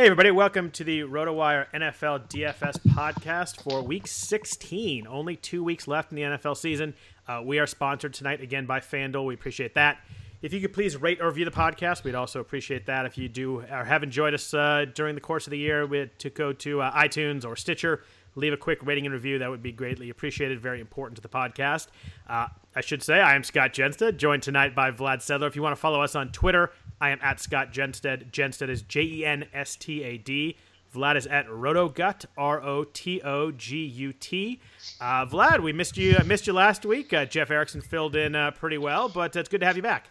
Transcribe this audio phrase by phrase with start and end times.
[0.00, 5.06] Hey, everybody, welcome to the RotoWire NFL DFS podcast for week 16.
[5.06, 6.94] Only two weeks left in the NFL season.
[7.28, 9.26] Uh, we are sponsored tonight again by FanDuel.
[9.26, 9.98] We appreciate that.
[10.40, 13.04] If you could please rate or review the podcast, we'd also appreciate that.
[13.04, 16.08] If you do or have enjoyed us uh, during the course of the year, we
[16.16, 18.02] to go to uh, iTunes or Stitcher,
[18.36, 19.38] leave a quick rating and review.
[19.38, 20.60] That would be greatly appreciated.
[20.60, 21.88] Very important to the podcast.
[22.26, 25.46] Uh, I should say, I am Scott Jenstad, joined tonight by Vlad Sedler.
[25.46, 28.30] If you want to follow us on Twitter, I am at Scott Jenstad.
[28.30, 30.56] Jenstad is J E N S T A D.
[30.94, 34.60] Vlad is at Rotogut, R O T O G U T.
[35.00, 36.16] Uh, Vlad, we missed you.
[36.18, 37.12] I missed you last week.
[37.12, 40.08] Uh, Jeff Erickson filled in uh, pretty well, but it's good to have you back.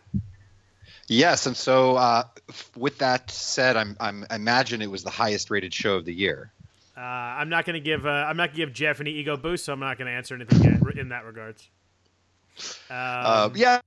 [1.07, 2.23] Yes, and so uh,
[2.75, 6.13] with that said, I'm, I'm I imagine it was the highest rated show of the
[6.13, 6.51] year.
[6.95, 9.35] Uh, I'm not going to give uh, I'm not going to give Jeff any ego
[9.35, 11.67] boost, so I'm not going to answer anything in, in that regards.
[12.89, 13.79] Um, yeah,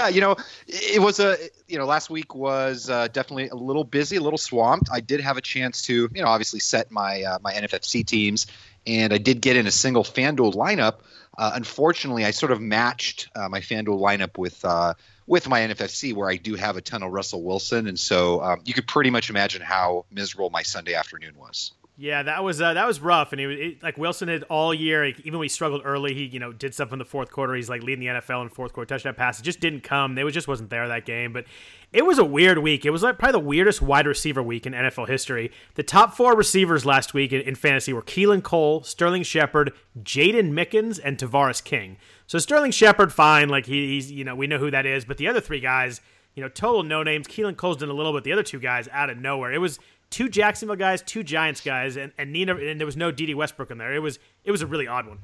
[0.00, 1.36] yeah, you know, it was a
[1.68, 4.88] you know last week was uh, definitely a little busy, a little swamped.
[4.92, 8.46] I did have a chance to you know obviously set my uh, my NFFC teams,
[8.86, 10.96] and I did get in a single FanDuel lineup.
[11.36, 14.94] Uh, unfortunately, I sort of matched uh, my FanDuel lineup with uh,
[15.26, 18.60] with my NFFC, where I do have a ton of Russell Wilson, and so um,
[18.64, 21.72] you could pretty much imagine how miserable my Sunday afternoon was.
[21.96, 24.74] Yeah, that was uh, that was rough, and he was it, like Wilson had all
[24.74, 25.04] year.
[25.04, 27.54] Even when he struggled early, he you know did something in the fourth quarter.
[27.54, 29.42] He's like leading the NFL in fourth quarter touchdown passes.
[29.42, 30.16] Just didn't come.
[30.16, 31.32] They was just wasn't there that game.
[31.32, 31.44] But
[31.92, 32.84] it was a weird week.
[32.84, 35.52] It was like probably the weirdest wide receiver week in NFL history.
[35.76, 40.50] The top four receivers last week in, in fantasy were Keelan Cole, Sterling Shepard, Jaydon
[40.50, 41.96] Mickens, and Tavarres King.
[42.26, 45.04] So Sterling Shepard, fine, like he, he's you know we know who that is.
[45.04, 46.00] But the other three guys,
[46.34, 47.28] you know, total no names.
[47.28, 48.24] Keelan Cole's done a little bit.
[48.24, 49.52] The other two guys out of nowhere.
[49.52, 49.78] It was
[50.14, 53.72] two Jacksonville guys, two Giants guys, and, and Nina and there was no Dede Westbrook
[53.72, 53.92] in there.
[53.92, 55.18] It was it was a really odd one.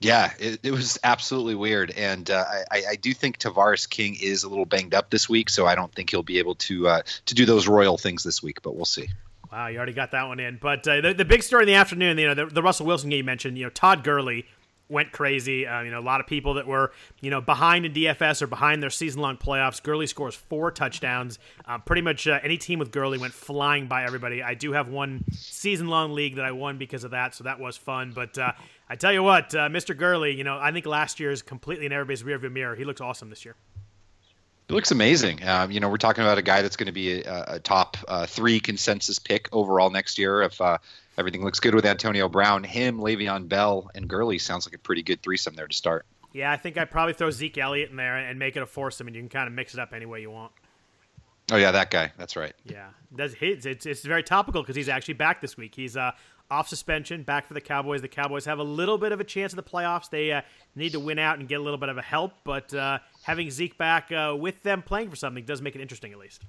[0.00, 4.44] Yeah, it, it was absolutely weird, and uh, I, I do think Tavarres King is
[4.44, 7.02] a little banged up this week, so I don't think he'll be able to uh,
[7.26, 8.60] to do those royal things this week.
[8.62, 9.08] But we'll see.
[9.50, 10.58] Wow, you already got that one in.
[10.60, 13.10] But uh, the, the big story in the afternoon, you know, the, the Russell Wilson
[13.10, 14.46] game you mentioned, you know, Todd Gurley
[14.90, 15.66] went crazy.
[15.66, 18.46] Uh, you know, a lot of people that were you know behind in DFS or
[18.46, 19.82] behind their season long playoffs.
[19.82, 21.38] Gurley scores four touchdowns.
[21.64, 24.42] Uh, pretty much uh, any team with Gurley went flying by everybody.
[24.42, 27.60] I do have one season long league that I won because of that, so that
[27.60, 28.12] was fun.
[28.14, 28.52] But uh,
[28.88, 29.96] I tell you what, uh, Mr.
[29.96, 32.74] Gurley, you know, I think last year is completely in everybody's rearview mirror.
[32.74, 33.54] He looks awesome this year.
[34.70, 35.46] It looks amazing.
[35.46, 37.96] Um, you know, we're talking about a guy that's going to be a, a top
[38.06, 40.78] uh, three consensus pick overall next year if uh,
[41.18, 42.64] everything looks good with Antonio Brown.
[42.64, 46.06] Him, Le'Veon Bell, and Gurley sounds like a pretty good threesome there to start.
[46.32, 49.08] Yeah, I think I'd probably throw Zeke Elliott in there and make it a foursome,
[49.08, 50.52] and you can kind of mix it up any way you want.
[51.50, 52.12] Oh yeah, that guy.
[52.16, 52.52] That's right.
[52.64, 53.66] Yeah, that's his.
[53.66, 55.74] It's it's very topical because he's actually back this week.
[55.74, 56.12] He's uh,
[56.50, 58.02] off suspension, back for the Cowboys.
[58.02, 60.10] The Cowboys have a little bit of a chance in the playoffs.
[60.10, 60.42] They uh,
[60.76, 63.50] need to win out and get a little bit of a help, but uh, having
[63.50, 66.44] Zeke back uh, with them playing for something does make it interesting, at least.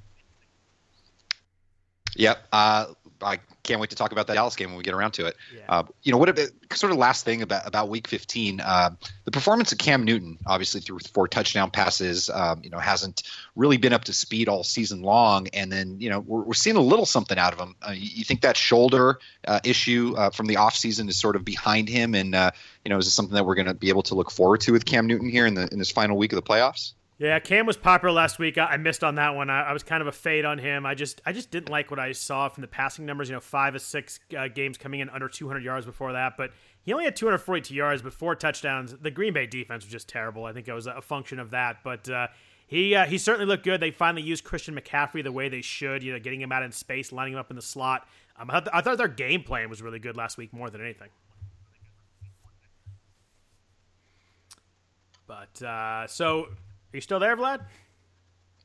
[2.16, 2.48] Yep.
[2.52, 2.86] Uh,
[3.24, 5.38] I can't wait to talk about that Dallas game when we get around to it.
[5.56, 5.62] Yeah.
[5.70, 8.60] Uh, you know, what about, sort of last thing about about Week 15?
[8.60, 8.92] Uh,
[9.26, 13.24] the performance of Cam Newton, obviously threw four touchdown passes, um, you know, hasn't
[13.56, 15.48] really been up to speed all season long.
[15.50, 17.76] And then, you know, we're, we're seeing a little something out of him.
[17.88, 21.46] Uh, you, you, think that shoulder uh, issue uh, from the offseason is sort of
[21.46, 22.52] behind him, and uh,
[22.86, 24.72] you know, is this something that we're going to be able to look forward to
[24.72, 26.94] with Cam Newton here in the in this final week of the playoffs?
[27.22, 28.58] Yeah, Cam was popular last week.
[28.58, 29.52] I, I missed on that one.
[29.52, 30.88] I, I, was kind of a fade on him.
[30.88, 33.30] I just I just didn't like what I saw from the passing numbers.
[33.30, 36.50] You know, five or six uh, games coming in under 200 yards before that, but
[36.82, 38.96] he only had 242 yards, four touchdowns.
[39.00, 40.46] The Green Bay defense was just terrible.
[40.46, 42.10] I think it was a function of that, but.
[42.10, 42.28] Uh,
[42.66, 43.82] he, uh, he certainly looked good.
[43.82, 46.72] They finally used Christian McCaffrey the way they should, you know, getting him out in
[46.72, 48.08] space, lining him up in the slot.
[48.40, 50.80] Um, I, thought, I thought their game plan was really good last week more than
[50.80, 51.10] anything.
[55.28, 56.48] But uh, so
[56.94, 57.62] are you still there, Vlad?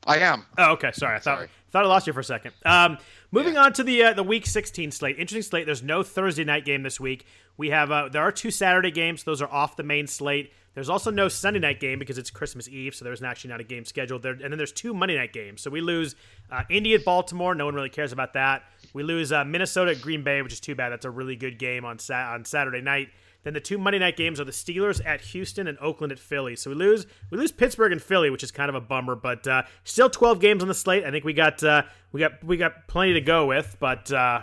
[0.05, 0.45] I am.
[0.57, 0.91] Oh, okay.
[0.93, 1.49] Sorry, I thought Sorry.
[1.69, 2.53] thought I lost you for a second.
[2.65, 2.97] Um,
[3.31, 3.63] moving yeah.
[3.63, 5.17] on to the uh, the Week 16 slate.
[5.17, 5.65] Interesting slate.
[5.65, 7.25] There's no Thursday night game this week.
[7.57, 9.23] We have uh, there are two Saturday games.
[9.23, 10.53] Those are off the main slate.
[10.75, 13.63] There's also no Sunday night game because it's Christmas Eve, so there's actually not a
[13.63, 14.33] game scheduled there.
[14.33, 15.61] And then there's two Monday night games.
[15.61, 16.15] So we lose
[16.51, 17.55] uh, Indy at Baltimore.
[17.55, 18.61] No one really cares about that.
[18.93, 20.89] We lose uh, Minnesota at Green Bay, which is too bad.
[20.89, 23.09] That's a really good game on sa- on Saturday night.
[23.47, 26.57] Then the two Monday night games are the Steelers at Houston and Oakland at Philly.
[26.57, 29.15] So we lose we lose Pittsburgh and Philly, which is kind of a bummer.
[29.15, 31.05] But uh, still 12 games on the slate.
[31.05, 33.77] I think we got uh, we got we got plenty to go with.
[33.79, 34.41] But uh...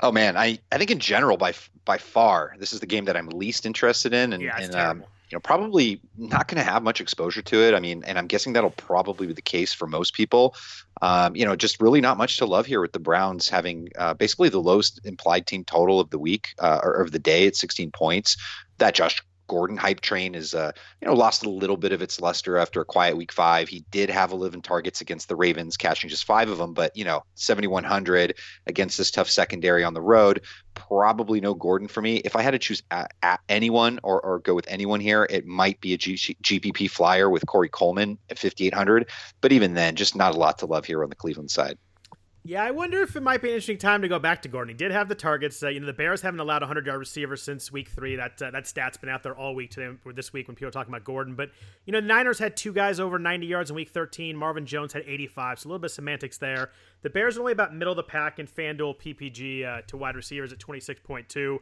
[0.00, 1.54] oh man, I I think in general by
[1.86, 4.34] by far this is the game that I'm least interested in.
[4.34, 7.74] And, yeah, and um, you know, probably not going to have much exposure to it.
[7.74, 10.54] I mean, and I'm guessing that'll probably be the case for most people.
[11.02, 14.14] Um, you know, just really not much to love here with the Browns having uh,
[14.14, 17.56] basically the lowest implied team total of the week uh, or of the day at
[17.56, 18.36] 16 points.
[18.78, 22.20] That Josh Gordon hype train is, uh, you know, lost a little bit of its
[22.20, 23.68] luster after a quiet week five.
[23.68, 27.04] He did have 11 targets against the Ravens, catching just five of them, but, you
[27.04, 28.36] know, 7,100
[28.66, 30.42] against this tough secondary on the road.
[30.74, 32.16] Probably no Gordon for me.
[32.18, 35.46] If I had to choose at, at anyone or, or go with anyone here, it
[35.46, 39.10] might be a G- GPP flyer with Corey Coleman at 5,800.
[39.40, 41.78] But even then, just not a lot to love here on the Cleveland side.
[42.48, 44.70] Yeah, I wonder if it might be an interesting time to go back to Gordon.
[44.70, 45.62] He did have the targets.
[45.62, 48.16] Uh, you know, the Bears haven't allowed a 100 yard receiver since week three.
[48.16, 50.68] That uh, that stat's been out there all week today or this week when people
[50.68, 51.34] are talking about Gordon.
[51.34, 51.50] But
[51.84, 54.34] you know, the Niners had two guys over 90 yards in week 13.
[54.34, 56.70] Marvin Jones had 85, so a little bit of semantics there.
[57.02, 60.16] The Bears are only about middle of the pack in FanDuel PPG uh, to wide
[60.16, 61.58] receivers at 26.2.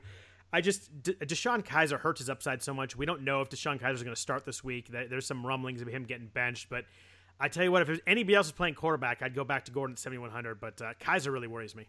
[0.52, 2.94] I just De- DeShone Kizer hurts his upside so much.
[2.94, 4.88] We don't know if DeShone Kizer is going to start this week.
[4.88, 6.84] There's some rumblings of him getting benched, but
[7.38, 9.94] I tell you what, if anybody else was playing quarterback, I'd go back to Gordon
[9.94, 10.60] at 7,100.
[10.60, 11.88] But uh, Kizer really worries me.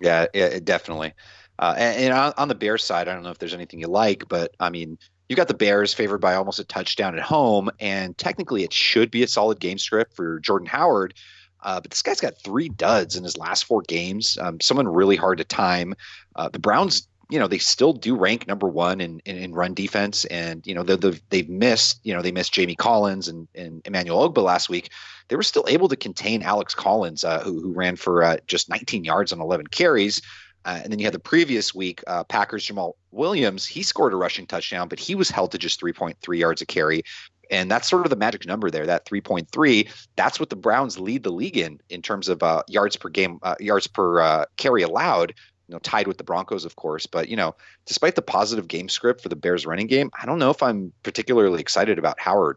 [0.00, 1.12] Yeah, it, definitely.
[1.58, 3.88] Uh, and, and on, on, the Bears side, I don't know if there's anything you
[3.88, 7.70] like, but I mean, you got the Bears favored by almost a touchdown at home,
[7.78, 11.14] and technically it should be a solid game script for Jordan Howard.
[11.62, 14.38] Uh, but this guy's got three duds in his last four games.
[14.40, 15.94] Um, someone really hard to time.
[16.34, 19.74] Uh, the Browns you know they still do rank number one in, in, in run
[19.74, 23.82] defense, and you know they've, they've missed you know they missed Jamie Collins and, and
[23.84, 24.90] Emmanuel Ogbah last week.
[25.28, 28.68] They were still able to contain Alex Collins, uh, who, who ran for uh, just
[28.68, 30.20] 19 yards on 11 carries.
[30.64, 33.64] Uh, and then you had the previous week, uh, Packers Jamaal Williams.
[33.64, 37.02] He scored a rushing touchdown, but he was held to just 3.3 yards a carry.
[37.50, 39.88] And that's sort of the magic number there, that 3.3.
[40.16, 43.38] That's what the Browns lead the league in in terms of uh, yards per game,
[43.42, 45.34] uh, yards per uh, carry allowed
[45.70, 47.06] you know, tied with the Broncos, of course.
[47.06, 47.54] But you know,
[47.86, 50.92] despite the positive game script for the Bears running game, I don't know if I'm
[51.04, 52.56] particularly excited about Howard.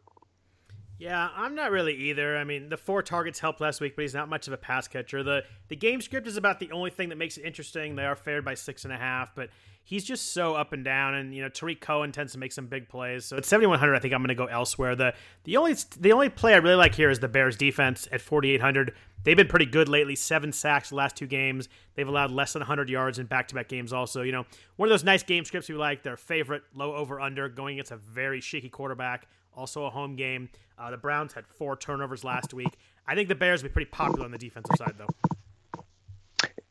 [0.97, 2.37] Yeah, I'm not really either.
[2.37, 4.87] I mean, the four targets helped last week, but he's not much of a pass
[4.87, 5.21] catcher.
[5.21, 7.95] The the game script is about the only thing that makes it interesting.
[7.95, 9.49] They are favored by six and a half, but
[9.83, 11.13] he's just so up and down.
[11.13, 13.25] And you know, Tarik Cohen tends to make some big plays.
[13.25, 14.95] So at 7100, I think I'm going to go elsewhere.
[14.95, 18.21] The the only the only play I really like here is the Bears defense at
[18.21, 18.93] 4800.
[19.23, 20.15] They've been pretty good lately.
[20.15, 21.69] Seven sacks the last two games.
[21.95, 23.93] They've allowed less than 100 yards in back-to-back games.
[23.93, 26.03] Also, you know, one of those nice game scripts we like.
[26.03, 29.27] Their favorite low over/under going against a very shaky quarterback.
[29.55, 30.49] Also a home game.
[30.77, 32.77] Uh, the Browns had four turnovers last week.
[33.07, 35.32] I think the Bears will be pretty popular on the defensive side, though.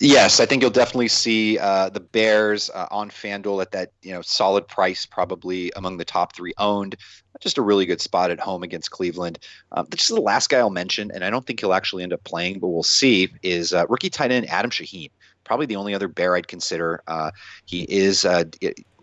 [0.04, 4.12] Yes, I think you'll definitely see uh, the Bears uh, on FanDuel at that you
[4.12, 6.96] know solid price, probably among the top three owned.
[7.40, 9.38] Just a really good spot at home against Cleveland.
[9.70, 12.12] Um, this is the last guy I'll mention, and I don't think he'll actually end
[12.12, 13.28] up playing, but we'll see.
[13.44, 15.10] Is uh, rookie tight end Adam Shaheen?
[15.44, 17.00] Probably the only other Bear I'd consider.
[17.06, 17.30] Uh,
[17.66, 18.42] he is uh,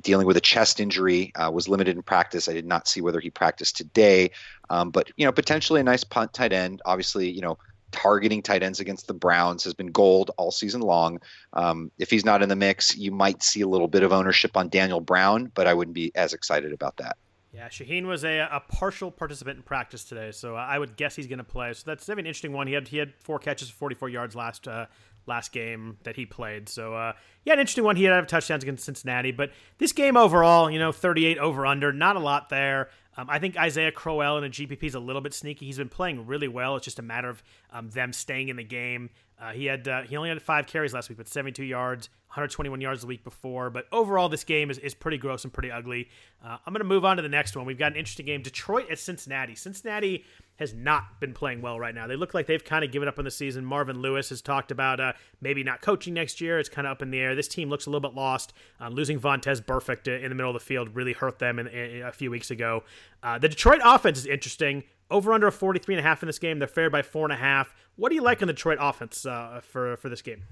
[0.01, 2.50] dealing with a chest injury, uh, was limited in practice.
[2.50, 4.32] I did not see whether he practiced today,
[4.70, 6.82] um, but you know potentially a nice punt tight end.
[6.84, 7.58] Obviously, you know
[7.91, 11.19] targeting tight ends against the Browns has been gold all season long.
[11.53, 14.55] Um, if he's not in the mix, you might see a little bit of ownership
[14.55, 17.17] on Daniel Brown, but I wouldn't be as excited about that.
[17.51, 21.25] Yeah, Shaheen was a, a partial participant in practice today, so I would guess he's
[21.25, 21.74] going to play.
[21.74, 22.67] So that's an interesting one.
[22.67, 24.86] He had he had four catches, 44 yards last uh,
[25.25, 26.69] last game that he played.
[26.69, 27.13] So uh,
[27.46, 27.96] yeah, an interesting one.
[27.96, 31.91] He had a touchdowns against Cincinnati, but this game overall, you know, 38 over under,
[31.91, 32.89] not a lot there.
[33.20, 35.66] Um, I think Isaiah Crowell in a GPP is a little bit sneaky.
[35.66, 36.78] He's been playing really well.
[36.78, 39.10] It's just a matter of um, them staying in the game.
[39.38, 42.80] Uh, he had uh, he only had five carries last week, but 72 yards, 121
[42.80, 43.70] yards the week before.
[43.70, 46.10] But overall, this game is, is pretty gross and pretty ugly.
[46.44, 47.66] Uh, I'm going to move on to the next one.
[47.66, 49.56] We've got an interesting game: Detroit at Cincinnati.
[49.56, 50.24] Cincinnati
[50.60, 52.06] has not been playing well right now.
[52.06, 53.63] They look like they've kind of given up on the season.
[53.63, 56.60] Marvin Lewis has talked about uh, maybe not coaching next year.
[56.60, 57.34] It's kind of up in the air.
[57.34, 58.51] This team looks a little bit lost.
[58.80, 62.04] Uh, losing Vontaze Burfict in the middle of the field really hurt them in, in,
[62.04, 62.84] a few weeks ago.
[63.24, 64.84] Uh, the Detroit offense is interesting.
[65.10, 66.60] Over under a 43 and a half in this game.
[66.60, 67.74] They're favored by four and a half.
[67.96, 70.44] What do you like on the Detroit offense uh, for for this game?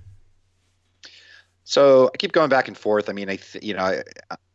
[1.64, 3.10] So I keep going back and forth.
[3.10, 4.02] I mean, I th- you know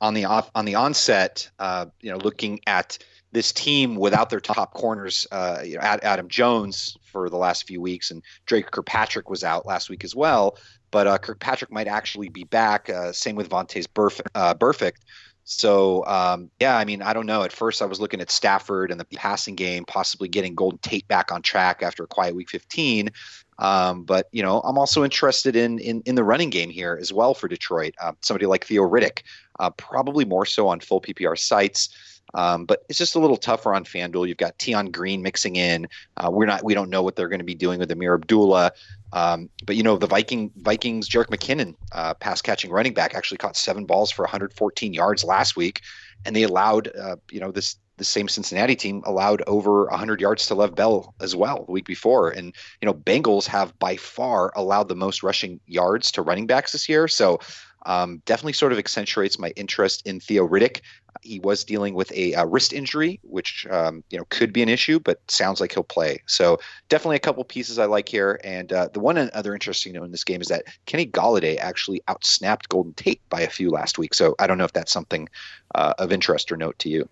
[0.01, 2.99] on the off on the onset, uh, you know, looking at
[3.33, 7.81] this team without their top corners, uh, you know, Adam Jones for the last few
[7.81, 10.59] weeks, and Dre Kirkpatrick was out last week as well.
[10.91, 12.91] But uh, Kirkpatrick might actually be back.
[12.91, 14.99] Uh, same with Vontaze Burf- uh, Burfict.
[15.45, 17.43] So um, yeah, I mean, I don't know.
[17.43, 21.09] At first, I was looking at Stafford and the passing game, possibly getting Golden Tate
[21.09, 23.11] back on track after a quiet Week 15.
[23.59, 27.13] Um, but you know, I'm also interested in in, in the running game here as
[27.13, 27.95] well for Detroit.
[28.01, 29.23] Uh, somebody like Theo Riddick,
[29.59, 32.12] uh, probably more so on full PPR sites.
[32.35, 34.27] Um, but it's just a little tougher on FanDuel.
[34.27, 35.87] You've got Tion Green mixing in.
[36.17, 36.65] Uh, we're not.
[36.65, 38.73] We don't know what they're going to be doing with Ameer Abdullah.
[39.13, 43.39] Um, but you know the Viking Vikings Jerick McKinnon, uh, pass catching running back, actually
[43.39, 45.83] caught seven balls for 114 yards last week,
[46.25, 50.47] and they allowed uh, you know this the same Cincinnati team allowed over 100 yards
[50.47, 52.31] to Lev Bell as well the week before.
[52.31, 52.47] And,
[52.81, 56.89] you know, Bengals have by far allowed the most rushing yards to running backs this
[56.89, 57.07] year.
[57.07, 57.39] So
[57.87, 60.81] um, definitely sort of accentuates my interest in Theo Riddick.
[61.23, 64.69] He was dealing with a, a wrist injury, which um, you know could be an
[64.69, 66.23] issue, but sounds like he'll play.
[66.27, 68.41] So definitely a couple pieces I like here.
[68.45, 72.03] And uh, the one other interesting note in this game is that Kenny Golladay actually
[72.09, 74.15] outsnapped Golden Tate by a few last week.
[74.15, 75.29] So I don't know if that's something
[75.75, 77.09] uh, of interest or note to you.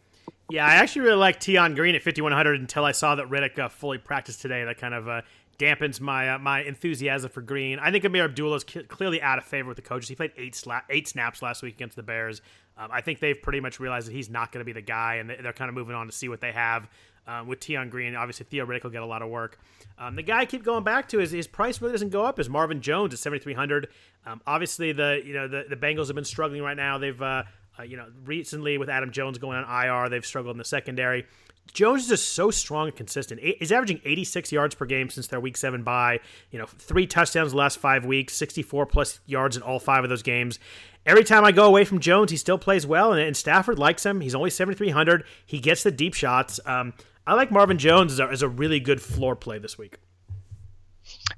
[0.50, 3.69] Yeah, I actually really like Tion Green at 5100 until I saw that Riddick uh,
[3.69, 4.64] fully practiced today.
[4.64, 5.23] That kind of uh,
[5.61, 7.79] dampens my uh, my enthusiasm for Green.
[7.79, 10.09] I think Ameer Abdullah is clearly out of favor with the coaches.
[10.09, 12.40] He played eight sla- eight snaps last week against the Bears.
[12.79, 15.17] Um, I think they've pretty much realized that he's not going to be the guy,
[15.17, 16.88] and they're kind of moving on to see what they have
[17.26, 18.17] um, with Tion Green.
[18.17, 19.59] Obviously, Theo Riddick will get a lot of work.
[19.99, 22.38] Um, the guy I keep going back to is his price really doesn't go up.
[22.38, 23.88] Is Marvin Jones at seventy three hundred?
[24.26, 26.97] Um, obviously, the you know the, the Bengals have been struggling right now.
[26.97, 27.43] They've uh,
[27.79, 31.26] uh, you know recently with Adam Jones going on IR, they've struggled in the secondary.
[31.73, 33.40] Jones is just so strong and consistent.
[33.40, 36.21] He's averaging 86 yards per game since their week seven bye.
[36.50, 40.11] You know, three touchdowns the last five weeks, 64 plus yards in all five of
[40.11, 40.59] those games.
[41.07, 44.05] Every time I go away from Jones, he still plays well, and, and Stafford likes
[44.05, 44.21] him.
[44.21, 45.25] He's only 7,300.
[45.47, 46.61] He gets the deep shots.
[46.67, 46.93] Um,
[47.26, 49.99] I like Marvin Jones as a, as a really good floor play this week.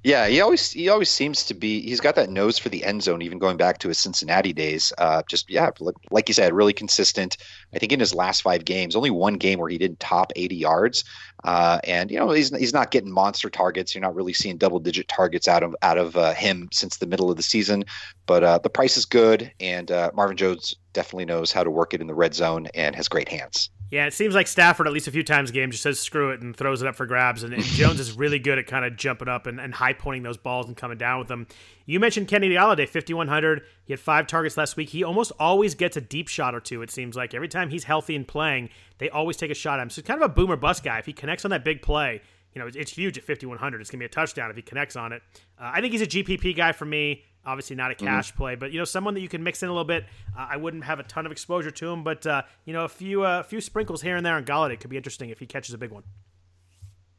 [0.04, 1.80] Yeah, he always he always seems to be.
[1.82, 4.92] He's got that nose for the end zone, even going back to his Cincinnati days.
[4.99, 5.70] Uh, just yeah,
[6.11, 7.37] like you said, really consistent.
[7.75, 10.56] I think in his last five games, only one game where he didn't top 80
[10.56, 11.04] yards.
[11.44, 13.94] Uh, and you know he's he's not getting monster targets.
[13.94, 17.06] You're not really seeing double digit targets out of out of uh, him since the
[17.06, 17.84] middle of the season.
[18.26, 21.94] But uh, the price is good, and uh, Marvin Jones definitely knows how to work
[21.94, 23.70] it in the red zone and has great hands.
[23.92, 26.30] Yeah, it seems like Stafford at least a few times a game just says screw
[26.30, 27.42] it and throws it up for grabs.
[27.42, 30.22] And, and Jones is really good at kind of jumping up and, and high pointing
[30.22, 31.46] those balls and coming down with them.
[31.84, 33.61] You mentioned Kenny Golladay, 5,100.
[33.84, 34.88] He had five targets last week.
[34.88, 37.34] He almost always gets a deep shot or two, it seems like.
[37.34, 39.90] Every time he's healthy and playing, they always take a shot at him.
[39.90, 40.99] So he's kind of a boomer bust guy.
[40.99, 42.22] If he connects on that big play,
[42.54, 43.78] you know, it's huge at 5,100.
[43.82, 45.22] It's going to be a touchdown if he connects on it.
[45.61, 47.25] Uh, I think he's a GPP guy for me.
[47.44, 48.06] Obviously, not a mm-hmm.
[48.06, 48.38] cash mm-hmm.
[48.38, 50.04] play, but you know, someone that you can mix in a little bit.
[50.37, 52.88] Uh, I wouldn't have a ton of exposure to him, but uh, you know, a
[52.88, 55.46] few uh, a few sprinkles here and there on Golladay could be interesting if he
[55.46, 56.04] catches a big one.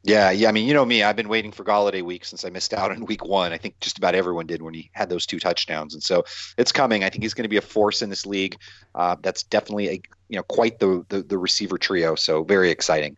[0.06, 0.50] Yeah, yeah.
[0.50, 1.02] I mean, you know me.
[1.02, 3.52] I've been waiting for Golladay week since I missed out on week one.
[3.52, 6.24] I think just about everyone did when he had those two touchdowns, and so
[6.58, 7.04] it's coming.
[7.04, 8.58] I think he's going to be a force in this league.
[8.94, 12.14] Uh, that's definitely a you know quite the, the, the receiver trio.
[12.16, 13.16] So very exciting.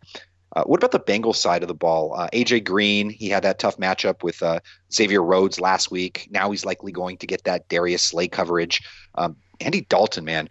[0.57, 2.15] Uh, what about the Bengals side of the ball?
[2.17, 4.59] Uh, AJ Green, he had that tough matchup with uh,
[4.91, 6.29] Xavier Rhodes last week.
[6.31, 8.83] Now he's likely going to get that Darius Slay coverage.
[9.17, 10.49] Um, Andy Dalton, man,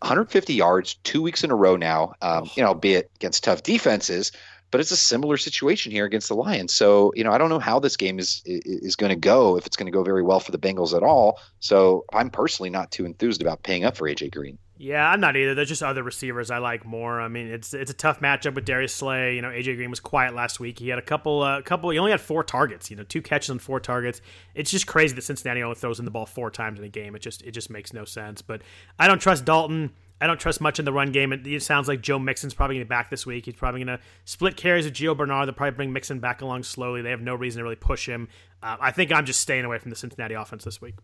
[0.00, 2.14] 150 yards two weeks in a row now.
[2.22, 4.32] Um, you know, albeit against tough defenses,
[4.72, 6.74] but it's a similar situation here against the Lions.
[6.74, 9.64] So, you know, I don't know how this game is is going to go if
[9.64, 11.38] it's going to go very well for the Bengals at all.
[11.60, 14.58] So, I'm personally not too enthused about paying up for AJ Green.
[14.78, 15.54] Yeah, I'm not either.
[15.54, 17.20] There's just other receivers I like more.
[17.20, 19.34] I mean, it's it's a tough matchup with Darius Slay.
[19.34, 20.78] You know, AJ Green was quiet last week.
[20.78, 21.88] He had a couple, uh, couple.
[21.90, 22.90] He only had four targets.
[22.90, 24.20] You know, two catches on four targets.
[24.54, 27.14] It's just crazy that Cincinnati only throws in the ball four times in a game.
[27.16, 28.42] It just it just makes no sense.
[28.42, 28.62] But
[28.98, 29.92] I don't trust Dalton.
[30.20, 31.32] I don't trust much in the run game.
[31.32, 33.44] It, it sounds like Joe Mixon's probably going to be back this week.
[33.44, 35.46] He's probably going to split carries with Gio Bernard.
[35.46, 37.02] They'll probably bring Mixon back along slowly.
[37.02, 38.28] They have no reason to really push him.
[38.62, 40.94] Uh, I think I'm just staying away from the Cincinnati offense this week.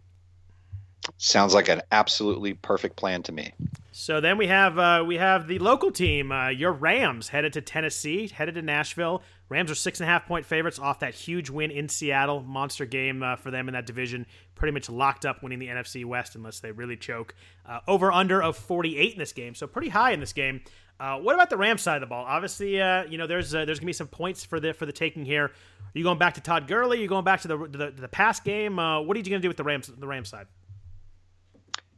[1.25, 3.53] Sounds like an absolutely perfect plan to me.
[3.93, 7.61] So then we have uh, we have the local team, uh, your Rams, headed to
[7.61, 9.23] Tennessee, headed to Nashville.
[9.49, 12.87] Rams are six and a half point favorites off that huge win in Seattle, monster
[12.87, 14.27] game uh, for them in that division.
[14.57, 17.37] Pretty much locked up winning the NFC West unless they really choke.
[17.65, 20.61] Uh, over under of 48 in this game, so pretty high in this game.
[20.99, 22.25] Uh, what about the Rams side of the ball?
[22.27, 25.25] Obviously, uh, you know there's there's gonna be some points for the for the taking
[25.25, 25.45] here.
[25.45, 25.53] Are
[25.95, 26.99] you going back to Todd Gurley?
[26.99, 28.79] Are you going back to the the, the pass game?
[28.79, 30.49] what are you gonna do with the Rams the Rams side?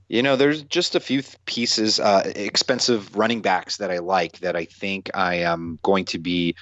[0.08, 4.54] You know, there's just a few pieces, uh, expensive running backs that I like that
[4.54, 6.54] I think I am going to be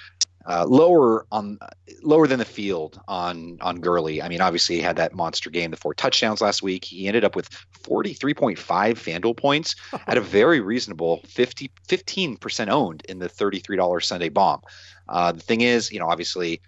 [0.47, 1.59] uh, lower on
[2.03, 4.23] lower than the field on on Gurley.
[4.23, 6.85] I mean, obviously he had that monster game, the four touchdowns last week.
[6.85, 7.49] He ended up with
[7.83, 14.63] 43.5 FanDuel points at a very reasonable 50 15% owned in the $33 Sunday bomb.
[15.09, 16.61] Uh, the thing is, you know, obviously,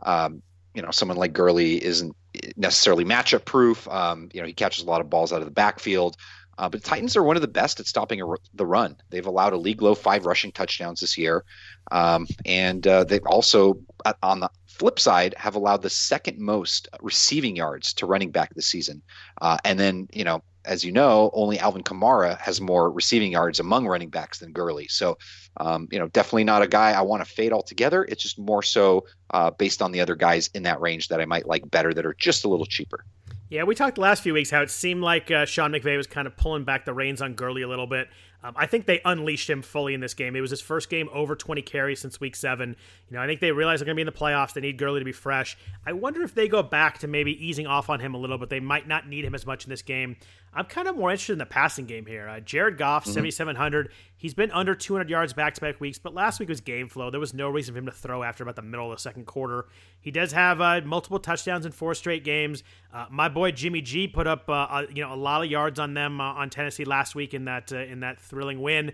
[0.00, 0.42] um,
[0.74, 2.16] you know, someone like Gurley isn't
[2.56, 3.86] necessarily matchup proof.
[3.88, 6.16] Um, you know, he catches a lot of balls out of the backfield.
[6.58, 8.22] Uh, but Titans are one of the best at stopping
[8.54, 8.96] the run.
[9.10, 11.44] They've allowed a league low five rushing touchdowns this year,
[11.90, 13.78] um, and uh, they've also,
[14.22, 18.66] on the flip side, have allowed the second most receiving yards to running back this
[18.66, 19.02] season.
[19.40, 23.60] Uh, and then, you know, as you know, only Alvin Kamara has more receiving yards
[23.60, 24.88] among running backs than Gurley.
[24.88, 25.18] So,
[25.58, 28.04] um, you know, definitely not a guy I want to fade altogether.
[28.04, 31.24] It's just more so uh, based on the other guys in that range that I
[31.24, 33.04] might like better that are just a little cheaper.
[33.50, 36.06] Yeah, we talked the last few weeks how it seemed like uh, Sean McVay was
[36.06, 38.08] kind of pulling back the reins on Gurley a little bit.
[38.42, 40.34] Um, I think they unleashed him fully in this game.
[40.34, 42.76] It was his first game over 20 carries since week seven.
[43.08, 44.52] You know, I think they realize they're going to be in the playoffs.
[44.52, 45.56] They need Gurley to be fresh.
[45.86, 48.50] I wonder if they go back to maybe easing off on him a little, but
[48.50, 50.16] they might not need him as much in this game.
[50.54, 52.28] I'm kind of more interested in the passing game here.
[52.28, 53.12] Uh, Jared Goff, mm-hmm.
[53.12, 53.90] 7,700.
[54.16, 57.10] He's been under 200 yards back to back weeks, but last week was game flow.
[57.10, 59.26] There was no reason for him to throw after about the middle of the second
[59.26, 59.66] quarter.
[60.00, 62.62] He does have uh, multiple touchdowns in four straight games.
[62.92, 65.94] Uh, my boy Jimmy G put up uh, you know a lot of yards on
[65.94, 68.92] them uh, on Tennessee last week in that uh, in that thrilling win.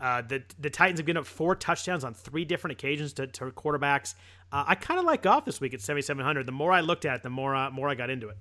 [0.00, 4.14] the the Titans have given up four touchdowns on three different occasions to, to quarterbacks.
[4.52, 6.46] I kind of like Goff this week at 7,700.
[6.46, 8.38] The more I looked at it, the more more I got into it.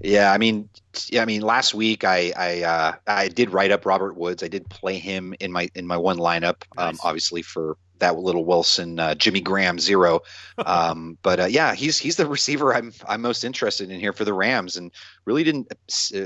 [0.00, 0.68] Yeah, I mean,
[1.10, 4.42] yeah, I mean, last week I I uh, I did write up Robert Woods.
[4.42, 6.94] I did play him in my in my one lineup, um, nice.
[6.94, 10.20] um, obviously for that little Wilson uh, Jimmy Graham zero.
[10.64, 14.24] Um, but uh, yeah, he's he's the receiver I'm I'm most interested in here for
[14.24, 14.92] the Rams, and
[15.24, 15.72] really didn't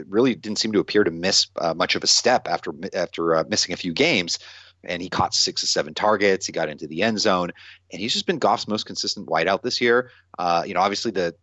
[0.09, 3.45] really didn't seem to appear to miss uh, much of a step after after uh,
[3.49, 4.39] missing a few games.
[4.85, 6.45] And he caught six or seven targets.
[6.47, 7.53] He got into the end zone,
[7.93, 10.11] and he's just been Goff's most consistent wideout this year.
[10.39, 11.35] Uh, you know, obviously the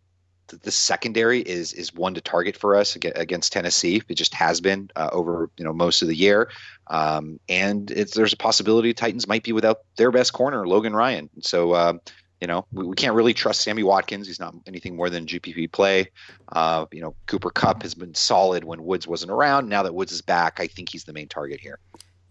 [0.48, 4.02] the secondary is is one to target for us against Tennessee.
[4.08, 6.50] It just has been uh, over you know most of the year,
[6.88, 11.30] um, and there's a possibility Titans might be without their best corner, Logan Ryan.
[11.42, 11.94] So uh,
[12.42, 14.28] you know we, we, can't really trust Sammy Watkins.
[14.28, 16.10] He's not anything more than GPP play.
[16.52, 19.70] Uh, you know Cooper Kupp has been solid when Woods wasn't around.
[19.70, 21.80] Now that Woods is back, I think he's the main target here.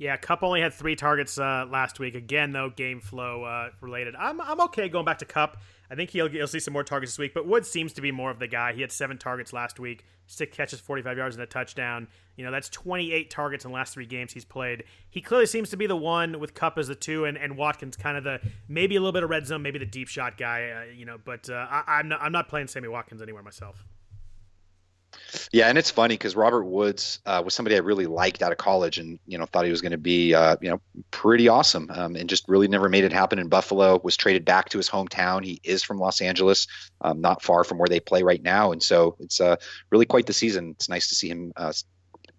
[0.02, 2.16] Yeah, Kupp only had three targets uh, last week.
[2.16, 4.16] Again, though, game flow uh, related.
[4.16, 5.58] I'm, I'm okay going back to Kupp.
[5.92, 8.10] I think he'll, he'll see some more targets this week, but Woods seems to be
[8.10, 8.72] more of the guy.
[8.72, 12.08] He had seven targets last week, six catches, 45 yards, and a touchdown.
[12.34, 14.84] You know, that's 28 targets in the last three games he's played.
[15.10, 17.98] He clearly seems to be the one with Kupp as the two, and, and Watkins
[17.98, 20.70] kind of the maybe a little bit of red zone, maybe the deep shot guy.
[20.70, 23.84] Uh, you know, but uh, I, am not, I'm not playing Sammy Watkins anywhere myself.
[25.52, 28.58] Yeah, and it's funny because Robert Woods uh, was somebody I really liked out of
[28.58, 31.90] college, and you know thought he was going to be uh, you know pretty awesome,
[31.90, 34.00] um, and just really never made it happen in Buffalo.
[34.02, 35.44] Was traded back to his hometown.
[35.44, 36.66] He is from Los Angeles,
[37.00, 39.56] um, not far from where they play right now, and so it's uh,
[39.90, 40.70] really quite the season.
[40.70, 41.72] It's nice to see him uh,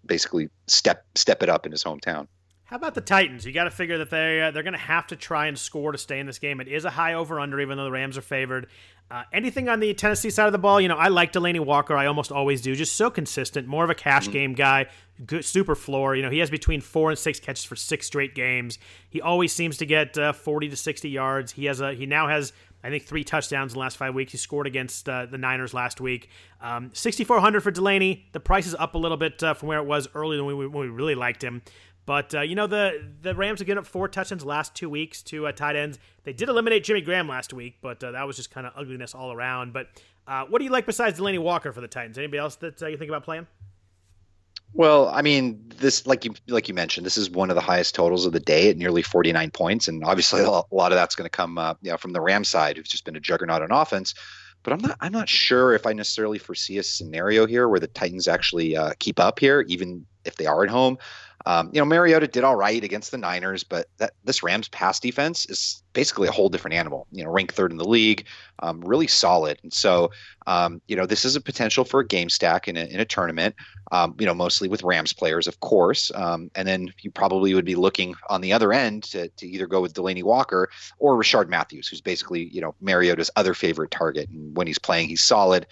[0.06, 2.28] basically step step it up in his hometown.
[2.66, 3.44] How about the Titans?
[3.44, 5.92] You got to figure that they uh, they're going to have to try and score
[5.92, 6.60] to stay in this game.
[6.60, 8.68] It is a high over under, even though the Rams are favored.
[9.10, 11.94] Uh, anything on the Tennessee side of the ball, you know, I like Delanie Walker.
[11.94, 12.74] I almost always do.
[12.74, 14.32] Just so consistent, more of a cash mm-hmm.
[14.32, 14.86] game guy.
[15.26, 16.16] Good, super floor.
[16.16, 18.78] You know, he has between four and six catches for six straight games.
[19.10, 21.52] He always seems to get uh, forty to sixty yards.
[21.52, 24.32] He has a he now has I think three touchdowns in the last five weeks.
[24.32, 26.28] He scored against uh, the Niners last week.
[26.60, 28.24] Um, 6,400 for Delanie.
[28.32, 30.66] The price is up a little bit uh, from where it was earlier when we,
[30.66, 31.62] when we really liked him.
[32.06, 35.22] But uh, you know the the Rams have given up four touchdowns last two weeks
[35.22, 35.98] to uh, tight ends.
[36.24, 39.14] They did eliminate Jimmy Graham last week, but uh, that was just kind of ugliness
[39.14, 39.72] all around.
[39.72, 39.88] But
[40.26, 42.18] uh, what do you like besides Delanie Walker for the Titans?
[42.18, 43.46] Anybody else that uh, you think about playing?
[44.74, 47.94] Well, I mean, this like you like you mentioned, this is one of the highest
[47.94, 51.26] totals of the day at nearly 49 points, and obviously a lot of that's going
[51.26, 53.70] to come, uh, you know, from the Rams side, who's just been a juggernaut on
[53.70, 54.14] offense.
[54.62, 57.86] But I'm not I'm not sure if I necessarily foresee a scenario here where the
[57.86, 60.98] Titans actually keep up here, even if they are at home.
[61.46, 64.98] Um, you know, Mariota did all right against the Niners, but that this Rams pass
[64.98, 67.06] defense is basically a whole different animal.
[67.12, 68.26] You know, ranked third in the league,
[68.60, 69.58] um, really solid.
[69.62, 70.10] And so,
[70.46, 73.04] um, you know, this is a potential for a game stack in a, in a
[73.04, 73.54] tournament.
[73.92, 76.10] Um, you know, mostly with Rams players, of course.
[76.14, 79.66] Um, and then you probably would be looking on the other end to, to either
[79.66, 84.30] go with Delanie Walker or Rishard Matthews, who's basically you know Mariota's other favorite target.
[84.30, 85.66] And when he's playing, he's solid.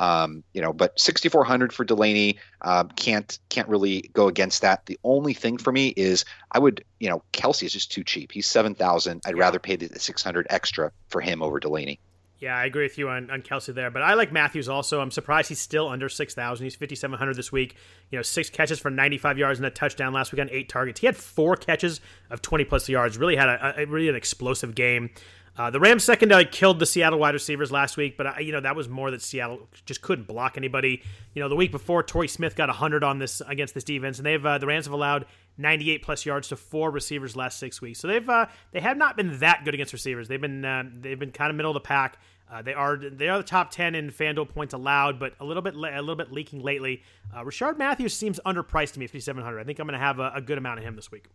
[0.00, 4.86] Um, you know, but 6,400 for Delanie uh, can't can't really go against that.
[4.86, 8.32] The only thing for me is I would, you know, Kelce is just too cheap.
[8.32, 9.20] He's 7,000.
[9.26, 9.40] I'd yeah.
[9.40, 11.98] rather pay the 600 extra for him over Delanie.
[12.38, 15.02] Yeah, I agree with you on, on Kelce there, but I like Matthews also.
[15.02, 16.64] I'm surprised he's still under 6,000.
[16.64, 17.76] He's 5,700 this week.
[18.10, 21.00] You know, six catches for 95 yards and a touchdown last week on eight targets.
[21.00, 23.18] He had four catches of 20 plus yards.
[23.18, 25.10] Really had a, a really an explosive game.
[25.56, 28.60] Uh, the Rams secondary killed the Seattle wide receivers last week, but I, you know
[28.60, 31.02] that was more that Seattle just couldn't block anybody.
[31.34, 34.26] You know, the week before, Torrey Smith got 100 on this against this defense, and
[34.26, 35.26] they've uh, the Rams have allowed
[35.58, 37.98] 98 plus yards to four receivers last six weeks.
[38.00, 40.28] So they've uh, they have not been that good against receivers.
[40.28, 42.18] They've been uh, they've been kind of middle of the pack.
[42.50, 45.62] Uh, they are they are the top 10 in FanDuel points allowed, but a little
[45.62, 47.02] bit a little bit leaking lately.
[47.34, 49.60] Uh, Rishard Matthews seems underpriced to me, 5700.
[49.60, 51.26] I think I'm going to have a, a good amount of him this week.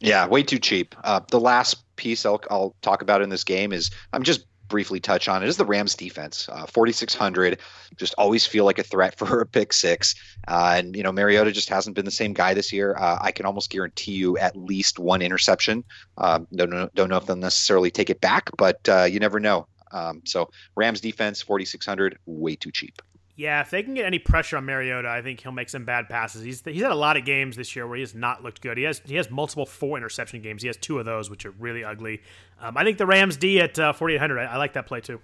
[0.00, 0.94] Yeah, way too cheap.
[1.02, 4.98] Uh, the last piece I'll, I'll talk about in this game is I'm just briefly
[4.98, 6.48] touch on it is the Rams defense.
[6.50, 7.60] Uh, 4,600,
[7.96, 10.14] just always feel like a threat for a pick six.
[10.48, 12.96] Uh, and, you know, Mariota just hasn't been the same guy this year.
[12.98, 15.84] Uh, I can almost guarantee you at least one interception.
[16.18, 19.40] Um, don't, know, don't know if they'll necessarily take it back, but uh, you never
[19.40, 19.66] know.
[19.92, 23.00] Um, so Rams defense, 4,600, way too cheap.
[23.36, 26.08] Yeah, if they can get any pressure on Mariota, I think he'll make some bad
[26.08, 26.42] passes.
[26.42, 28.78] He's he's had a lot of games this year where he has not looked good.
[28.78, 30.62] He has he has multiple four interception games.
[30.62, 32.22] He has two of those, which are really ugly.
[32.60, 34.38] Um, I think the Rams D at uh, 4,800.
[34.38, 35.20] I, I, like that play too.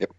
[0.00, 0.10] Yep.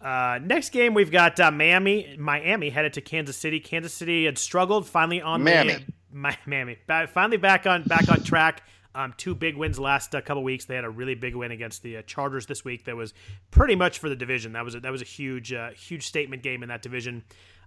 [0.00, 2.16] Uh, next game we've got uh, Miami.
[2.18, 3.60] Miami headed to Kansas City.
[3.60, 5.74] Kansas City had struggled finally on Miami.
[5.74, 6.78] The, Miami
[7.12, 8.64] finally back on back on track.
[8.94, 10.64] Um, two big wins last uh, couple weeks.
[10.64, 12.84] They had a really big win against the uh, Chargers this week.
[12.84, 13.14] That was
[13.50, 14.52] pretty much for the division.
[14.52, 17.24] That was a, that was a huge uh, huge statement game in that division.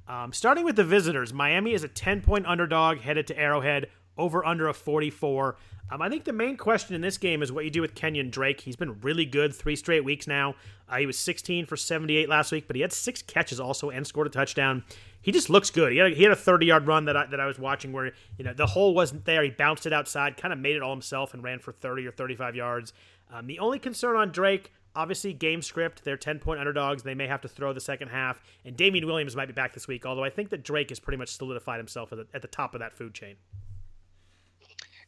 [0.07, 4.45] Um, starting with the visitors, Miami is a 10 point underdog headed to Arrowhead over
[4.45, 5.57] under a 44.
[5.91, 8.31] Um, I think the main question in this game is what you do with Kenyan
[8.31, 8.61] Drake.
[8.61, 10.55] He's been really good three straight weeks now.
[10.89, 14.05] Uh, he was 16 for 78 last week, but he had six catches also and
[14.05, 14.83] scored a touchdown.
[15.21, 15.91] He just looks good.
[15.91, 17.91] He had a, he had a 30 yard run that I, that I was watching
[17.91, 19.43] where you know the hole wasn't there.
[19.43, 22.11] He bounced it outside, kind of made it all himself, and ran for 30 or
[22.11, 22.93] 35 yards.
[23.31, 26.03] Um, the only concern on Drake, obviously, game script.
[26.03, 27.03] They're 10 point underdogs.
[27.03, 29.87] They may have to throw the second half, and Damien Williams might be back this
[29.87, 30.05] week.
[30.05, 32.73] Although I think that Drake has pretty much solidified himself at the, at the top
[32.73, 33.35] of that food chain.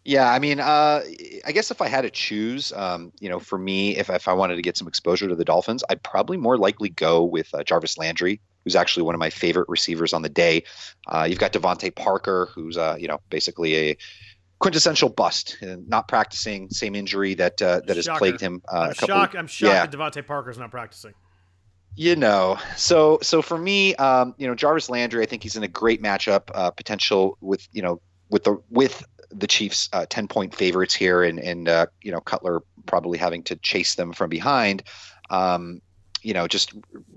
[0.08, 1.02] Yeah, I mean, uh,
[1.46, 4.32] I guess if I had to choose, um, you know, for me, if, if I
[4.32, 7.62] wanted to get some exposure to the Dolphins, I'd probably more likely go with uh,
[7.62, 10.64] Jarvis Landry, who's actually one of my favorite receivers on the day.
[11.08, 13.98] Uh, you've got DeVante Parker, who's, uh, you know, basically a
[14.60, 18.62] quintessential bust, not practicing, same injury that uh, that has plagued him.
[18.72, 19.86] Uh, I'm, shocked, I'm shocked yeah.
[19.86, 21.16] that DeVante Parker's not practicing.
[21.98, 25.64] You know, so so for me, um, you know, Jarvis Landry, I think he's in
[25.64, 26.46] a great matchup
[26.78, 31.40] potential with you know with the with the Chiefs uh, 10 point favorites here and,
[31.40, 34.84] and uh, you know, Cutler probably having to chase them from behind.
[35.30, 35.82] Um,
[36.22, 36.74] you know, just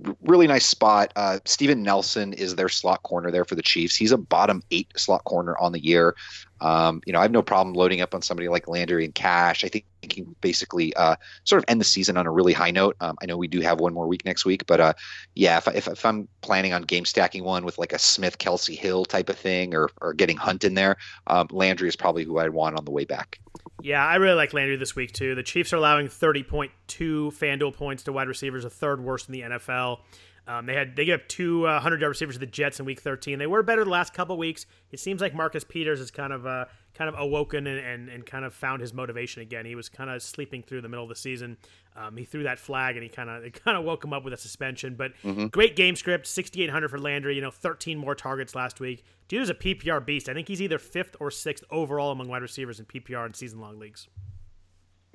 [0.07, 1.13] r- really nice spot.
[1.17, 3.97] Uh, Steven Nelson is their slot corner there for the Chiefs.
[3.97, 6.15] He's a bottom eight slot corner on the year.
[6.61, 9.65] Um, you know, I have no problem loading up on somebody like Landry and Cash.
[9.65, 12.71] I think he can basically uh, sort of end the season on a really high
[12.71, 12.97] note.
[13.01, 14.93] Um, I know we do have one more week next week, but uh,
[15.35, 18.77] yeah, if, if, if, I'm planning on game stacking one with like a Smith Kelce,
[18.77, 20.97] Hill type of thing or, or getting Hunt in there,
[21.27, 23.39] um, Landry is probably who I'd want on the way back.
[23.83, 25.35] Yeah, I really like Landry this week too.
[25.35, 29.41] The Chiefs are allowing 30.2 FanDuel points to wide receivers, a third worst in the
[29.43, 30.01] NFL.
[30.51, 32.87] Um, they had they gave up two uh, hundred yard receivers to the Jets in
[32.87, 33.39] Week 13.
[33.39, 34.67] They were better the last couple weeks.
[34.91, 38.27] It seems like Marcus Peters is kind of uh, kind of awoken and, and, and
[38.27, 39.65] kind of found his motivation again.
[39.65, 41.57] He was kind of sleeping through the middle of the season.
[41.95, 44.25] Um, he threw that flag and he kind of it kind of woke him up
[44.25, 44.97] with a suspension.
[44.97, 45.47] But mm-hmm.
[45.47, 47.37] great game script, 6,800 for Landry.
[47.37, 49.05] You know, 13 more targets last week.
[49.29, 50.29] Dude is a PPR beast.
[50.29, 53.61] I think he's either fifth or sixth overall among wide receivers in PPR and season
[53.61, 54.09] long leagues.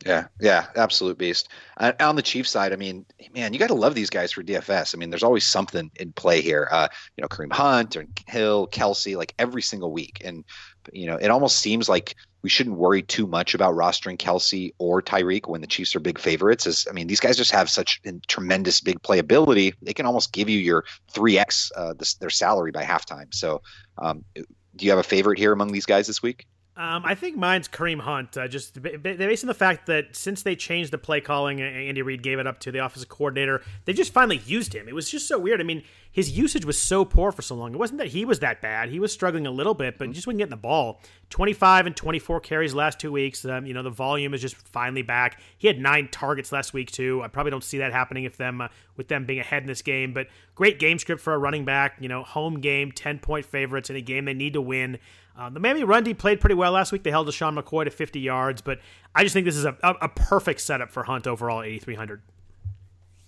[0.03, 1.47] Yeah, yeah, absolute beast.
[1.77, 4.43] Uh, on the Chiefs side, I mean, man, you got to love these guys for
[4.43, 4.93] DFS.
[4.93, 6.67] I mean, there's always something in play here.
[6.69, 10.43] Uh, you know, Kareem Hunt or Hill, Kelce, like every single week, and
[10.91, 15.01] you know, it almost seems like we shouldn't worry too much about rostering Kelce or
[15.01, 16.67] Tyreek when the Chiefs are big favorites.
[16.67, 20.49] As I mean, these guys just have such tremendous big playability; they can almost give
[20.49, 23.33] you your three x uh, their salary by halftime.
[23.33, 23.61] So,
[23.97, 26.45] um, do you have a favorite here among these guys this week?
[26.77, 28.35] Um, I think mine's Kareem Hunt.
[28.35, 32.21] Uh, just based on the fact that since they changed the play calling, Andy Reid
[32.21, 33.61] gave it up to the offensive coordinator.
[33.85, 34.89] They just finally used him.
[34.89, 35.61] It was just so weird.
[35.61, 37.73] I mean, his usage was so poor for so long.
[37.73, 38.89] It wasn't that he was that bad.
[38.89, 40.99] He was struggling a little bit, but just wasn't getting the ball.
[41.29, 43.45] 25 and 24 carries last two weeks.
[43.45, 45.39] Um, you know, the volume is just finally back.
[45.57, 47.21] He had nine targets last week too.
[47.23, 49.81] I probably don't see that happening if them uh, with them being ahead in this
[49.81, 50.13] game.
[50.13, 51.95] But great game script for a running back.
[52.01, 54.99] You know, home game, 10 point favorites in a game they need to win.
[55.37, 57.03] Um, the Miami run D played pretty well last week.
[57.03, 58.79] They held LeSean McCoy to 50 yards, but
[59.13, 62.21] I just think this is a, a, a perfect setup for Hunt overall 8,300.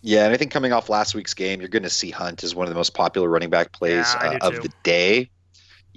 [0.01, 2.55] Yeah, and I think coming off last week's game, you're going to see Hunt as
[2.55, 5.29] one of the most popular running back plays yeah, uh, of the day.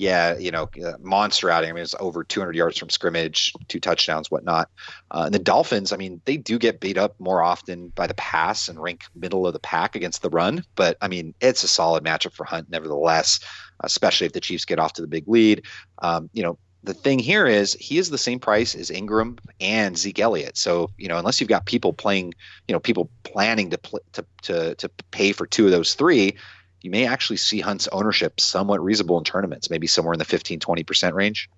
[0.00, 1.70] Yeah, you know, uh, monster outing.
[1.70, 4.70] I mean, it's over 200 yards from scrimmage, two touchdowns, whatnot.
[5.10, 8.14] Uh, and the Dolphins, I mean, they do get beat up more often by the
[8.14, 10.64] pass and rank middle of the pack against the run.
[10.74, 13.40] But I mean, it's a solid matchup for Hunt, nevertheless
[13.82, 15.64] especially if the Chiefs get off to the big lead.
[16.02, 19.98] Um, you know, the thing here is he is the same price as Ingram and
[19.98, 20.56] Zeke Elliott.
[20.56, 22.32] So you know, unless you've got people playing,
[22.68, 26.36] you know, people planning to pl- to to to pay for two of those three,
[26.80, 30.60] you may actually see Hunt's ownership somewhat reasonable in tournaments, maybe somewhere in the 15
[30.60, 31.48] 20% range.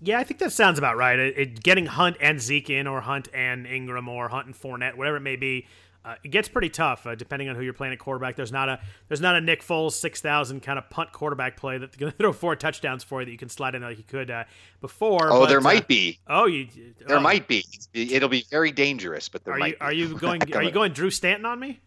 [0.00, 1.18] Yeah, I think that sounds about right.
[1.18, 4.94] It, it, getting Hunt and Zeke in, or Hunt and Ingram, or Hunt and Fournette,
[4.94, 5.66] whatever it may be,
[6.04, 8.36] uh, it gets pretty tough uh, depending on who you're playing at quarterback.
[8.36, 11.78] There's not a there's not a Nick Foles six thousand kind of punt quarterback play
[11.78, 14.04] that's going to throw four touchdowns for you that you can slide in like you
[14.04, 14.44] could uh,
[14.80, 15.30] before.
[15.30, 16.18] Oh, but, there might uh, be.
[16.26, 16.68] Oh, you.
[17.06, 17.20] There oh.
[17.20, 17.64] might be.
[17.92, 19.72] It'll be very dangerous, but there are might.
[19.72, 20.40] You, are you going?
[20.54, 21.80] are you going Drew Stanton on me?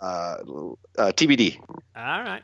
[0.00, 0.36] Uh,
[0.98, 1.58] uh TBD.
[1.96, 2.42] All right.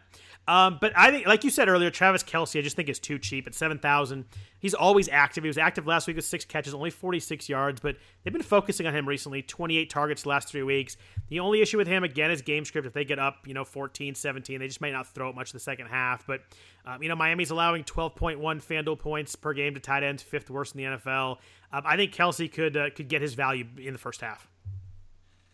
[0.48, 3.18] Um, but I think, like you said earlier, Travis Kelce, I just think is too
[3.18, 4.24] cheap at seven thousand.
[4.58, 5.44] He's always active.
[5.44, 7.80] He was active last week with six catches, only forty six yards.
[7.80, 9.42] But they've been focusing on him recently.
[9.42, 10.96] Twenty eight targets last three weeks.
[11.28, 12.88] The only issue with him again is game script.
[12.88, 15.52] If they get up, you know, 14, 17, they just might not throw it much
[15.52, 16.26] in the second half.
[16.26, 16.40] But
[16.84, 20.24] um, you know, Miami's allowing twelve point one FanDuel points per game to tight ends,
[20.24, 21.38] fifth worst in the NFL.
[21.72, 24.48] Um, I think Kelsey could uh, could get his value in the first half.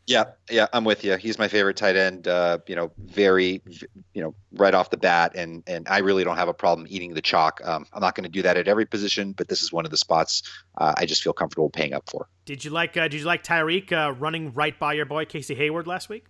[0.08, 1.18] Yeah, yeah, I'm with you.
[1.18, 2.28] He's my favorite tight end.
[2.28, 3.60] Uh, you know, very,
[4.14, 7.12] you know, right off the bat, and and I really don't have a problem eating
[7.12, 7.60] the chalk.
[7.62, 9.90] Um, I'm not going to do that at every position, but this is one of
[9.90, 10.42] the spots
[10.78, 12.26] uh, I just feel comfortable paying up for.
[12.46, 12.96] Did you like?
[12.96, 16.24] Uh, did you like Tyreek uh, running right by your boy Casey Hayward last week?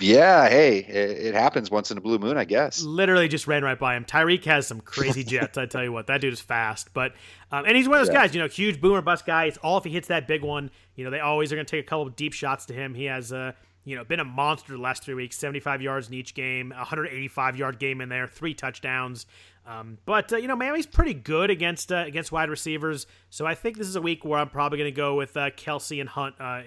[0.00, 2.80] Yeah, hey, it, it, happens once in a blue moon, I guess.
[2.82, 4.06] Literally just ran right by him.
[4.06, 5.58] Tyreek has some crazy jets.
[5.58, 6.94] I tell you what, that dude is fast.
[6.94, 7.12] But
[7.52, 8.22] um, and he's one of those yeah.
[8.22, 9.44] guys, you know, huge boomer bust guy.
[9.44, 10.70] It's all if he hits that big one.
[11.00, 12.92] You know, they always are going to take a couple deep shots to him.
[12.92, 13.52] He has uh,
[13.84, 15.38] you know, been a monster the last three weeks.
[15.38, 19.24] Seventy-five yards in each game, 185 yard game in there, three touchdowns.
[19.66, 23.06] Um, but uh, you know, Miami's pretty good against uh, against wide receivers.
[23.30, 25.48] So I think this is a week where I'm probably going to go with uh,
[25.52, 26.60] Kelce and Hunt uh,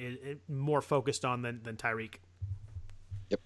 [0.49, 2.15] more focused on than than Tyreek.
[3.29, 3.39] Yep,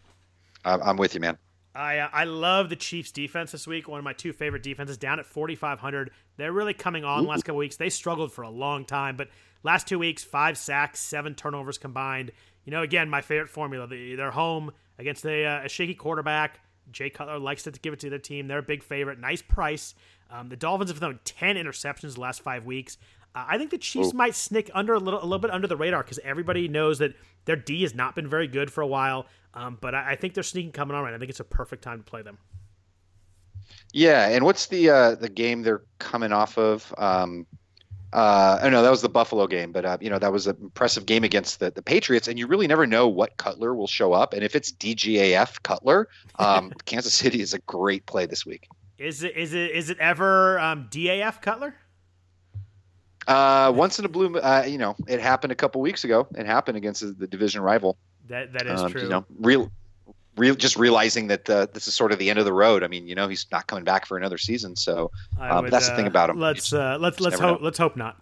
[0.64, 1.38] I'm with you, man.
[1.78, 3.88] I uh, I love the Chiefs defense this week.
[3.88, 6.12] One of my two favorite defenses down at 4500.
[6.38, 7.76] They're really coming on the last couple weeks.
[7.76, 9.30] They struggled for a long time, but
[9.68, 12.32] last two weeks, five sacks, seven turnovers combined.
[12.66, 13.88] You know, again, my favorite formula.
[13.88, 16.60] They're home against a, uh, a shaky quarterback.
[16.92, 18.48] Jay Cutler likes to give it to their team.
[18.48, 19.20] They're a big favorite.
[19.20, 19.94] Nice price.
[20.32, 22.98] Um, the Dolphins have thrown 10 interceptions the last five weeks.
[23.36, 25.78] Uh, I think the Chiefs might snick under a little, a little bit under the
[25.78, 27.14] radar because everybody knows that
[27.46, 29.28] their D has not been very good for a while.
[29.54, 31.14] Um, but I, I, think they're sneaking coming on right.
[31.14, 32.38] I think it's a perfect time to play them.
[33.94, 36.94] Yeah, and what's the uh, the game they're coming off of?
[36.98, 37.46] Um,
[38.14, 40.58] uh, I know that was the Buffalo game, but uh, you know that was an
[40.62, 44.14] impressive game against the, the Patriots, and you really never know what Cutler will show
[44.14, 44.34] up.
[44.34, 46.08] And if it's DGAF Cutler,
[46.40, 48.68] um, Kansas City is a great play this week.
[48.98, 51.76] Is it is it is it ever um, DAF Cutler?
[53.28, 56.26] Uh, once in a blue, uh, you know, it happened a couple weeks ago.
[56.36, 57.98] It happened against the division rival.
[58.30, 59.02] That that is um, true.
[59.02, 59.72] You know, real,
[60.38, 62.84] real, just realizing that uh, this is sort of the end of the road.
[62.84, 64.76] I mean, you know, he's not coming back for another season.
[64.76, 66.40] So um, would, that's the thing uh, about him.
[66.40, 67.66] Let's uh, let's let's hope know.
[67.66, 68.22] let's hope not.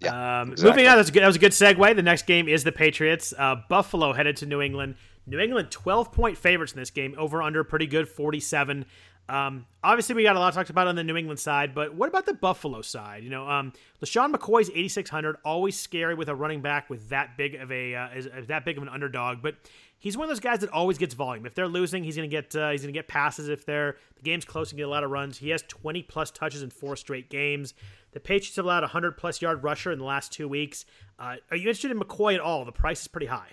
[0.00, 0.70] Yeah, um, exactly.
[0.70, 1.96] Moving on, that was, a good, that was a good segue.
[1.96, 3.34] The next game is the Patriots.
[3.36, 4.96] Uh, Buffalo headed to New England.
[5.26, 7.14] New England 12 point favorites in this game.
[7.18, 8.86] Over under pretty good 47.
[9.30, 12.08] Um, obviously, we got a lot talked about on the New England side, but what
[12.08, 13.22] about the Buffalo side?
[13.22, 17.54] You know, um, LeSean McCoy's 8,600, always scary with a running back with that big
[17.54, 19.54] of a uh, is, is that big of an underdog, but
[20.00, 21.46] he's one of those guys that always gets volume.
[21.46, 23.48] If they're losing, he's gonna get uh, he's gonna get passes.
[23.48, 25.38] If they're the game's close, and get a lot of runs.
[25.38, 27.74] He has 20 plus touches in four straight games.
[28.12, 30.84] The Patriots have allowed a 100 plus yard rusher in the last two weeks.
[31.18, 32.64] Uh, are you interested in McCoy at all?
[32.64, 33.50] The price is pretty high.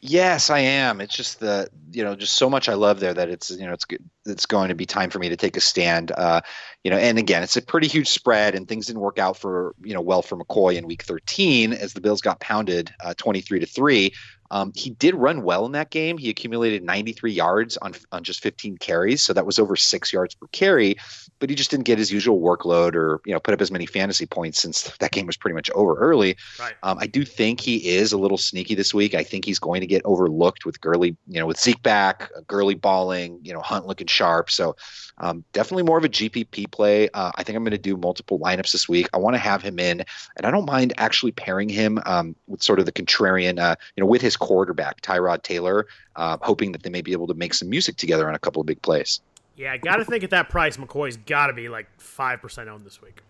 [0.00, 1.00] Yes, I am.
[1.00, 3.72] It's just the you know just so much I love there that it's you know
[3.72, 3.86] it's
[4.26, 6.12] it's going to be time for me to take a stand.
[6.12, 6.40] Uh,
[6.84, 9.74] you know, and again, it's a pretty huge spread, and things didn't work out for
[9.82, 13.60] you know well for McCoy in Week 13 as the Bills got pounded uh, 23
[13.60, 14.12] to three.
[14.50, 16.18] Um, he did run well in that game.
[16.18, 20.34] He accumulated 93 yards on on just 15 carries, so that was over six yards
[20.34, 20.96] per carry.
[21.38, 23.86] But he just didn't get his usual workload or you know put up as many
[23.86, 26.36] fantasy points since that game was pretty much over early.
[26.58, 26.74] Right.
[26.82, 29.14] Um, I do think he is a little sneaky this week.
[29.14, 32.74] I think he's going to get overlooked with Gurley, you know, with Zeke back, Gurley
[32.74, 34.50] balling, you know, Hunt looking sharp.
[34.50, 34.76] So
[35.18, 37.08] um, definitely more of a GPP play.
[37.14, 39.08] Uh, I think I'm going to do multiple lineups this week.
[39.14, 40.00] I want to have him in,
[40.36, 44.02] and I don't mind actually pairing him um, with sort of the contrarian, uh, you
[44.02, 47.54] know, with his quarterback Tyrod Taylor, uh, hoping that they may be able to make
[47.54, 49.20] some music together on a couple of big plays.
[49.56, 52.68] Yeah, I got to think at that price, McCoy's got to be like five percent
[52.68, 53.22] owned this week.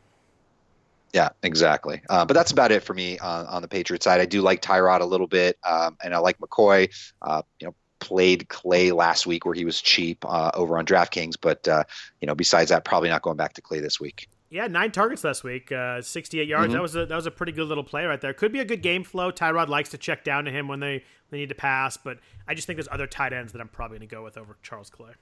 [1.13, 2.03] Yeah, exactly.
[2.11, 4.21] Uh, but that's about it for me on, on the Patriot side.
[4.21, 6.93] I do like Tyrod a little bit, um, and I like McCoy.
[7.23, 7.75] Uh, you know,
[8.07, 11.85] played Clay last week where he was cheap uh, over on DraftKings, but uh,
[12.21, 14.29] you know, besides that, probably not going back to Clay this week.
[14.49, 16.67] Yeah, nine targets last week, uh, 68 yards.
[16.67, 16.75] Mm-hmm.
[16.75, 18.33] That was a that was a pretty good little play right there.
[18.33, 19.33] Could be a good game flow.
[19.33, 22.55] Tyrod likes to check down to him when they they need to pass, but I
[22.55, 24.89] just think there's other tight ends that I'm probably going to go with over Charles
[24.89, 25.13] Clay.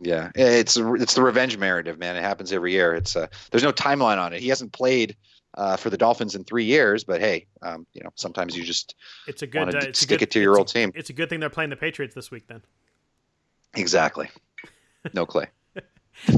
[0.00, 2.16] Yeah, it's it's the revenge narrative, man.
[2.16, 2.94] It happens every year.
[2.94, 4.40] It's uh, there's no timeline on it.
[4.40, 5.16] He hasn't played
[5.56, 8.94] uh, for the Dolphins in three years, but hey, um, you know sometimes you just
[9.26, 10.92] it's a good uh, it's stick good, it to your old a, team.
[10.94, 12.62] It's a good thing they're playing the Patriots this week, then.
[13.74, 14.28] Exactly.
[15.14, 15.46] No Clay.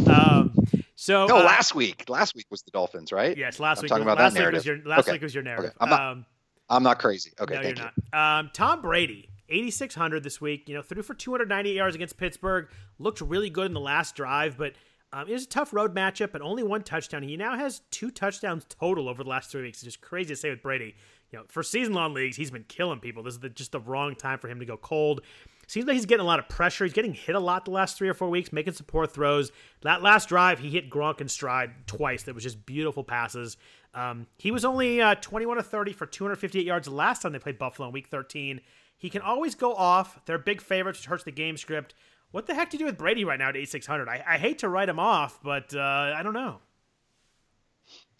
[0.06, 0.52] um,
[0.94, 2.04] so no, uh, last week.
[2.08, 3.36] Last week was the Dolphins, right?
[3.36, 3.88] Yes, last I'm week.
[3.90, 4.58] Talking about last that narrative.
[4.58, 5.12] Was your, last okay.
[5.12, 5.70] week was your narrative.
[5.70, 5.76] Okay.
[5.80, 6.26] I'm, not, um,
[6.68, 7.32] I'm not crazy.
[7.40, 8.02] Okay, no, thank you're you.
[8.12, 8.40] not.
[8.40, 10.68] Um, Tom Brady, 8,600 this week.
[10.68, 12.68] You know, threw for 298 yards against Pittsburgh.
[12.98, 14.72] Looked really good in the last drive, but
[15.12, 17.22] um, it was a tough road matchup, but only one touchdown.
[17.22, 19.78] He now has two touchdowns total over the last three weeks.
[19.78, 20.94] It's just crazy to say with Brady.
[21.30, 23.22] You know, for season-long leagues, he's been killing people.
[23.22, 25.20] This is the, just the wrong time for him to go cold.
[25.66, 26.84] Seems like he's getting a lot of pressure.
[26.84, 29.52] He's getting hit a lot the last three or four weeks, making support throws.
[29.82, 32.22] That last drive, he hit Gronk in stride twice.
[32.22, 33.58] That was just beautiful passes.
[33.92, 37.58] Um, he was only uh, 21 to 30 for 258 yards last time they played
[37.58, 38.62] Buffalo in Week 13.
[38.96, 40.18] He can always go off.
[40.24, 41.94] They're big favorites, which hurts the game script.
[42.30, 44.08] What the heck do you do with Brady right now at 8600?
[44.08, 45.80] I, I hate to write him off, but uh,
[46.16, 46.58] I don't know.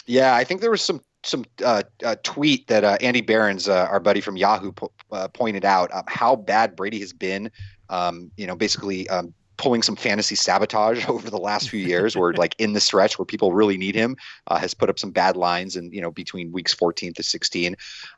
[0.07, 3.87] Yeah, I think there was some some uh, uh, tweet that uh, Andy Behrens, uh,
[3.91, 7.51] our buddy from Yahoo, po- uh, pointed out how bad Brady has been.
[7.91, 12.33] Um, you know, basically um, pulling some fantasy sabotage over the last few years, where
[12.33, 14.17] like in the stretch where people really need him,
[14.47, 17.77] uh, has put up some bad lines, and you know between weeks 14 to 16.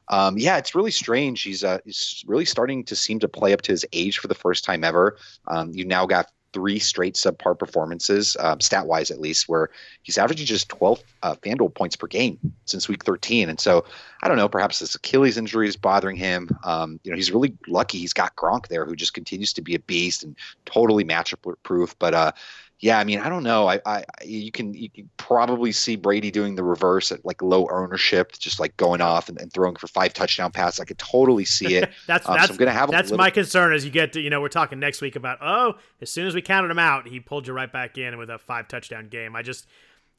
[0.09, 1.43] Um, yeah, it's really strange.
[1.43, 4.35] He's uh, he's really starting to seem to play up to his age for the
[4.35, 5.17] first time ever.
[5.49, 9.71] Um, you now got three straight subpar performances, um, stat wise at least, where
[10.03, 13.49] he's averaging just 12 uh, FanDuel points per game since week 13.
[13.49, 13.85] And so
[14.23, 16.49] I don't know, perhaps this Achilles injury is bothering him.
[16.65, 19.75] Um, you know, he's really lucky he's got Gronk there, who just continues to be
[19.75, 21.99] a beast and totally matchup proof.
[21.99, 22.33] But uh,
[22.81, 23.69] yeah, I mean, I don't know.
[23.69, 27.69] I, I, you can, you can probably see Brady doing the reverse at like low
[27.71, 30.81] ownership, just like going off and, and throwing for five touchdown passes.
[30.81, 31.91] I could totally see it.
[32.07, 33.23] that's um, that's so I'm gonna have that's little...
[33.23, 36.11] my concern as you get to, you know, we're talking next week about oh, as
[36.11, 38.67] soon as we counted him out, he pulled you right back in with a five
[38.67, 39.37] touchdown game.
[39.37, 39.67] I just,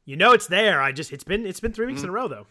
[0.06, 0.84] you know, it's there.
[0.84, 2.10] I just, it's been, it's been three weeks mm-hmm.
[2.10, 2.48] in a row though.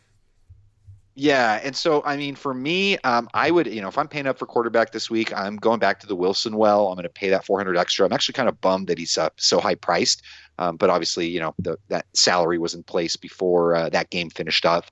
[1.21, 4.27] Yeah, and so I mean, for me, um, I would, you know, if I'm paying
[4.27, 6.89] up for quarterback this week, I'm going back to the Wilson well.
[6.89, 8.07] I'm going to pay that 400 extra.
[8.07, 10.23] I'm actually kind of bummed that he's uh, so high priced,
[10.57, 14.31] um, but obviously, you know, the, that salary was in place before uh, that game
[14.31, 14.87] finished up.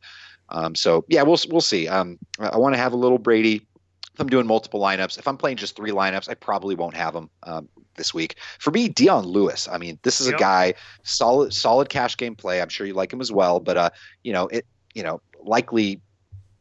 [0.51, 1.89] Um, so yeah, we'll we'll see.
[1.89, 3.67] Um, I want to have a little Brady.
[4.13, 7.15] If I'm doing multiple lineups, if I'm playing just three lineups, I probably won't have
[7.15, 8.37] him um, this week.
[8.59, 9.67] For me, Dion Lewis.
[9.67, 10.37] I mean, this is yep.
[10.37, 12.61] a guy solid solid cash game play.
[12.61, 13.91] I'm sure you like him as well, but uh,
[14.25, 16.03] you know, it you know likely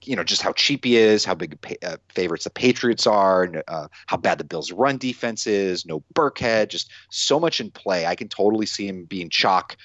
[0.04, 3.88] you know just how cheap he is, how big uh, favorites the Patriots are, uh,
[4.06, 5.86] how bad the Bills' run defense is.
[5.86, 8.06] No Burkhead, just so much in play.
[8.06, 9.78] I can totally see him being chalk.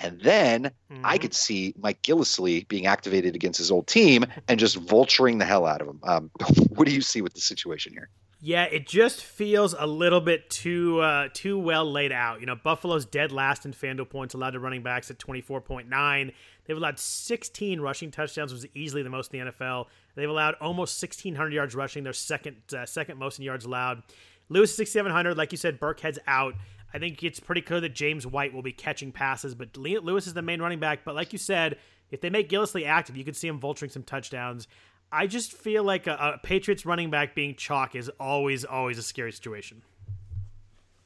[0.00, 1.04] And then mm-hmm.
[1.04, 5.44] I could see Mike Gillislee being activated against his old team and just vulturing the
[5.44, 6.00] hell out of him.
[6.04, 6.30] Um,
[6.68, 8.08] what do you see with the situation here?
[8.40, 12.38] Yeah, it just feels a little bit too uh, too well laid out.
[12.38, 16.32] You know, Buffalo's dead last in FanDuel points allowed to running backs at 24.9.
[16.68, 19.86] They've allowed 16 rushing touchdowns, which is easily the most in the NFL.
[20.14, 24.02] They've allowed almost 1,600 yards rushing, their second uh, second most in yards allowed.
[24.50, 26.54] Lewis 6,700, like you said, Burkhead's out.
[26.92, 30.34] I think it's pretty clear that James White will be catching passes, but Lewis is
[30.34, 31.00] the main running back.
[31.04, 31.78] But like you said,
[32.10, 34.68] if they make Gillislee active, you could see him vulturing some touchdowns.
[35.10, 39.02] I just feel like a, a Patriots running back being chalk is always, always a
[39.02, 39.82] scary situation.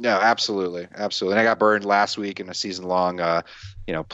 [0.01, 1.39] No, absolutely, absolutely.
[1.39, 3.43] And I got burned last week in a season long, uh,
[3.87, 4.05] you know,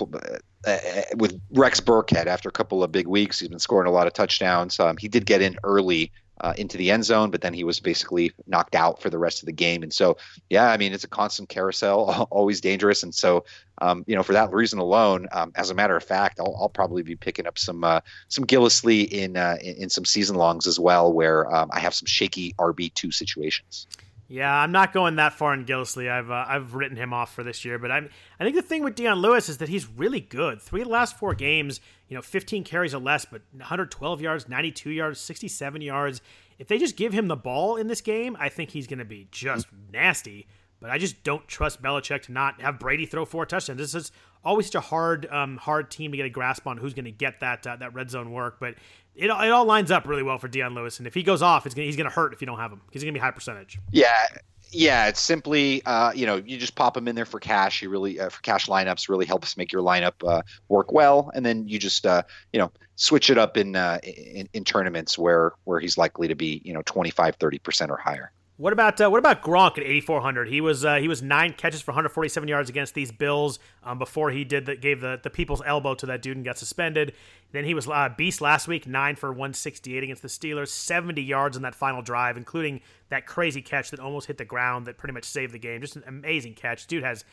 [1.17, 3.41] with Rex Burkhead after a couple of big weeks.
[3.41, 4.79] He's been scoring a lot of touchdowns.
[4.81, 7.81] Um, he did get in early uh, into the end zone, but then he was
[7.81, 9.83] basically knocked out for the rest of the game.
[9.83, 10.17] And so,
[10.51, 13.03] yeah, I mean, it's a constant carousel, always dangerous.
[13.03, 13.45] And so,
[13.81, 16.69] um, you know, for that reason alone, um, as a matter of fact, I'll, I'll
[16.69, 20.67] probably be picking up some uh, some Gillislee in, uh, in, in some season longs
[20.67, 23.87] as well, where um, I have some shaky RB two situations.
[24.31, 26.11] Yeah, I'm not going that far in Gillislee.
[26.11, 28.85] I've uh, I've written him off for this year, but I'm I think the thing
[28.85, 30.61] with Dion Lewis is that he's really good.
[30.61, 35.19] Three last four games, you know, 15 carries or less, but 112 yards, 92 yards,
[35.19, 36.21] 67 yards.
[36.59, 39.05] If they just give him the ball in this game, I think he's going to
[39.07, 40.47] be just nasty.
[40.81, 43.79] But I just don't trust Belichick to not have Brady throw four touchdowns.
[43.79, 44.13] This is
[44.45, 47.11] always such a hard, um, hard team to get a grasp on who's going to
[47.11, 48.59] get that uh, that red zone work.
[48.61, 48.75] But
[49.19, 51.67] it, it all lines up really well for Dion Lewis, and if he goes off,
[51.67, 52.81] it's gonna, he's going to hurt if you don't have him.
[52.93, 53.79] He's going to be high percentage.
[53.91, 54.27] Yeah,
[54.71, 57.83] yeah, it's simply uh, you know you just pop them in there for cash.
[57.83, 61.45] You really uh, for cash lineups really helps make your lineup uh, work well, and
[61.45, 65.53] then you just uh, you know switch it up in, uh, in, in tournaments where
[65.65, 68.31] where he's likely to be you know 25 30 percent or higher.
[68.59, 70.49] What about uh, what about Gronk at 8400?
[70.49, 74.33] He was uh, he was nine catches for 147 yards against these Bills um, before
[74.33, 77.13] he did that gave the, the people's elbow to that dude and got suspended.
[77.53, 81.57] Then he was uh, beast last week, nine for 168 against the Steelers, 70 yards
[81.57, 82.81] on that final drive, including
[83.11, 85.81] that crazy catch that almost hit the ground that pretty much saved the game.
[85.81, 86.89] Just an amazing catch.
[86.89, 87.25] Dude has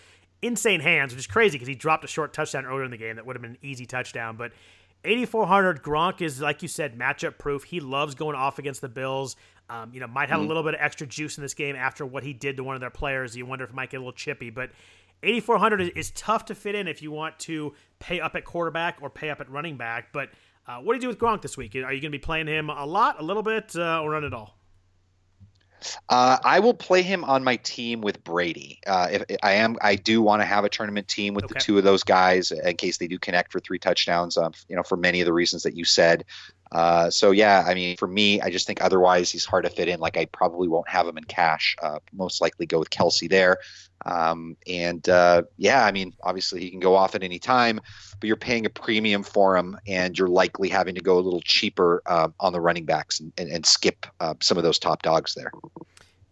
[0.44, 3.16] insane hands, which is crazy because he dropped a short touchdown earlier in the game
[3.16, 4.52] that would have been an easy touchdown, but
[5.06, 7.64] 8400 Gronk is like you said matchup proof.
[7.64, 9.36] He loves going off against the Bills.
[9.70, 10.46] Um, you know, might have mm-hmm.
[10.46, 12.76] a little bit of extra juice in this game after what he did to one
[12.76, 13.36] of their players.
[13.36, 14.70] You wonder if it might get a little chippy, but
[15.24, 19.00] 8400 is, is tough to fit in if you want to pay up at quarterback
[19.02, 20.14] or pay up at running back.
[20.14, 20.30] But
[20.68, 21.76] uh, what do you do with Gronk this week?
[21.76, 24.24] Are you going to be playing him a lot, a little bit, uh, or none
[24.24, 24.58] at all?
[26.10, 28.80] Uh, I will play him on my team with Brady.
[28.86, 31.54] Uh, if, if I am, I do want to have a tournament team with okay.
[31.54, 34.38] the two of those guys in case they do connect for three touchdowns.
[34.38, 36.26] Um, you know, for many of the reasons that you said.
[36.72, 39.88] Uh, so yeah, I mean, for me, I just think otherwise he's hard to fit
[39.88, 40.00] in.
[40.00, 41.76] Like I probably won't have him in cash.
[41.82, 43.58] Uh, most likely go with Kelce there.
[44.06, 47.80] Um, and uh, yeah, I mean, obviously he can go off at any time,
[48.20, 51.42] but you're paying a premium for him, and you're likely having to go a little
[51.42, 55.02] cheaper uh, on the running backs and, and, and skip uh, some of those top
[55.02, 55.52] dogs there.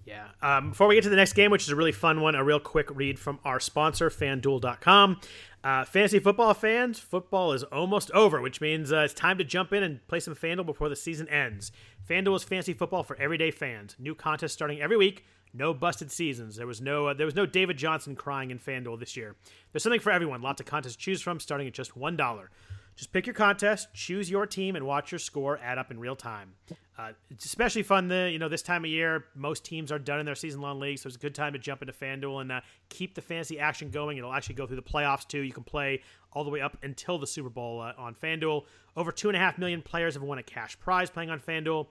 [0.06, 0.28] Yeah.
[0.42, 2.44] Um, before we get to the next game, which is a really fun one, a
[2.44, 5.22] real quick read from our sponsor, FanDuel.com.
[5.64, 9.72] Uh, fantasy football fans, football is almost over, which means uh, it's time to jump
[9.72, 11.72] in and play some FanDuel before the season ends.
[12.09, 13.95] FanDuel is fantasy football for everyday fans.
[13.97, 15.24] New contests starting every week.
[15.53, 16.57] No busted seasons.
[16.57, 19.36] There was no uh, there was no David Johnson crying in FanDuel this year.
[19.72, 20.41] There's something for everyone.
[20.41, 22.49] Lots of contests to choose from, starting at just one dollar.
[22.95, 26.16] Just pick your contest, choose your team, and watch your score add up in real
[26.16, 26.53] time.
[26.98, 29.26] Uh, it's especially fun the you know this time of year.
[29.36, 31.60] Most teams are done in their season long leagues, so it's a good time to
[31.60, 34.18] jump into FanDuel and uh, keep the fantasy action going.
[34.18, 35.39] It'll actually go through the playoffs too.
[35.39, 36.02] You can play
[36.34, 38.66] all the way up until the Super Bowl uh, on FanDuel.
[38.96, 41.88] Over two and a half million players have won a cash prize playing on FanDuel.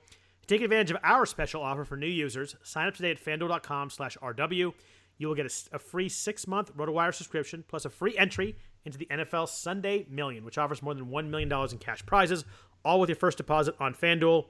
[0.47, 2.55] Take advantage of our special offer for new users.
[2.63, 4.75] Sign up today at FanDuel.com/rw.
[5.19, 9.07] You will get a, a free six-month RotoWire subscription plus a free entry into the
[9.07, 12.45] NFL Sunday Million, which offers more than $1 million in cash prizes,
[12.85, 14.47] all with your first deposit on FanDuel.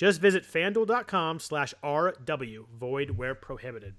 [0.00, 3.96] Just visit fanduel.com slash RW, void where prohibited.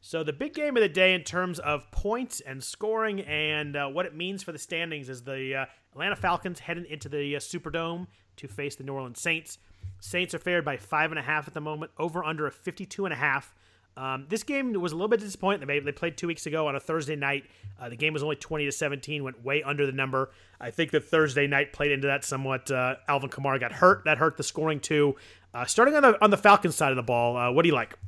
[0.00, 3.86] So, the big game of the day in terms of points and scoring and uh,
[3.86, 7.38] what it means for the standings is the uh, Atlanta Falcons heading into the uh,
[7.38, 9.58] Superdome to face the New Orleans Saints.
[10.00, 13.04] Saints are favored by five and a half at the moment, over under a 52
[13.04, 13.54] and a half.
[13.96, 15.66] Um, this game was a little bit disappointing.
[15.66, 17.44] They, they played two weeks ago on a Thursday night.
[17.80, 20.30] Uh, the game was only 20 to 17, went way under the number.
[20.60, 22.70] I think the Thursday night played into that somewhat.
[22.70, 24.04] Uh, Alvin Kamara got hurt.
[24.04, 25.16] That hurt the scoring too.
[25.54, 27.74] Uh, starting on the on the Falcons side of the ball, uh, what do you
[27.74, 27.98] like?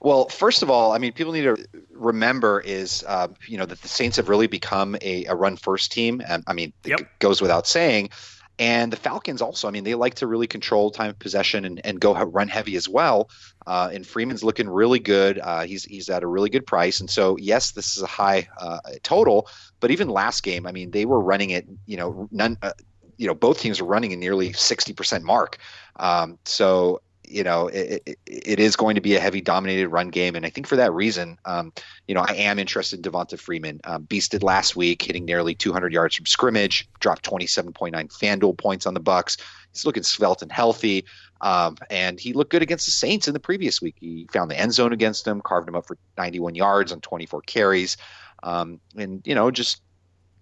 [0.00, 1.56] Well, first of all, I mean, people need to
[1.90, 5.92] remember is uh, you know that the Saints have really become a, a run first
[5.92, 7.00] team, and I mean, yep.
[7.00, 8.10] it goes without saying.
[8.58, 11.80] And the Falcons also, I mean, they like to really control time of possession and,
[11.84, 13.30] and go run heavy as well.
[13.66, 15.38] Uh, and Freeman's looking really good.
[15.38, 17.00] Uh, he's he's at a really good price.
[17.00, 19.48] And so, yes, this is a high uh, total.
[19.80, 21.66] But even last game, I mean, they were running it.
[21.86, 22.58] You know, none.
[22.62, 22.72] Uh,
[23.16, 25.58] you know, both teams were running a nearly sixty percent mark.
[25.96, 27.02] Um, so
[27.32, 30.36] you know, it, it, it is going to be a heavy dominated run game.
[30.36, 31.72] And I think for that reason, um,
[32.06, 33.80] you know, I am interested in Devonta Freeman.
[33.84, 38.94] Um, beasted last week, hitting nearly 200 yards from scrimmage, dropped 27.9 FanDuel points on
[38.94, 39.40] the Bucs.
[39.72, 41.04] He's looking svelte and healthy.
[41.40, 43.96] Um, and he looked good against the Saints in the previous week.
[43.98, 47.42] He found the end zone against them, carved him up for 91 yards on 24
[47.42, 47.96] carries.
[48.42, 49.82] Um, and, you know, just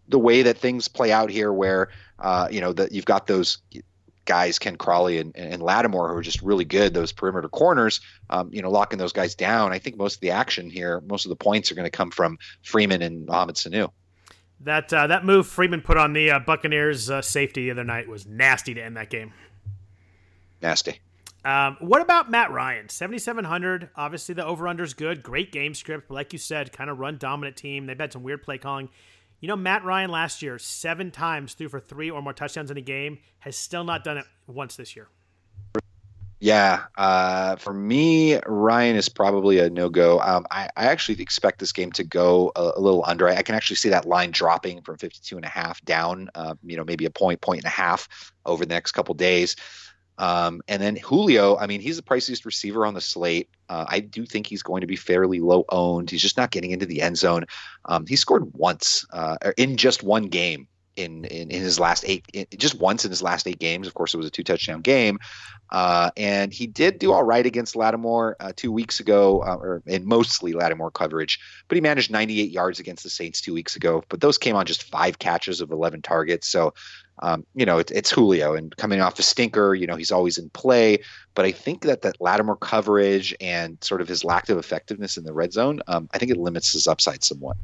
[0.08, 1.88] the way that things play out here, where,
[2.18, 3.58] uh, you know, that you've got those
[4.30, 8.00] guys, Ken Crawley and, and Lattimore, who are just really good, those perimeter corners,
[8.30, 9.72] um, you know, locking those guys down.
[9.72, 12.12] I think most of the action here, most of the points are going to come
[12.12, 13.90] from Freeman and Mohamed Sanu.
[14.60, 18.06] That uh, that move Freeman put on the uh, Buccaneers uh, safety the other night
[18.06, 19.32] was nasty to end that game.
[20.62, 21.00] Nasty.
[21.44, 22.88] Um, what about Matt Ryan?
[22.88, 23.88] 7,700.
[23.96, 25.24] Obviously, the over under is good.
[25.24, 26.06] Great game script.
[26.06, 27.86] But like you said, kind of run dominant team.
[27.86, 28.90] They've had some weird play calling.
[29.40, 32.76] You know, Matt Ryan last year, seven times threw for three or more touchdowns in
[32.76, 35.08] a game, has still not done it once this year.
[36.40, 40.20] Yeah, uh, for me, Ryan is probably a no go.
[40.20, 43.28] Um, I, I, actually expect this game to go a, a little under.
[43.28, 46.54] I, I, can actually see that line dropping from 52 and a half down, uh,
[46.64, 48.08] you know, maybe a point, point and a half
[48.46, 49.54] over the next couple days.
[50.20, 53.48] Um, and then Julio, I mean, he's the priciest receiver on the slate.
[53.70, 56.10] Uh, I do think he's going to be fairly low owned.
[56.10, 57.46] He's just not getting into the end zone.
[57.86, 60.68] Um, he scored once uh, in just one game
[61.00, 63.86] in, in, in his last eight, in, just once in his last eight games.
[63.86, 65.18] Of course, it was a two touchdown game.
[65.70, 69.82] Uh, and he did do all right against Lattimore uh, two weeks ago, uh, or
[69.86, 71.38] in mostly Lattimore coverage,
[71.68, 74.02] but he managed 98 yards against the Saints two weeks ago.
[74.08, 76.48] But those came on just five catches of 11 targets.
[76.48, 76.74] So
[77.22, 80.38] um, you know, it, it's Julio and coming off a stinker, you know, he's always
[80.38, 80.98] in play.
[81.34, 85.24] But I think that that Lattimore coverage and sort of his lack of effectiveness in
[85.24, 87.56] the red zone, um, I think it limits his upside somewhat.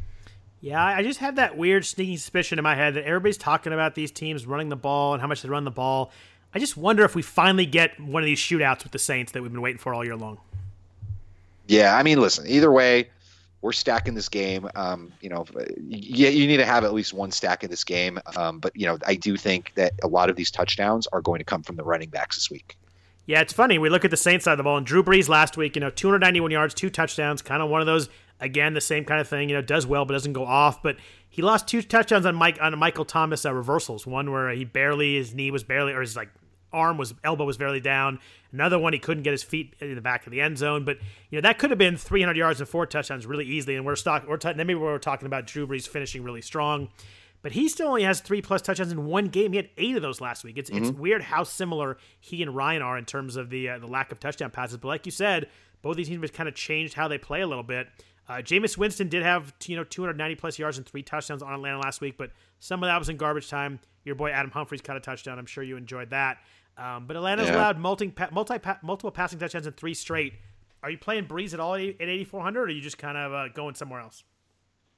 [0.66, 3.94] Yeah, I just have that weird sneaking suspicion in my head that everybody's talking about
[3.94, 6.10] these teams running the ball and how much they run the ball.
[6.52, 9.42] I just wonder if we finally get one of these shootouts with the Saints that
[9.42, 10.38] we've been waiting for all year long.
[11.68, 13.10] Yeah, I mean, listen, either way,
[13.60, 14.68] we're stacking this game.
[14.74, 15.46] Um, you know,
[15.86, 18.18] you, you need to have at least one stack in this game.
[18.34, 21.38] Um, but you know, I do think that a lot of these touchdowns are going
[21.38, 22.76] to come from the running backs this week.
[23.26, 23.78] Yeah, it's funny.
[23.78, 25.80] We look at the Saints side of the ball, and Drew Brees last week, you
[25.80, 28.08] know, 291 yards, two touchdowns, kind of one of those.
[28.40, 29.48] Again, the same kind of thing.
[29.48, 30.82] You know, does well but doesn't go off.
[30.82, 30.96] But
[31.28, 34.06] he lost two touchdowns on Mike on Michael Thomas uh, reversals.
[34.06, 36.28] One where he barely his knee was barely or his like
[36.72, 38.18] arm was elbow was barely down.
[38.52, 40.84] Another one he couldn't get his feet in the back of the end zone.
[40.84, 40.98] But
[41.30, 43.76] you know that could have been 300 yards and four touchdowns really easily.
[43.76, 46.88] And we're stock we're t- then maybe we're talking about Drew Brees finishing really strong.
[47.42, 49.52] But he still only has three plus touchdowns in one game.
[49.52, 50.58] He had eight of those last week.
[50.58, 50.84] It's mm-hmm.
[50.84, 54.10] it's weird how similar he and Ryan are in terms of the uh, the lack
[54.12, 54.78] of touchdown passes.
[54.78, 55.48] But like you said,
[55.82, 57.88] both these teams have kind of changed how they play a little bit.
[58.28, 61.78] Uh, Jameis Winston did have you know 290 plus yards and three touchdowns on Atlanta
[61.78, 63.78] last week, but some of that was in garbage time.
[64.04, 65.38] Your boy Adam Humphries caught a touchdown.
[65.38, 66.38] I'm sure you enjoyed that.
[66.78, 67.56] Um, but Atlanta's yeah.
[67.56, 70.34] allowed multi, multi, multiple passing touchdowns in three straight.
[70.82, 73.48] Are you playing Brees at all at 8,400, or are you just kind of uh,
[73.48, 74.24] going somewhere else?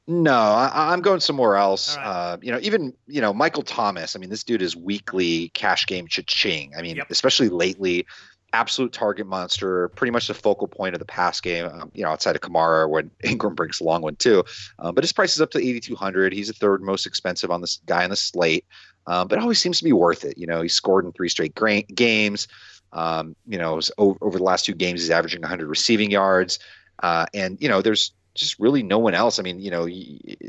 [0.06, 1.94] No, I, am going somewhere else.
[1.96, 2.06] Right.
[2.06, 4.16] Uh, you know, even you know Michael Thomas.
[4.16, 6.72] I mean, this dude is weekly cash game cha-ching.
[6.76, 7.10] I mean, yep.
[7.10, 8.06] especially lately,
[8.52, 9.88] absolute target monster.
[9.90, 11.66] Pretty much the focal point of the pass game.
[11.66, 14.44] Um, you know, outside of Kamara, when Ingram brings a long one too.
[14.78, 16.32] Um, but his price is up to 8,200.
[16.32, 18.64] He's the third most expensive on this guy on the slate
[19.08, 20.36] um, but always seems to be worth it.
[20.36, 22.46] You know, he scored in three straight gra- games.
[22.92, 26.58] Um, you know, over, over, the last two games, he's averaging 100 receiving yards.
[27.02, 29.38] Uh, and you know, there's just really no one else.
[29.38, 29.88] I mean, you know,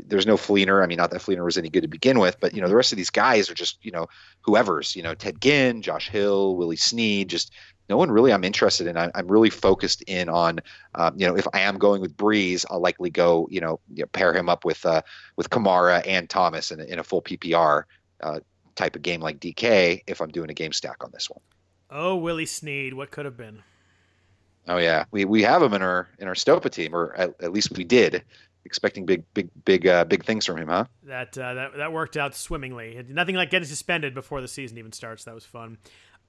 [0.06, 0.82] there's no Fleener.
[0.82, 2.76] I mean, not that Fleener was any good to begin with, but you know, the
[2.76, 4.08] rest of these guys are just you know
[4.42, 4.94] whoever's.
[4.94, 7.52] You know, Ted Ginn, Josh Hill, Willie Snead, just
[7.90, 8.96] no one really I'm interested in.
[8.96, 10.60] I, am really focused in on,
[10.94, 13.80] um, you know, if I am going with Brees, I'll likely go, you know,
[14.12, 15.02] pair him up with uh,
[15.36, 17.82] with Kamara and Thomas in, in a full PPR
[18.22, 18.40] uh,
[18.76, 21.40] type of game like DK if I'm doing a game stack on this one.
[21.90, 23.62] Oh, Willie Snead, what could have been?
[24.68, 27.52] Oh yeah, we we have him in our in our Stopa team, or at, at
[27.52, 28.22] least we did.
[28.66, 30.84] Expecting big, big, big, uh, big things from him, huh?
[31.04, 33.02] That uh, that that worked out swimmingly.
[33.08, 35.24] Nothing like getting suspended before the season even starts.
[35.24, 35.78] That was fun.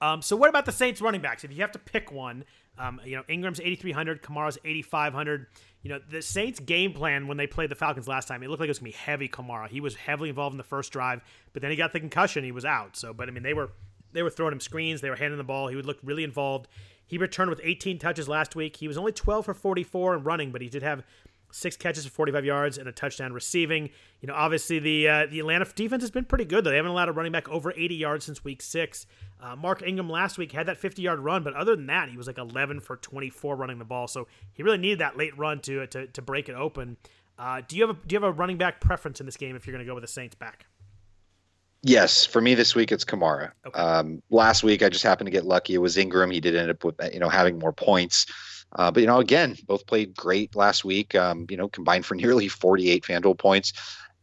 [0.02, 1.44] Um, so what about the Saints running backs?
[1.44, 2.44] If you have to pick one,
[2.76, 5.46] um, you know Ingram's 8,300, Kamara's 8,500
[5.82, 8.60] you know, the Saints' game plan when they played the Falcons last time, it looked
[8.60, 9.68] like it was going to be heavy Kamara.
[9.68, 11.22] He was heavily involved in the first drive,
[11.52, 12.44] but then he got the concussion.
[12.44, 12.96] He was out.
[12.96, 13.70] So, but I mean, they were
[14.12, 15.00] they were throwing him screens.
[15.00, 15.68] They were handing the ball.
[15.68, 16.68] He would look really involved.
[17.04, 18.76] He returned with 18 touches last week.
[18.76, 21.02] He was only 12 for 44 and running, but he did have
[21.52, 23.90] six catches for 45 yards and a touchdown receiving.
[24.20, 26.70] You know, obviously the uh, the Atlanta defense has been pretty good though.
[26.70, 29.06] They haven't allowed a running back over 80 yards since week six.
[29.40, 32.16] Uh, Mark Ingram last week had that 50 yard run, but other than that, he
[32.16, 34.08] was like 11 for 24 running the ball.
[34.08, 36.96] So he really needed that late run to to, to break it open.
[37.38, 39.56] Uh, do you have a do you have a running back preference in this game
[39.56, 40.66] if you're going to go with the Saints back?
[41.82, 43.50] Yes, for me this week it's Kamara.
[43.66, 43.78] Okay.
[43.78, 45.74] Um, last week I just happened to get lucky.
[45.74, 46.30] It was Ingram.
[46.30, 48.26] He did end up with you know having more points.
[48.74, 51.14] Uh, but you know, again, both played great last week.
[51.14, 53.72] Um, you know, combined for nearly 48 Fanduel points.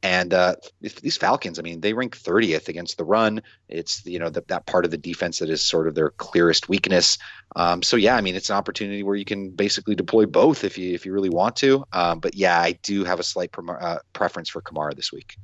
[0.01, 3.41] And uh, these Falcons, I mean, they rank 30th against the run.
[3.67, 6.69] It's you know the, that part of the defense that is sort of their clearest
[6.69, 7.17] weakness.
[7.57, 10.77] Um, so yeah, I mean, it's an opportunity where you can basically deploy both if
[10.77, 11.83] you if you really want to.
[11.91, 15.35] Um, but yeah, I do have a slight pre- uh, preference for Kamara this week.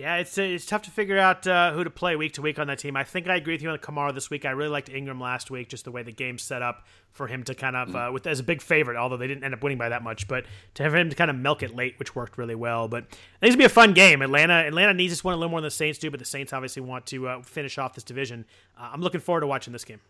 [0.00, 2.68] Yeah, it's it's tough to figure out uh, who to play week to week on
[2.68, 2.96] that team.
[2.96, 4.46] I think I agree with you on Kamara this week.
[4.46, 7.44] I really liked Ingram last week, just the way the game set up for him
[7.44, 9.76] to kind of uh, with as a big favorite, although they didn't end up winning
[9.76, 10.26] by that much.
[10.26, 10.46] But
[10.76, 12.88] to have him to kind of milk it late, which worked really well.
[12.88, 14.22] But it needs to be a fun game.
[14.22, 16.54] Atlanta Atlanta needs this one a little more than the Saints do, but the Saints
[16.54, 18.46] obviously want to uh, finish off this division.
[18.80, 20.00] Uh, I'm looking forward to watching this game.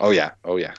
[0.00, 0.74] Oh yeah, oh yeah.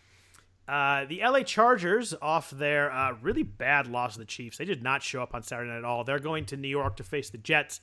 [0.67, 4.81] Uh, the LA Chargers, off their uh, really bad loss to the Chiefs, they did
[4.81, 6.03] not show up on Saturday night at all.
[6.03, 7.81] They're going to New York to face the Jets.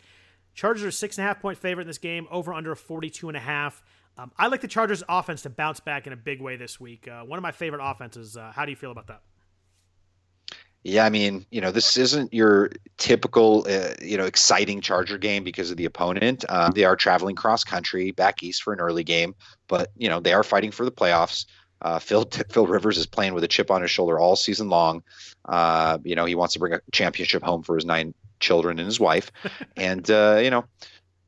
[0.55, 3.37] Chargers are six and a half point favorite in this game, over under 42 and
[3.37, 3.83] a half.
[4.17, 7.07] Um, I like the Chargers offense to bounce back in a big way this week.
[7.07, 8.37] Uh, one of my favorite offenses.
[8.37, 9.23] Uh, how do you feel about that?
[10.83, 15.45] Yeah, I mean, you know, this isn't your typical, uh, you know, exciting Charger game
[15.45, 16.45] because of the opponent.
[16.49, 19.35] Um, they are traveling cross country back east for an early game,
[19.69, 21.45] but you know they are fighting for the playoffs.
[21.83, 25.03] Uh, Phil Phil Rivers is playing with a chip on his shoulder all season long.
[25.45, 28.87] Uh, you know, he wants to bring a championship home for his nine children and
[28.87, 29.31] his wife.
[29.77, 30.65] and uh, you know,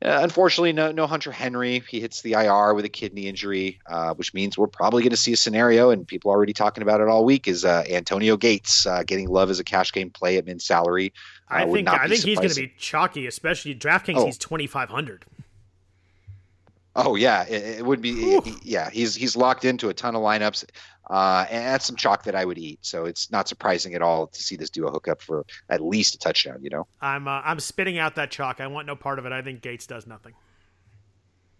[0.03, 1.81] uh, unfortunately, no no Hunter Henry.
[1.87, 5.17] He hits the IR with a kidney injury, uh, which means we're probably going to
[5.17, 7.47] see a scenario, and people are already talking about it all week.
[7.47, 11.13] Is uh, Antonio Gates uh, getting love as a cash game play at min salary?
[11.47, 14.17] I think I think he's going to be chalky, especially DraftKings.
[14.17, 14.25] Oh.
[14.25, 15.25] He's twenty five hundred.
[16.95, 18.41] Oh yeah, it, it would be.
[18.61, 20.65] Yeah, he's he's locked into a ton of lineups.
[21.09, 22.79] Uh, and that's some chalk that I would eat.
[22.81, 26.15] So it's not surprising at all to see this duo hook up for at least
[26.15, 26.59] a touchdown.
[26.61, 28.61] You know, I'm uh, I'm spitting out that chalk.
[28.61, 29.31] I want no part of it.
[29.31, 30.33] I think Gates does nothing.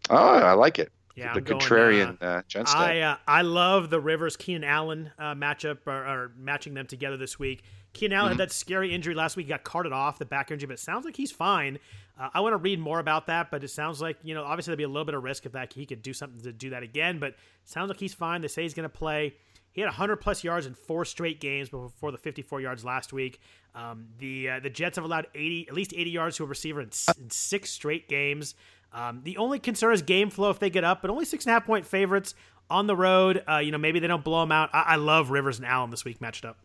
[0.09, 0.91] Oh, I like it.
[1.15, 5.11] Yeah, the I'm contrarian going, uh, uh, I uh, I love the Rivers Keenan Allen
[5.19, 7.63] uh, matchup or, or, matching them together this week.
[7.93, 8.39] Keenan Allen mm-hmm.
[8.39, 9.45] had that scary injury last week.
[9.45, 11.77] He got carted off the back injury, but it sounds like he's fine.
[12.19, 14.71] Uh, I want to read more about that, but it sounds like you know obviously
[14.71, 16.69] there'd be a little bit of risk if that he could do something to do
[16.71, 17.19] that again.
[17.19, 17.35] But
[17.65, 18.41] sounds like he's fine.
[18.41, 19.33] They say he's going to play.
[19.71, 23.39] He had 100 plus yards in four straight games before the 54 yards last week.
[23.73, 26.81] Um, the uh, the Jets have allowed 80 at least 80 yards to a receiver
[26.81, 26.89] in,
[27.19, 28.53] in six straight games.
[28.93, 31.51] Um, the only concern is game flow if they get up, but only six and
[31.51, 32.35] a half point favorites
[32.69, 33.43] on the road.
[33.49, 34.69] Uh, you know, maybe they don't blow them out.
[34.71, 36.57] I, I love Rivers and Allen this week matched up.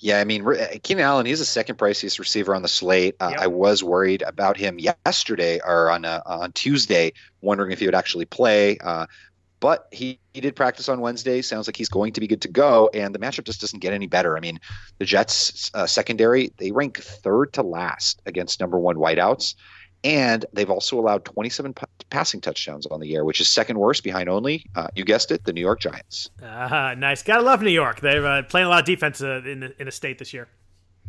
[0.00, 0.46] Yeah, I mean,
[0.84, 3.16] Keenan Allen, he's the second priciest receiver on the slate.
[3.18, 3.40] Uh, yep.
[3.40, 7.96] I was worried about him yesterday or on uh, on Tuesday, wondering if he would
[7.96, 8.78] actually play.
[8.78, 9.06] Uh,
[9.60, 11.42] but he, he did practice on Wednesday.
[11.42, 12.90] Sounds like he's going to be good to go.
[12.94, 14.36] And the matchup just doesn't get any better.
[14.36, 14.60] I mean,
[14.98, 19.56] the Jets uh, secondary, they rank third to last against number one wideouts.
[20.04, 24.04] And they've also allowed 27 p- passing touchdowns on the year, which is second worst
[24.04, 26.30] behind only, uh, you guessed it, the New York Giants.
[26.40, 27.22] Uh, nice.
[27.22, 28.00] Gotta love New York.
[28.00, 30.48] They're uh, playing a lot of defense uh, in, the, in a state this year.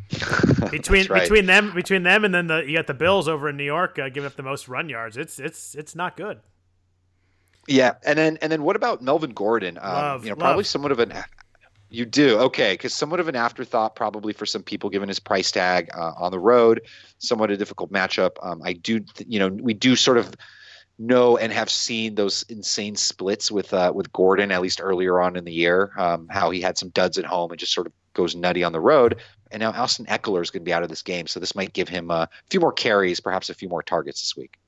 [0.71, 1.21] between right.
[1.21, 3.99] between them between them and then the you got the Bills over in New York
[3.99, 5.17] uh, giving up the most run yards.
[5.17, 6.39] It's it's it's not good.
[7.67, 9.77] Yeah, and then and then what about Melvin Gordon?
[9.77, 10.67] Um, love, you know, probably love.
[10.67, 11.13] somewhat of an
[11.89, 15.51] you do okay because somewhat of an afterthought probably for some people given his price
[15.51, 16.81] tag uh, on the road,
[17.17, 18.31] somewhat a difficult matchup.
[18.43, 20.33] Um, I do, you know, we do sort of
[20.99, 25.35] know and have seen those insane splits with uh, with Gordon at least earlier on
[25.35, 25.91] in the year.
[25.97, 28.71] Um, how he had some duds at home and just sort of goes nutty on
[28.71, 29.21] the road.
[29.51, 31.73] And now Austin Ekeler is going to be out of this game, so this might
[31.73, 34.59] give him a few more carries, perhaps a few more targets this week.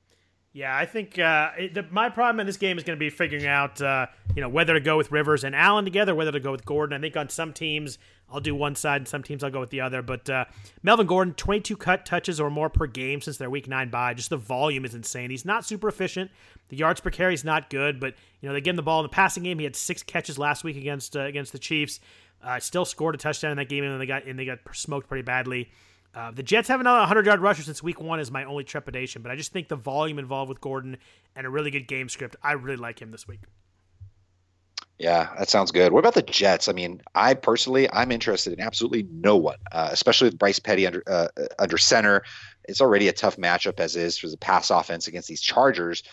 [0.54, 3.46] Yeah, I think uh, the, my problem in this game is going to be figuring
[3.46, 6.52] out, uh, you know, whether to go with Rivers and Allen together, whether to go
[6.52, 6.94] with Gordon.
[6.96, 7.96] I think on some teams
[8.30, 10.02] I'll do one side, and some teams I'll go with the other.
[10.02, 10.44] But uh,
[10.82, 14.12] Melvin Gordon, 22 cut touches or more per game since their Week Nine bye.
[14.12, 15.30] Just the volume is insane.
[15.30, 16.30] He's not super efficient.
[16.68, 19.00] The yards per carry is not good, but you know they give him the ball
[19.00, 19.58] in the passing game.
[19.58, 21.98] He had six catches last week against uh, against the Chiefs.
[22.42, 25.08] Uh, still scored a touchdown in that game, and they got and they got smoked
[25.08, 25.70] pretty badly.
[26.14, 29.22] Uh, the Jets have another 100 yard rusher since week one is my only trepidation,
[29.22, 30.98] but I just think the volume involved with Gordon
[31.34, 33.40] and a really good game script, I really like him this week.
[34.98, 35.92] Yeah, that sounds good.
[35.92, 36.68] What about the Jets?
[36.68, 40.86] I mean, I personally, I'm interested in absolutely no one, uh, especially with Bryce Petty
[40.86, 42.22] under uh, under center.
[42.64, 46.04] It's already a tough matchup as is for the pass offense against these Chargers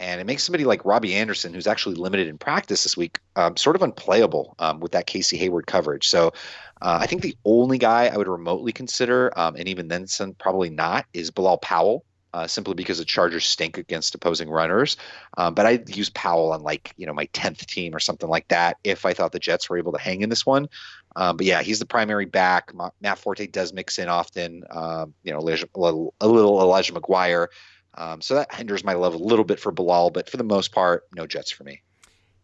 [0.00, 3.56] and it makes somebody like Robbie Anderson, who's actually limited in practice this week, um,
[3.56, 6.08] sort of unplayable um, with that Casey Hayward coverage.
[6.08, 6.32] So
[6.80, 10.34] uh, I think the only guy I would remotely consider, um, and even then some,
[10.34, 12.04] probably not, is Bilal Powell.
[12.34, 14.98] Uh, simply because the Chargers stink against opposing runners,
[15.38, 18.46] um, but I'd use Powell on like you know my tenth team or something like
[18.48, 20.68] that if I thought the Jets were able to hang in this one.
[21.16, 22.70] Um, but yeah, he's the primary back.
[23.00, 24.62] Matt Forte does mix in often.
[24.70, 27.48] Um, you know, a little, a little Elijah McGuire.
[27.94, 30.70] Um, so that hinders my love a little bit for Bilal, but for the most
[30.70, 31.82] part, no Jets for me.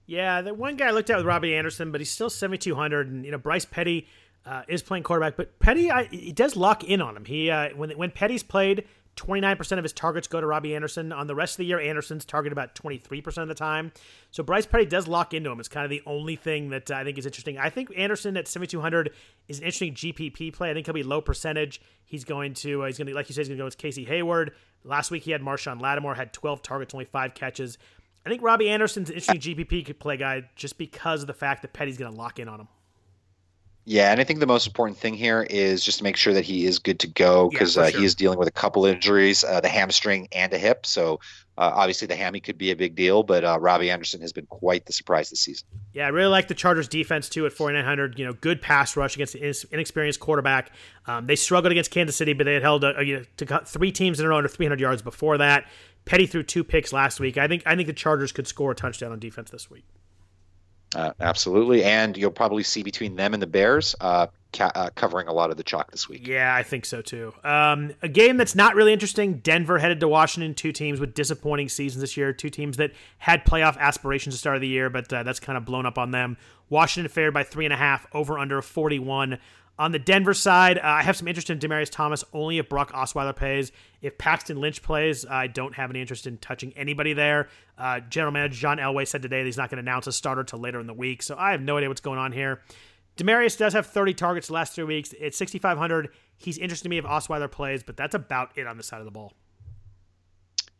[0.06, 3.10] Yeah, the one guy I looked at with Robbie Anderson, but he's still 7,200.
[3.10, 4.08] And, you know, Bryce Petty,
[4.46, 7.24] uh, is playing quarterback, but Petty, I, he does lock in on him.
[7.24, 8.84] He uh, when when Petty's played,
[9.16, 11.12] 29% of his targets go to Robbie Anderson.
[11.12, 13.92] On the rest of the year, Anderson's target about 23% of the time.
[14.30, 15.60] So Bryce Petty does lock into him.
[15.60, 17.58] It's kind of the only thing that I think is interesting.
[17.58, 19.10] I think Anderson at 7,200
[19.48, 20.70] is an interesting GPP play.
[20.70, 21.80] I think he'll be low percentage.
[22.04, 23.78] He's going to, uh, he's going to, like you said, he's going to go with
[23.78, 24.52] Casey Hayward.
[24.82, 27.78] Last week he had Marshon Lattimore, had 12 targets, only five catches.
[28.26, 31.72] I think Robbie Anderson's an interesting GPP play guy just because of the fact that
[31.72, 32.68] Petty's going to lock in on him.
[33.86, 36.44] Yeah, and I think the most important thing here is just to make sure that
[36.44, 38.00] he is good to go because yeah, uh, sure.
[38.00, 40.86] he is dealing with a couple injuries, uh, the hamstring and a hip.
[40.86, 41.20] So
[41.58, 44.46] uh, obviously the hammy could be a big deal, but uh, Robbie Anderson has been
[44.46, 45.68] quite the surprise this season.
[45.92, 48.18] Yeah, I really like the Chargers defense too at 4,900.
[48.18, 50.70] You know, good pass rush against an inexperienced quarterback.
[51.06, 53.92] Um, they struggled against Kansas City, but they had held a, you know, to three
[53.92, 55.66] teams in a row under 300 yards before that.
[56.06, 57.36] Petty threw two picks last week.
[57.36, 59.84] I think I think the Chargers could score a touchdown on defense this week.
[60.94, 65.28] Uh, absolutely, and you'll probably see between them and the Bears uh, ca- uh, covering
[65.28, 66.26] a lot of the chalk this week.
[66.26, 67.34] Yeah, I think so too.
[67.42, 69.38] Um, a game that's not really interesting.
[69.38, 70.54] Denver headed to Washington.
[70.54, 72.32] Two teams with disappointing seasons this year.
[72.32, 75.58] Two teams that had playoff aspirations to start of the year, but uh, that's kind
[75.58, 76.36] of blown up on them.
[76.68, 79.38] Washington fared by three and a half, over under forty one.
[79.76, 82.92] On the Denver side, uh, I have some interest in Demaryius Thomas only if Brock
[82.92, 83.72] Osweiler plays.
[84.02, 87.48] If Paxton Lynch plays, I don't have any interest in touching anybody there.
[87.76, 90.42] Uh, General Manager John Elway said today that he's not going to announce a starter
[90.42, 92.60] until later in the week, so I have no idea what's going on here.
[93.16, 95.12] Demaryius does have 30 targets the last three weeks.
[95.18, 96.10] It's 6,500.
[96.36, 99.04] He's interested to me if Osweiler plays, but that's about it on the side of
[99.04, 99.32] the ball.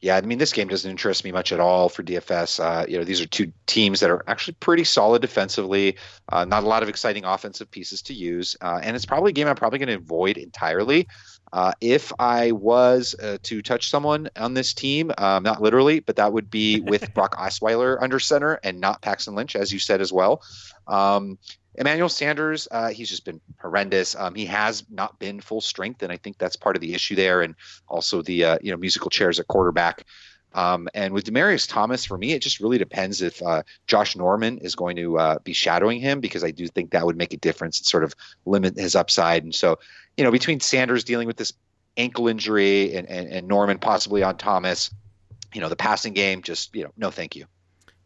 [0.04, 2.60] Yeah, I mean, this game doesn't interest me much at all for DFS.
[2.62, 5.96] Uh, you know, these are two teams that are actually pretty solid defensively.
[6.28, 9.32] Uh, not a lot of exciting offensive pieces to use, uh, and it's probably a
[9.32, 11.08] game I'm probably going to avoid entirely.
[11.54, 16.16] Uh, if I was uh, to touch someone on this team, um, not literally, but
[16.16, 20.02] that would be with Brock Osweiler under center and not Paxton Lynch, as you said
[20.02, 20.42] as well.
[20.86, 21.38] Um,
[21.76, 24.14] Emmanuel Sanders, uh, he's just been horrendous.
[24.14, 27.16] Um, he has not been full strength, and I think that's part of the issue
[27.16, 27.42] there.
[27.42, 27.54] And
[27.88, 30.04] also the uh, you know musical chairs at quarterback.
[30.54, 34.58] Um, and with Demaryius Thomas, for me, it just really depends if uh, Josh Norman
[34.58, 37.38] is going to uh, be shadowing him because I do think that would make a
[37.38, 38.14] difference and sort of
[38.46, 39.42] limit his upside.
[39.42, 39.80] And so,
[40.16, 41.52] you know, between Sanders dealing with this
[41.96, 44.94] ankle injury and, and, and Norman possibly on Thomas,
[45.52, 47.46] you know, the passing game, just you know, no, thank you.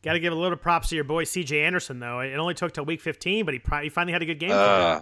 [0.02, 1.64] Got to give a little props to your boy C.J.
[1.64, 2.20] Anderson, though.
[2.20, 4.52] It only took till week 15, but he, he finally had a good game.
[4.52, 5.00] Uh,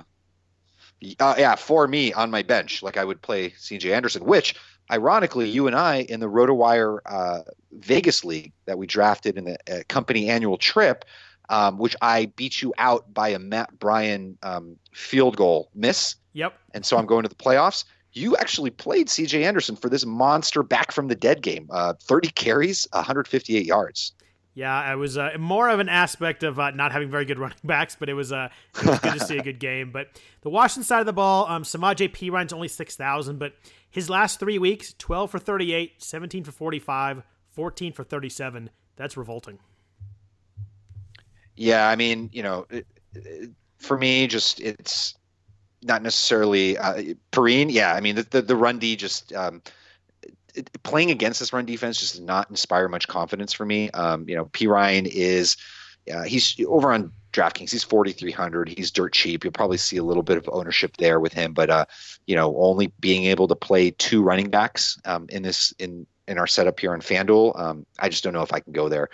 [1.21, 3.93] uh, yeah, for me on my bench, like I would play C.J.
[3.93, 4.55] Anderson, which
[4.91, 7.41] ironically, you and I in the RotoWire uh,
[7.73, 11.05] Vegas League that we drafted in the uh, company annual trip,
[11.51, 16.17] um, which I beat you out by a Matt Bryant um, field goal miss.
[16.33, 16.59] Yep.
[16.73, 17.85] And so I'm going to the playoffs.
[18.13, 19.45] You actually played C.J.
[19.45, 21.69] Anderson for this monster back from the dead game.
[21.71, 24.13] Uh, 30 carries, 158 yards.
[24.57, 27.59] Yeah, it was uh, more of an aspect of uh, not having very good running
[27.63, 29.91] backs, but it was, uh, it was good to see a good game.
[29.93, 30.09] But
[30.41, 33.53] the Washington side of the ball, um, Samaje Perine's only 6,000, but
[33.91, 38.71] his last three weeks 12 for 38, 17 for 45, 14 for 37.
[38.97, 39.59] That's revolting.
[41.55, 45.19] Yeah, I mean, you know, it, it, for me, just it's
[45.83, 47.71] not necessarily uh, Perine.
[47.71, 49.35] Yeah, I mean, the, the, the run D just.
[49.35, 49.63] Um,
[50.83, 53.91] playing against this run defense just does not inspire much confidence for me.
[53.91, 55.57] Um, you know, Perine is
[56.13, 57.71] uh, he's over on DraftKings.
[57.71, 58.69] He's 4,300.
[58.69, 59.45] He's dirt cheap.
[59.45, 61.85] You'll probably see a little bit of ownership there with him, but uh,
[62.27, 66.39] you know, only being able to play two running backs um, in this in in
[66.39, 69.09] our setup here on FanDuel, um, I just don't know if I can go there.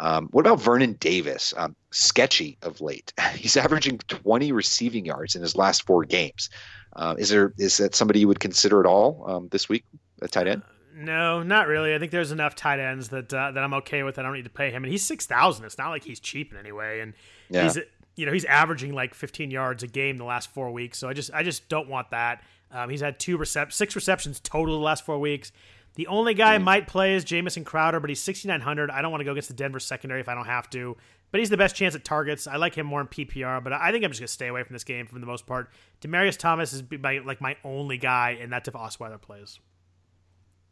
[0.00, 1.54] Um, what about Vernon Davis?
[1.56, 3.12] Um, sketchy of late.
[3.34, 6.50] He's averaging 20 receiving yards in his last four games.
[6.96, 9.84] Uh, is there is that somebody you would consider at all um, this week,
[10.22, 10.62] a tight end?
[10.98, 11.94] No, not really.
[11.94, 14.18] I think there's enough tight ends that uh, that I'm okay with.
[14.18, 15.64] I don't need to pay him, and he's six thousand.
[15.64, 17.14] It's not like he's cheap in any way, and
[17.48, 17.62] yeah.
[17.62, 17.78] he's
[18.16, 20.98] you know he's averaging like 15 yards a game the last four weeks.
[20.98, 22.42] So I just I just don't want that.
[22.72, 25.52] Um, he's had two recep- six receptions total the last four weeks.
[25.94, 26.56] The only guy mm.
[26.56, 28.90] I might play is Jamison Crowder, but he's 6,900.
[28.90, 30.96] I don't want to go against the Denver secondary if I don't have to.
[31.30, 32.46] But he's the best chance at targets.
[32.46, 34.62] I like him more in PPR, but I think I'm just going to stay away
[34.62, 35.70] from this game for the most part.
[36.00, 39.58] Demaryius Thomas is my, like my only guy, and that's if Osweiler plays.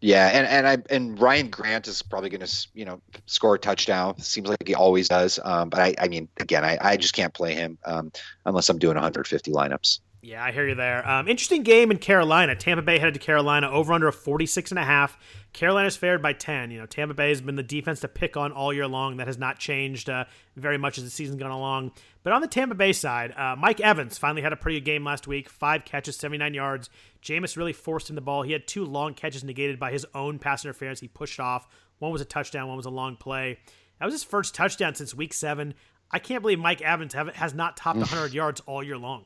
[0.00, 3.58] Yeah, and and I and Ryan Grant is probably going to you know score a
[3.58, 4.18] touchdown.
[4.18, 5.40] Seems like he always does.
[5.42, 8.12] Um, but I, I mean, again, I, I just can't play him um,
[8.44, 10.00] unless I'm doing 150 lineups.
[10.26, 11.08] Yeah, I hear you there.
[11.08, 12.56] Um, interesting game in Carolina.
[12.56, 15.16] Tampa Bay headed to Carolina over under a 46 and a half.
[15.52, 16.72] Carolina's fared by 10.
[16.72, 19.18] You know, Tampa Bay has been the defense to pick on all year long.
[19.18, 20.24] That has not changed uh,
[20.56, 21.92] very much as the season's gone along.
[22.24, 25.04] But on the Tampa Bay side, uh, Mike Evans finally had a pretty good game
[25.04, 25.48] last week.
[25.48, 26.90] Five catches, 79 yards.
[27.22, 28.42] Jameis really forced him the ball.
[28.42, 30.98] He had two long catches negated by his own pass interference.
[30.98, 31.68] He pushed off.
[32.00, 33.60] One was a touchdown, one was a long play.
[34.00, 35.74] That was his first touchdown since week seven.
[36.10, 39.24] I can't believe Mike Evans have, has not topped 100 yards all year long.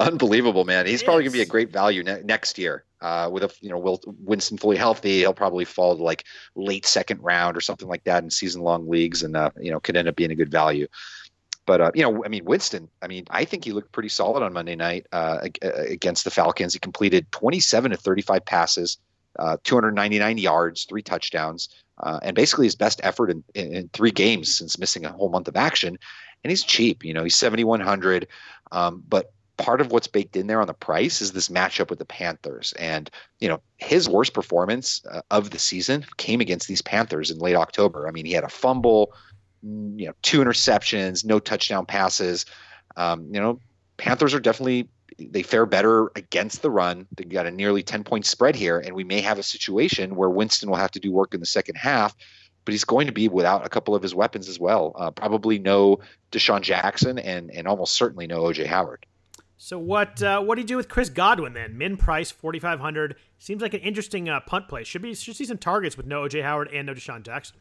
[0.00, 0.86] Unbelievable, man.
[0.86, 2.84] He's probably going to be a great value ne- next year.
[3.00, 6.24] Uh, with a you know Will, Winston fully healthy, he'll probably fall to like
[6.54, 9.80] late second round or something like that in season long leagues, and uh, you know
[9.80, 10.86] could end up being a good value.
[11.66, 12.88] But uh, you know, I mean, Winston.
[13.02, 16.72] I mean, I think he looked pretty solid on Monday night uh, against the Falcons.
[16.72, 18.98] He completed 27 to 35 passes,
[19.38, 21.68] uh, 299 yards, three touchdowns,
[21.98, 25.28] uh, and basically his best effort in, in, in, three games since missing a whole
[25.28, 25.98] month of action.
[26.44, 27.04] And he's cheap.
[27.04, 28.28] You know, he's 7,100.
[28.70, 31.98] Um, but part of what's baked in there on the price is this matchup with
[31.98, 32.72] the Panthers.
[32.78, 37.38] And, you know, his worst performance uh, of the season came against these Panthers in
[37.38, 38.06] late October.
[38.06, 39.12] I mean, he had a fumble,
[39.62, 42.44] you know, two interceptions, no touchdown passes.
[42.96, 43.60] Um, you know,
[43.96, 44.88] Panthers are definitely
[45.18, 47.06] they fare better against the run.
[47.16, 50.28] They got a nearly 10 point spread here, and we may have a situation where
[50.28, 52.14] Winston will have to do work in the second half,
[52.66, 54.92] but he's going to be without a couple of his weapons as well.
[54.94, 56.00] Uh, probably no
[56.32, 59.06] DeSean Jackson and and almost certainly no OJ Howard.
[59.56, 61.78] So what uh, what do you do with Chris Godwin then?
[61.78, 64.84] Min price forty five hundred seems like an interesting uh, punt play.
[64.84, 67.56] Should be should see some targets with no OJ Howard and no DeSean Jackson.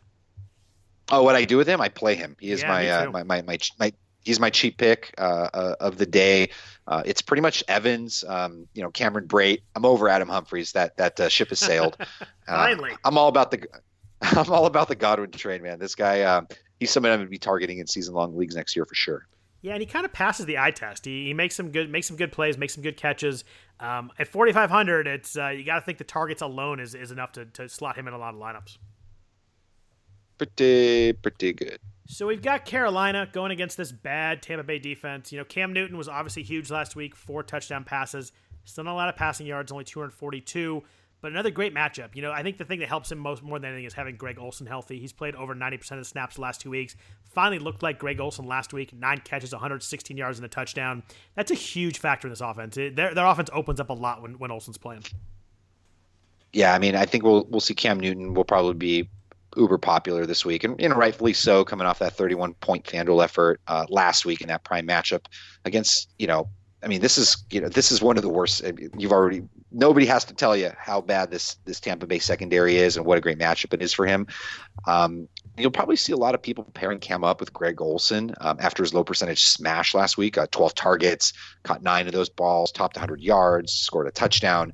[1.12, 1.80] Oh, what I do with him?
[1.80, 2.36] I play him.
[2.40, 3.94] He is yeah, my, uh, my, my my my
[4.26, 6.50] he's my cheap pick uh, uh, of the day.
[6.88, 9.62] Uh, it's pretty much Evans, um, you know, Cameron Brate.
[9.76, 10.74] I'm over Adam Humphries.
[10.74, 11.98] That that uh, ship has sailed.
[12.48, 13.66] Finally, I'm all about the
[14.22, 15.80] I'm all about the Godwin train, man.
[15.80, 16.48] This guy, um,
[16.80, 19.28] he's somebody I'm going to be targeting in season long leagues next year for sure.
[19.66, 21.06] Yeah, and he kind of passes the eye test.
[21.06, 23.44] He, he makes some good makes some good plays, makes some good catches.
[23.80, 27.34] Um, at 4,500, it's uh, you got to think the targets alone is, is enough
[27.34, 28.78] to, to slot him in a lot of lineups
[30.38, 31.80] pretty pretty good.
[32.08, 35.32] So we've got Carolina going against this bad Tampa Bay defense.
[35.32, 38.32] You know, Cam Newton was obviously huge last week, four touchdown passes.
[38.64, 40.84] Still not a lot of passing yards, only 242.
[41.26, 42.16] But another great matchup.
[42.16, 44.16] You know, I think the thing that helps him most more than anything is having
[44.16, 45.00] Greg Olsen healthy.
[45.00, 46.96] He's played over 90% of the snaps the last two weeks.
[47.34, 48.94] Finally looked like Greg Olsen last week.
[48.94, 51.02] Nine catches, 116 yards, and a touchdown.
[51.34, 52.78] That's a huge factor in this offense.
[52.78, 55.02] It, their, their offense opens up a lot when, when Olsen's playing.
[56.54, 59.10] Yeah, I mean, I think we'll we'll see Cam Newton will probably be
[59.58, 63.24] uber popular this week, and you know rightfully so, coming off that 31 point Fanduel
[63.24, 65.26] effort uh, last week in that prime matchup
[65.66, 66.50] against you know.
[66.86, 68.64] I mean, this is you know this is one of the worst.
[68.96, 72.96] You've already nobody has to tell you how bad this this Tampa Bay secondary is
[72.96, 74.28] and what a great matchup it is for him.
[74.86, 75.28] Um,
[75.58, 78.84] you'll probably see a lot of people pairing Cam up with Greg Olsen um, after
[78.84, 80.38] his low percentage smash last week.
[80.38, 81.34] Uh, 12 targets,
[81.64, 84.72] caught nine of those balls, topped 100 yards, scored a touchdown.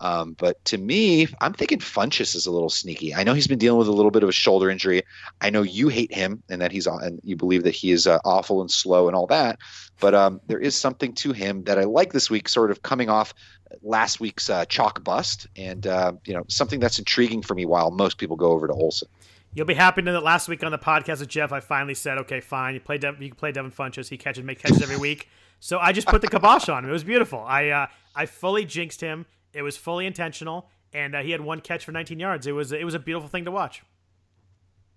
[0.00, 3.14] Um, but to me, I'm thinking Funchess is a little sneaky.
[3.14, 5.02] I know he's been dealing with a little bit of a shoulder injury.
[5.40, 8.18] I know you hate him and that he's and you believe that he is uh,
[8.24, 9.58] awful and slow and all that.
[10.00, 13.08] But um, there is something to him that I like this week, sort of coming
[13.08, 13.34] off
[13.82, 17.66] last week's uh, chalk bust, and uh, you know something that's intriguing for me.
[17.66, 19.08] While most people go over to Olsen.
[19.54, 21.94] You'll be happy to know that last week on the podcast with Jeff, I finally
[21.94, 22.74] said, "Okay, fine.
[22.74, 22.98] You play.
[22.98, 24.08] De- you can play Devin Funchess.
[24.08, 25.28] He catches, and make catches every week."
[25.60, 26.90] So I just put the kibosh on him.
[26.90, 27.40] It was beautiful.
[27.40, 29.26] I uh, I fully jinxed him.
[29.52, 32.46] It was fully intentional, and uh, he had one catch for 19 yards.
[32.46, 33.82] It was it was a beautiful thing to watch.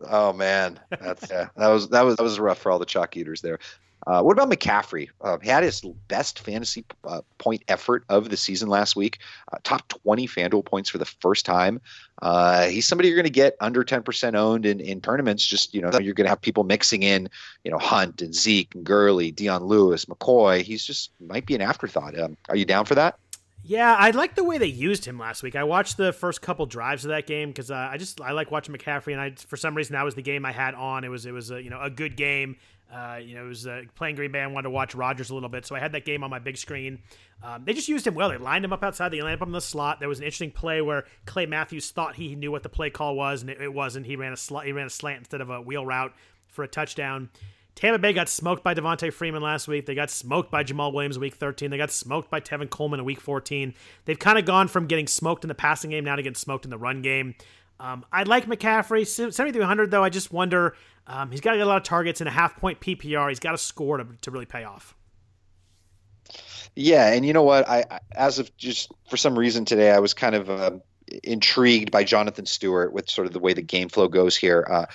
[0.09, 3.15] Oh man, that's yeah, that was that was that was rough for all the chalk
[3.17, 3.59] eaters there.
[4.07, 5.09] Uh, what about McCaffrey?
[5.21, 9.19] Uh, he had his best fantasy uh, point effort of the season last week.
[9.53, 11.79] Uh, top 20 FanDuel points for the first time.
[12.21, 15.45] Uh, he's somebody you're going to get under 10% owned in, in tournaments.
[15.45, 17.29] Just, you know, you're going to have people mixing in,
[17.63, 20.63] you know, Hunt and Zeke and Gurley, Dion Lewis, McCoy.
[20.63, 22.19] He's just might be an afterthought.
[22.19, 23.19] Um, are you down for that?
[23.63, 25.55] Yeah, I like the way they used him last week.
[25.55, 28.49] I watched the first couple drives of that game because uh, I just I like
[28.49, 31.03] watching McCaffrey, and I for some reason that was the game I had on.
[31.03, 32.57] It was it was a, you know a good game.
[32.91, 34.41] Uh, you know, it was uh, playing Green Bay.
[34.41, 36.39] I wanted to watch Rodgers a little bit, so I had that game on my
[36.39, 36.99] big screen.
[37.41, 38.29] Um, they just used him well.
[38.29, 39.09] They lined him up outside.
[39.13, 40.01] They lined him up in the slot.
[40.01, 43.15] There was an interesting play where Clay Matthews thought he knew what the play call
[43.15, 44.07] was, and it, it wasn't.
[44.07, 46.13] He ran a sl- he ran a slant instead of a wheel route
[46.47, 47.29] for a touchdown.
[47.81, 49.87] Tampa Bay got smoked by Devonta Freeman last week.
[49.87, 51.71] They got smoked by Jamaal Williams week 13.
[51.71, 53.73] They got smoked by Tevin Coleman in week 14.
[54.05, 56.63] They've kind of gone from getting smoked in the passing game now to getting smoked
[56.63, 57.33] in the run game.
[57.79, 59.07] Um, I like McCaffrey.
[59.07, 60.75] 7,300, though, I just wonder.
[61.07, 63.29] Um, he's got to get a lot of targets in a half point PPR.
[63.29, 64.93] He's got to score to, to really pay off.
[66.75, 67.67] Yeah, and you know what?
[67.67, 70.71] I, as of just for some reason today, I was kind of uh,
[71.23, 74.67] intrigued by Jonathan Stewart with sort of the way the game flow goes here.
[74.69, 74.85] Uh,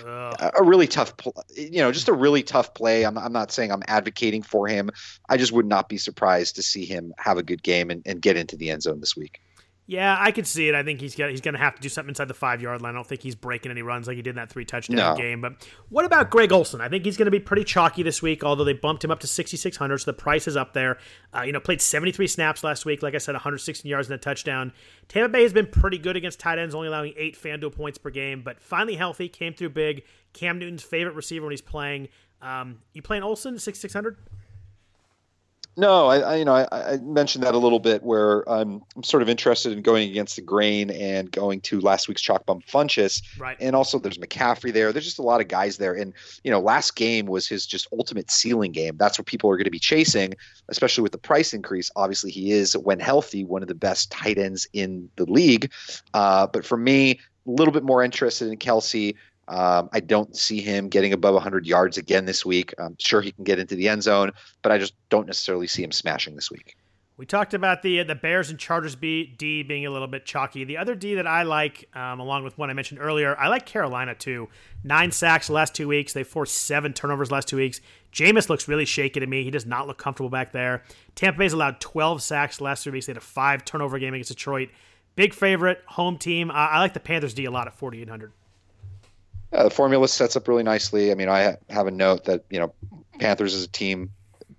[0.59, 3.05] a really tough, pl- you know, just a really tough play.
[3.05, 4.91] I'm, I'm not saying I'm advocating for him.
[5.29, 8.21] I just would not be surprised to see him have a good game and, and
[8.21, 9.41] get into the end zone this week.
[9.89, 10.75] Yeah, I could see it.
[10.75, 12.83] I think he's got, he's going to have to do something inside the five yard
[12.83, 12.95] line.
[12.95, 15.15] I don't think he's breaking any runs like he did in that three touchdown no.
[15.15, 15.41] game.
[15.41, 16.81] But what about Greg Olsen?
[16.81, 18.43] I think he's going to be pretty chalky this week.
[18.43, 20.99] Although they bumped him up to 6600, so the price is up there.
[21.33, 23.01] Uh, you know, played 73 snaps last week.
[23.01, 24.73] Like I said, 116 yards and a touchdown.
[25.07, 28.11] Tampa Bay has been pretty good against tight ends, only allowing eight FanDuel points per
[28.11, 28.43] game.
[28.43, 30.03] But finally healthy, came through big.
[30.33, 32.09] Cam Newton's favorite receiver when he's playing.
[32.43, 34.17] Um, you playing Olsen 6600?
[35.79, 39.03] No, I, I you know I, I, mentioned that a little bit where I'm I'm
[39.03, 42.65] sort of interested in going against the grain and going to last week's chalk bump
[42.67, 43.23] Funchess.
[43.39, 43.59] Right.
[43.61, 44.91] And also there's McCaffrey there.
[44.91, 45.93] There's just a lot of guys there.
[45.93, 46.15] And
[46.45, 48.97] you know, last game was his just ultimate ceiling game.
[48.97, 50.35] That's what people are going to be chasing,
[50.69, 51.91] especially with the price increase.
[51.95, 55.71] Obviously, he is when healthy one of the best tight ends in the league.
[56.15, 59.15] Uh, but for me, a little bit more interested in Kelce.
[59.49, 62.75] Um, I don't see him getting above 100 yards again this week.
[62.79, 64.33] I'm sure he can get into the end zone,
[64.63, 66.77] but I just don't necessarily see him smashing this week.
[67.19, 70.65] We talked about the the Bears and Chargers B, D being a little bit chalky.
[70.65, 73.65] The other D that I like, um, along with one I mentioned earlier, I like
[73.65, 74.51] Carolina too.
[74.85, 76.13] Nine sacks last two weeks.
[76.13, 77.81] They forced seven turnovers last two weeks.
[78.13, 79.45] Jameis looks really shaky to me.
[79.45, 80.83] He does not look comfortable back there.
[81.15, 83.07] Tampa Bay's allowed 12 sacks last three weeks.
[83.07, 84.69] They had a five turnover game against Detroit.
[85.15, 86.51] Big favorite, home team.
[86.51, 88.33] I, I like the Panthers D a lot at 4,800.
[89.57, 91.11] Yeah, the formula sets up really nicely.
[91.11, 92.75] I mean, I have a note that you know
[93.19, 94.11] Panthers as a team,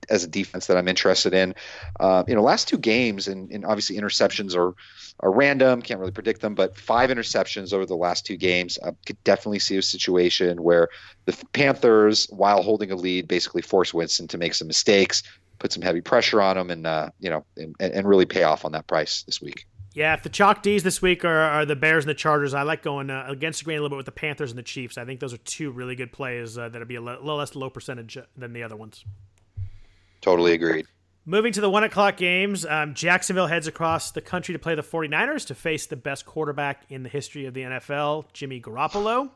[0.09, 1.53] as a defense that I'm interested in.
[1.99, 4.73] Uh, you know, last two games, and, and obviously interceptions are
[5.19, 8.79] are random, can't really predict them, but five interceptions over the last two games.
[8.83, 10.89] I could definitely see a situation where
[11.25, 15.21] the Panthers, while holding a lead, basically force Winston to make some mistakes,
[15.59, 18.65] put some heavy pressure on him, and uh, you know, and, and really pay off
[18.65, 19.67] on that price this week.
[19.97, 22.61] Yeah, if the chalk D's this week are, are the Bears and the Chargers, I
[22.61, 24.95] like going uh, against the grain a little bit with the Panthers and the Chiefs.
[24.95, 27.71] I think those are two really good plays uh, that'll be a little less low
[27.71, 29.03] percentage than the other ones.
[30.21, 30.85] Totally agreed.
[31.25, 34.83] Moving to the one o'clock games, um, Jacksonville heads across the country to play the
[34.83, 39.31] 49ers to face the best quarterback in the history of the NFL, Jimmy Garoppolo.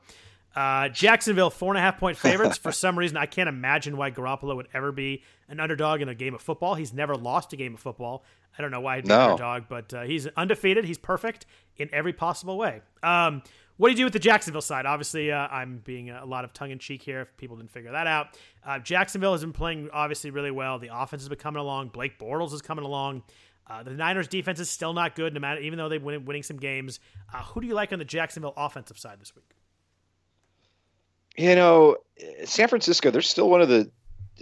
[0.55, 2.57] Uh, Jacksonville, four and a half point favorites.
[2.57, 6.15] For some reason, I can't imagine why Garoppolo would ever be an underdog in a
[6.15, 6.75] game of football.
[6.75, 8.23] He's never lost a game of football.
[8.57, 9.15] I don't know why he'd be no.
[9.15, 10.83] an underdog, but uh, he's undefeated.
[10.83, 11.45] He's perfect
[11.77, 12.81] in every possible way.
[13.01, 13.43] Um,
[13.77, 14.85] what do you do with the Jacksonville side?
[14.85, 17.93] Obviously, uh, I'm being a lot of tongue in cheek here if people didn't figure
[17.93, 18.37] that out.
[18.63, 20.77] Uh, Jacksonville has been playing obviously really well.
[20.77, 21.87] The offense has been coming along.
[21.87, 23.23] Blake Bortles is coming along.
[23.67, 26.43] Uh, the Niners defense is still not good, no matter even though they've been winning
[26.43, 26.99] some games.
[27.33, 29.45] Uh, who do you like on the Jacksonville offensive side this week?
[31.37, 31.97] You know,
[32.45, 33.89] San Francisco, they're still one of the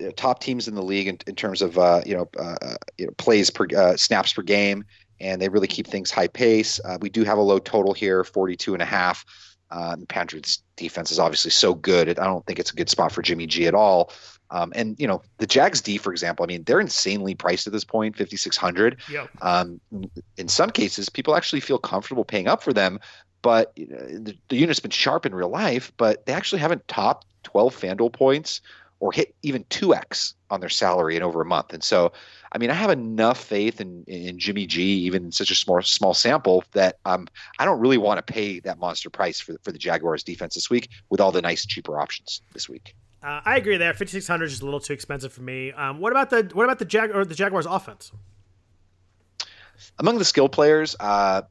[0.03, 2.75] uh, top teams in the league in, in terms of uh, you know uh, uh,
[2.97, 4.83] you know plays per uh, snaps per game,
[5.19, 6.79] and they really keep things high pace.
[6.85, 9.25] Uh, we do have a low total here, 42 and a half.
[9.69, 12.17] the Patriots defense is obviously so good.
[12.19, 14.11] I don't think it's a good spot for Jimmy G at all.
[14.51, 17.73] Um, and you know the Jags D, for example, I mean they're insanely priced at
[17.73, 18.97] this point, 5600.
[19.11, 19.29] Yep.
[19.41, 19.79] Um,
[20.37, 22.99] in some cases, people actually feel comfortable paying up for them
[23.41, 27.75] but the, the unit's been sharp in real life, but they actually haven't topped 12
[27.75, 28.61] FanDuel points
[28.99, 31.73] or hit even 2x on their salary in over a month.
[31.73, 32.11] And so,
[32.51, 35.81] I mean, I have enough faith in, in Jimmy G, even in such a small
[35.81, 37.27] small sample, that um,
[37.59, 40.69] I don't really want to pay that monster price for for the Jaguars defense this
[40.69, 42.95] week with all the nice cheaper options this week.
[43.21, 43.93] Uh, I agree there.
[43.93, 45.71] Fifty six hundred is a little too expensive for me.
[45.71, 48.11] Um, what about the what about the Jag or the Jaguars offense?
[49.99, 51.43] Among the skill players, uh,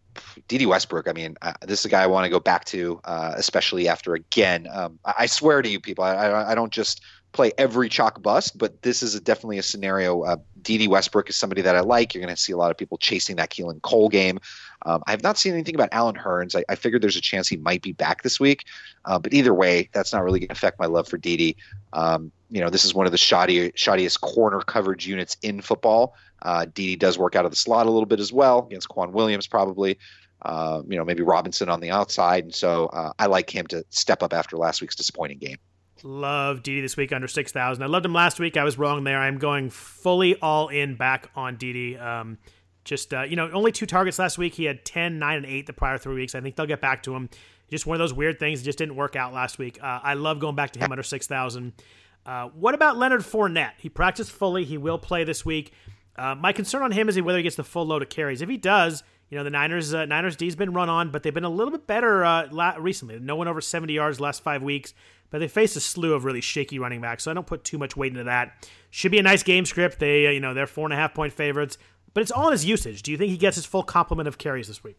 [0.49, 1.09] Dede Westbrook.
[1.09, 3.89] I mean, uh, this is a guy I want to go back to, uh, especially
[3.89, 4.67] after again.
[4.73, 7.03] Um, I, I, swear to you, people, I, I, I, don't just
[7.33, 10.23] play every chalk bust, but this is a, definitely a scenario.
[10.23, 12.15] Uh, Dede Westbrook is somebody that I like.
[12.15, 14.41] You're going to see a lot of people chasing that Keelan Cole game.
[14.87, 16.57] Um, I have not seen anything about Allen Hurns.
[16.57, 18.65] I, I, figured there's a chance he might be back this week,
[19.05, 21.57] uh, but either way, that's not really going to affect my love for Dede.
[21.93, 26.15] Um, you know, this is one of the shoddy, shoddiest corner coverage units in football.
[26.43, 29.13] Uh, Dede does work out of the slot a little bit as well against K'Waun
[29.13, 29.99] Williams, probably.
[30.43, 32.45] Uh, you know, maybe Robinson on the outside.
[32.45, 35.57] And so uh, I like him to step up after last week's disappointing game.
[36.05, 37.83] Love Dede this week under 6,000.
[37.83, 38.57] I loved him last week.
[38.57, 39.19] I was wrong there.
[39.19, 41.99] I'm going fully all in back on Dede.
[41.99, 42.39] Um,
[42.85, 44.55] just, uh, you know, only two targets last week.
[44.55, 46.37] He had 10, 9, and 8 the prior three weeks.
[46.37, 47.29] I think they'll get back to him.
[47.69, 48.63] Just one of those weird things.
[48.63, 49.79] It just didn't work out last week.
[49.83, 51.73] Uh, I love going back to him under 6,000.
[52.29, 53.73] Uh, what about Leonard Fournette?
[53.79, 54.63] He practiced fully.
[54.63, 55.73] He will play this week.
[56.15, 58.43] Uh, my concern on him is whether he gets the full load of carries.
[58.43, 61.33] If he does, you know the Niners uh, Niners D's been run on, but they've
[61.33, 63.19] been a little bit better uh, la- recently.
[63.19, 64.93] No one over 70 yards last five weeks,
[65.31, 67.25] but they face a slew of really shaky running backs.
[67.25, 68.69] So I don't put too much weight into that.
[68.91, 69.99] Should be a nice game script.
[69.99, 71.79] They uh, you know they're four and a half point favorites,
[72.13, 73.03] but it's all in his usage.
[73.03, 74.99] Do you think he gets his full complement of carries this week?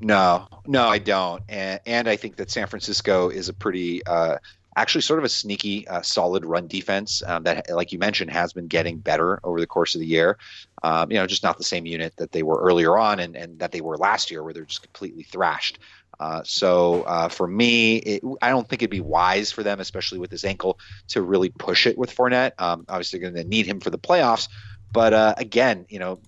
[0.00, 4.38] No, no, I don't, and, and I think that San Francisco is a pretty uh,
[4.80, 8.52] actually sort of a sneaky, uh, solid run defense um, that, like you mentioned, has
[8.52, 10.38] been getting better over the course of the year.
[10.82, 13.58] Um, you know, just not the same unit that they were earlier on and, and
[13.58, 15.78] that they were last year, where they're just completely thrashed.
[16.18, 20.18] Uh, so uh, for me, it, I don't think it'd be wise for them, especially
[20.18, 20.78] with his ankle,
[21.08, 22.52] to really push it with Fournette.
[22.58, 24.48] Um, obviously, going to need him for the playoffs.
[24.92, 26.20] But uh, again, you know,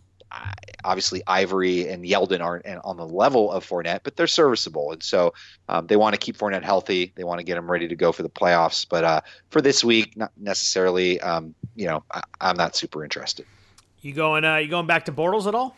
[0.85, 5.35] obviously Ivory and Yeldon aren't on the level of Fournette, but they're serviceable, and so
[5.69, 7.13] um, they want to keep Fournette healthy.
[7.15, 8.87] They want to get him ready to go for the playoffs.
[8.89, 9.21] But uh,
[9.51, 11.21] for this week, not necessarily.
[11.21, 13.47] Um, you know, I, am not super interested.
[14.01, 14.45] You going?
[14.45, 15.77] Uh, you going back to Bortles at all?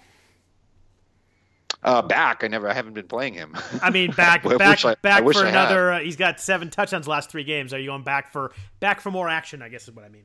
[1.82, 2.42] Uh, back.
[2.42, 2.68] I never.
[2.68, 3.55] I haven't been playing him.
[3.82, 5.92] I mean, back, back, I, back I for another.
[5.92, 7.74] Uh, he's got seven touchdowns last three games.
[7.74, 9.61] Are you going back for back for more action?
[9.61, 10.24] I guess is what I mean.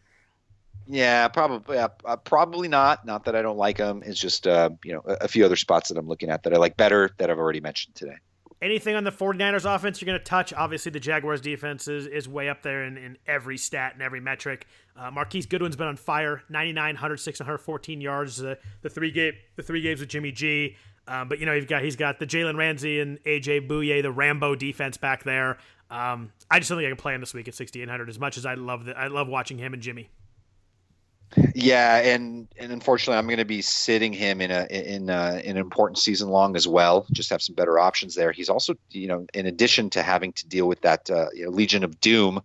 [0.92, 1.78] Yeah, probably.
[1.78, 1.88] Uh,
[2.18, 3.06] probably not.
[3.06, 4.02] Not that I don't like him.
[4.04, 6.54] It's just uh, you know a, a few other spots that I'm looking at that
[6.54, 8.16] I like better that I've already mentioned today.
[8.62, 10.52] Anything on the 49ers offense you're going to touch?
[10.52, 14.20] Obviously, the Jaguars defense is, is way up there in, in every stat and every
[14.20, 14.68] metric.
[14.98, 18.44] Uh, Marquise Goodwin's been on fire 99, 106, 114 yards.
[18.44, 20.76] Uh, the three game the three games with Jimmy G.
[21.08, 24.12] Um, but you know, he's got he's got the Jalen Ramsey and AJ Bouye, the
[24.12, 25.60] Rambo defense back there.
[25.92, 28.38] Um, I just don't think I can play him this week at 6800 as much
[28.38, 28.98] as I love that.
[28.98, 30.10] I love watching him and Jimmy.
[31.54, 35.52] Yeah, and and unfortunately, I'm going to be sitting him in a in a, in
[35.52, 37.06] an important season long as well.
[37.12, 38.32] Just have some better options there.
[38.32, 41.52] He's also, you know, in addition to having to deal with that uh, you know,
[41.52, 42.42] Legion of Doom,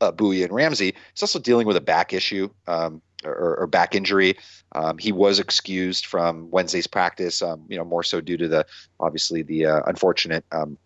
[0.00, 2.48] uh, Bouye and Ramsey, he's also dealing with a back issue.
[2.66, 4.34] Um, or, or, back injury.
[4.72, 8.66] Um, he was excused from Wednesday's practice, um, you know, more so due to the
[8.98, 10.78] obviously the uh, unfortunate um,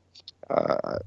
[0.51, 0.99] uh,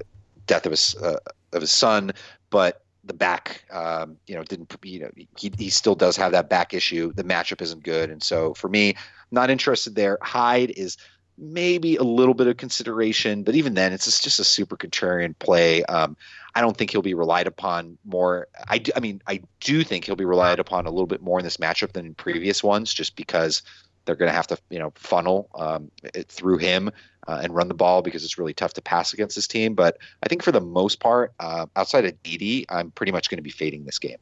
[0.46, 1.18] death of his uh,
[1.52, 2.14] of his son.
[2.50, 6.50] But the back, um, you know, didn't you know he he still does have that
[6.50, 7.14] back issue.
[7.14, 8.96] The matchup isn't good, and so for me,
[9.32, 10.18] not interested there.
[10.22, 10.98] Hyde is
[11.38, 15.84] maybe a little bit of consideration, but even then, it's just, a super contrarian play.
[15.84, 16.18] Um,
[16.56, 18.48] I don't think he'll be relied upon more.
[18.68, 21.40] I, do, I mean, I do think he'll be relied upon a little bit more
[21.40, 23.62] in this matchup than in previous ones, just because
[24.08, 26.90] they're going to have to, you know, funnel um, it through him
[27.28, 29.76] uh, and run the ball because it's really tough to pass against this team.
[29.76, 33.38] But I think for the most part, uh, outside of Dede, I'm pretty much going
[33.38, 34.18] to be fading this game.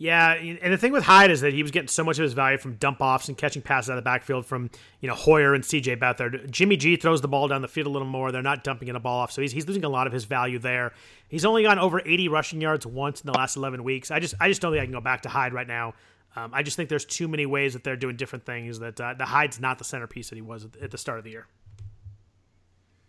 [0.00, 2.32] Yeah, and the thing with Hyde is that he was getting so much of his
[2.32, 4.70] value from dump offs and catching passes out of the backfield from
[5.00, 6.48] you know Hoyer and CJ Beathard.
[6.52, 8.30] Jimmy G throws the ball down the field a little more.
[8.30, 10.24] They're not dumping in a ball off, so he's, he's losing a lot of his
[10.24, 10.92] value there.
[11.28, 14.12] He's only gone over 80 rushing yards once in the last 11 weeks.
[14.12, 15.94] I just I just don't think I can go back to Hyde right now.
[16.36, 18.78] Um, I just think there's too many ways that they're doing different things.
[18.78, 21.30] That uh, the Hyde's not the centerpiece that he was at the start of the
[21.30, 21.46] year.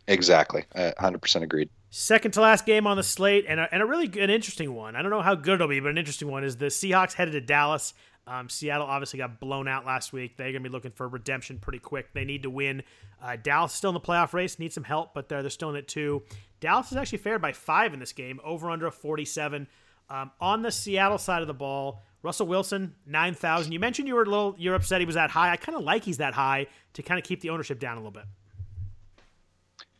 [0.07, 0.65] Exactly,
[0.97, 1.69] hundred percent agreed.
[1.91, 4.95] Second to last game on the slate, and a, and a really an interesting one.
[4.95, 7.33] I don't know how good it'll be, but an interesting one is the Seahawks headed
[7.33, 7.93] to Dallas.
[8.29, 10.37] Um, Seattle obviously got blown out last week.
[10.37, 12.13] They're going to be looking for redemption pretty quick.
[12.13, 12.83] They need to win.
[13.21, 15.75] Uh, Dallas still in the playoff race, need some help, but they're, they're still in
[15.75, 16.21] it too.
[16.59, 19.67] Dallas is actually favored by five in this game, over under 47.
[20.11, 23.71] Um, on the Seattle side of the ball, Russell Wilson, 9,000.
[23.71, 25.51] You mentioned you were a little, you're upset he was that high.
[25.51, 27.99] I kind of like he's that high to kind of keep the ownership down a
[27.99, 28.25] little bit.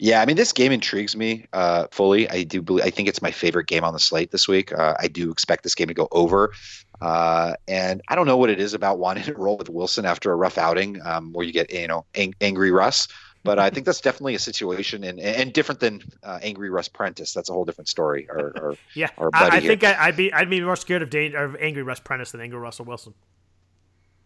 [0.02, 2.30] Yeah, I mean, this game intrigues me uh, fully.
[2.30, 2.86] I do believe.
[2.86, 4.72] I think it's my favorite game on the slate this week.
[4.72, 6.54] Uh, I do expect this game to go over,
[7.02, 10.32] uh, and I don't know what it is about wanting to roll with Wilson after
[10.32, 13.10] a rough outing, um, where you get you know ang- angry Russ.
[13.50, 17.34] But I think that's definitely a situation, and and different than uh, angry Russ Prentice.
[17.34, 18.28] That's a whole different story.
[18.30, 21.44] Or, or yeah, I, I think I, would be I'd be more scared of, danger,
[21.44, 23.16] of angry Russ Prentice than angry Russell Wilson.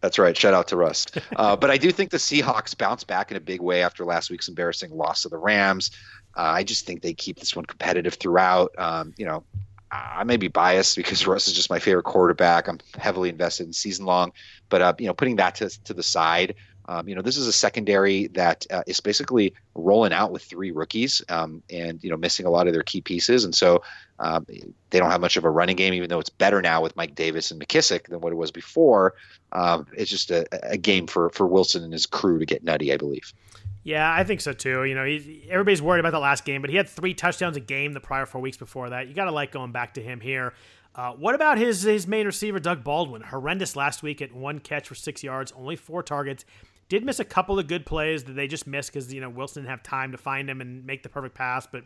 [0.02, 0.36] That's right.
[0.36, 1.06] Shout out to Russ.
[1.36, 4.30] Uh, but I do think the Seahawks bounce back in a big way after last
[4.30, 5.90] week's embarrassing loss to the Rams.
[6.36, 8.74] Uh, I just think they keep this one competitive throughout.
[8.76, 9.42] Um, you know,
[9.90, 12.68] I may be biased because Russ is just my favorite quarterback.
[12.68, 14.32] I'm heavily invested in season long,
[14.68, 16.56] but uh, you know, putting that to to the side,
[16.86, 20.70] um, you know, this is a secondary that uh, is basically rolling out with three
[20.70, 23.44] rookies um, and, you know, missing a lot of their key pieces.
[23.44, 23.82] And so
[24.18, 24.46] um,
[24.90, 27.14] they don't have much of a running game, even though it's better now with Mike
[27.14, 29.14] Davis and McKissic than what it was before.
[29.52, 32.92] Um, it's just a, a, game for, for Wilson and his crew to get nutty,
[32.92, 33.32] I believe.
[33.82, 34.84] Yeah, I think so too.
[34.84, 35.04] You know,
[35.48, 38.26] everybody's worried about the last game, but he had three touchdowns a game the prior
[38.26, 39.08] four weeks before that.
[39.08, 40.54] You got to like going back to him here.
[40.94, 43.20] Uh, what about his his main receiver, Doug Baldwin?
[43.20, 46.44] Horrendous last week at one catch for six yards, only four targets.
[46.88, 49.62] Did miss a couple of good plays that they just missed because you know Wilson
[49.62, 51.66] didn't have time to find him and make the perfect pass.
[51.66, 51.84] But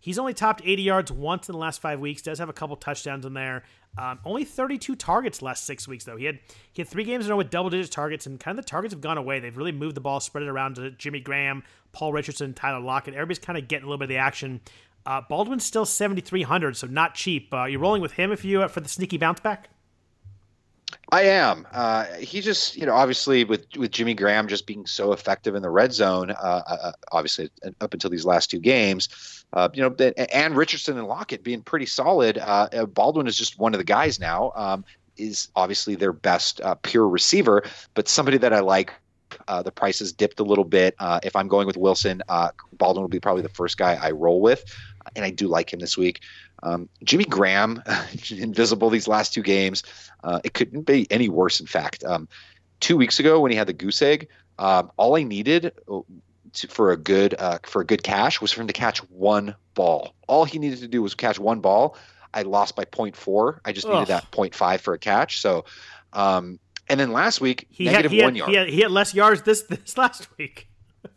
[0.00, 2.22] he's only topped 80 yards once in the last five weeks.
[2.22, 3.64] Does have a couple touchdowns in there.
[3.98, 6.16] Um, only 32 targets last six weeks though.
[6.16, 6.38] He had
[6.72, 8.68] he had three games in a row with double digit targets, and kind of the
[8.68, 9.40] targets have gone away.
[9.40, 11.62] They've really moved the ball, spread it around to Jimmy Graham,
[11.92, 13.14] Paul Richardson, Tyler Lockett.
[13.14, 14.60] Everybody's kind of getting a little bit of the action.
[15.06, 17.54] Uh, Baldwin's still 7,300, so not cheap.
[17.54, 19.68] Uh, you're rolling with him if you uh, for the sneaky bounce back.
[21.10, 21.66] I am.
[21.72, 25.62] Uh, he just, you know, obviously with with Jimmy Graham just being so effective in
[25.62, 27.50] the red zone, uh, uh, obviously
[27.80, 29.94] up until these last two games, uh, you know,
[30.32, 32.38] and Richardson and Lockett being pretty solid.
[32.38, 34.52] Uh, uh, Baldwin is just one of the guys now.
[34.56, 34.84] Um,
[35.16, 37.64] is obviously their best pure receiver,
[37.94, 38.92] but somebody that I like.
[39.62, 40.94] The price has dipped a little bit.
[41.22, 42.22] if I'm going with Wilson,
[42.72, 44.64] Baldwin will be probably the first guy I roll with,
[45.14, 46.20] and I do like him this week.
[46.62, 47.82] Um, Jimmy Graham,
[48.30, 49.82] invisible these last two games.
[50.24, 51.60] Uh, it couldn't be any worse.
[51.60, 52.28] In fact, um,
[52.80, 54.28] two weeks ago when he had the goose egg,
[54.58, 56.00] um, all I needed uh,
[56.54, 59.54] to, for a good uh, for a good cash was for him to catch one
[59.74, 60.14] ball.
[60.26, 61.96] All he needed to do was catch one ball.
[62.32, 63.60] I lost by 0.4.
[63.64, 63.94] I just Ugh.
[63.94, 65.40] needed that 0.5 for a catch.
[65.40, 65.64] So
[66.12, 68.50] um, And then last week, he negative had, he one had, yard.
[68.50, 70.68] He had, he had less yards this this last week.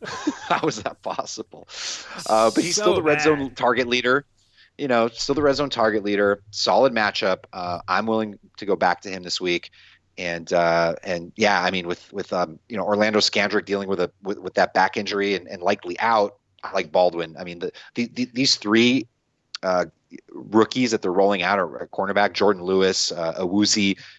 [0.04, 1.68] How is that possible?
[2.28, 3.24] Uh, but he's So still the red bad.
[3.24, 4.26] zone target leader.
[4.78, 6.42] You know, still the red zone target leader.
[6.52, 7.40] Solid matchup.
[7.52, 9.72] Uh, I'm willing to go back to him this week.
[10.18, 14.00] And uh, and yeah, I mean, with with um, you know Orlando Scandrick dealing with
[14.00, 17.36] a with, with that back injury and, and likely out, I like Baldwin.
[17.40, 19.08] I mean, the, the, the these three
[19.64, 19.86] uh,
[20.32, 23.34] rookies that they're rolling out are, cornerback Jourdan Lewis, uh,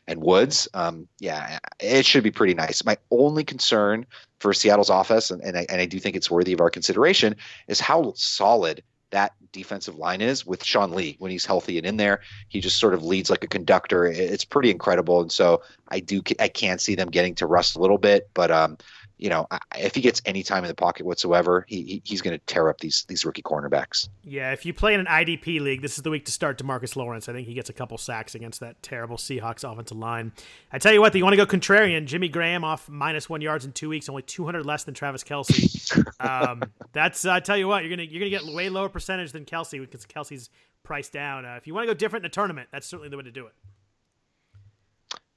[0.07, 0.69] and Woods.
[0.75, 2.85] Um, yeah, it should be pretty nice.
[2.85, 4.07] My only concern
[4.39, 7.37] for Seattle's office, and, and, I, and I do think it's worthy of our consideration,
[7.69, 11.97] is how solid that defensive line is with Sean Lee when he's healthy and in
[11.97, 12.21] there.
[12.49, 14.07] He just sort of leads like a conductor.
[14.07, 17.81] It's pretty incredible, and so I do I can see them getting to rust a
[17.81, 18.79] little bit, but um,
[19.21, 22.33] you know, if he gets any time in the pocket whatsoever, he, he he's going
[22.33, 24.09] to tear up these these rookie cornerbacks.
[24.25, 26.97] Yeah, if you play in an IDP league, this is the week to start Demarcus
[26.97, 27.29] Lawrence.
[27.29, 30.33] I think he gets a couple sacks against that terrible Seahawks offensive line.
[30.73, 32.07] I tell you what, you want to go contrarian.
[32.07, 36.03] Jimmy Graham off minus one yards in two weeks, only 200 less than Travis Kelce.
[36.21, 39.45] um, that's I tell you what, you're gonna you're gonna get way lower percentage than
[39.45, 40.49] Kelce because Kelce's
[40.83, 41.45] priced down.
[41.45, 43.31] Uh, if you want to go different in a tournament, that's certainly the way to
[43.31, 43.53] do it.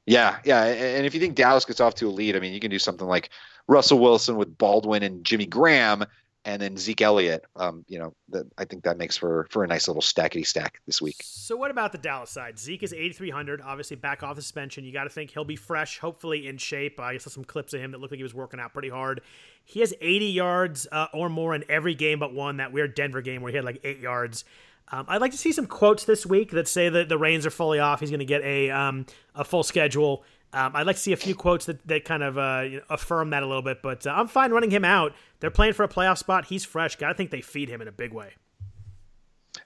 [0.05, 2.60] Yeah, yeah, and if you think Dallas gets off to a lead, I mean, you
[2.60, 3.30] can do something like
[3.68, 6.06] Russell Wilson with Baldwin and Jimmy Graham,
[6.45, 7.45] and then Zeke Elliott.
[7.56, 10.81] Um, you know, that I think that makes for for a nice little stackety stack
[10.85, 11.18] this week.
[11.22, 12.60] So what about the Dallas side?
[12.60, 14.84] Zeke is 8,300, obviously back off the suspension.
[14.84, 16.99] You got to think he'll be fresh, hopefully in shape.
[16.99, 19.22] I saw some clips of him that looked like he was working out pretty hard.
[19.64, 22.57] He has 80 yards uh, or more in every game but one.
[22.57, 24.44] That weird Denver game where he had like eight yards.
[24.91, 27.52] Um, I'd like to see some quotes this week that say that the reins are
[27.52, 27.99] fully off.
[27.99, 30.23] He's going to get a um, a full schedule.
[30.54, 32.84] Um, I'd like to see a few quotes that, that kind of uh, you know,
[32.90, 35.14] affirm that a little bit, but uh, I'm fine running him out.
[35.40, 36.46] They're playing for a playoff spot.
[36.46, 36.96] He's fresh.
[36.96, 38.34] Got to think they feed him in a big way.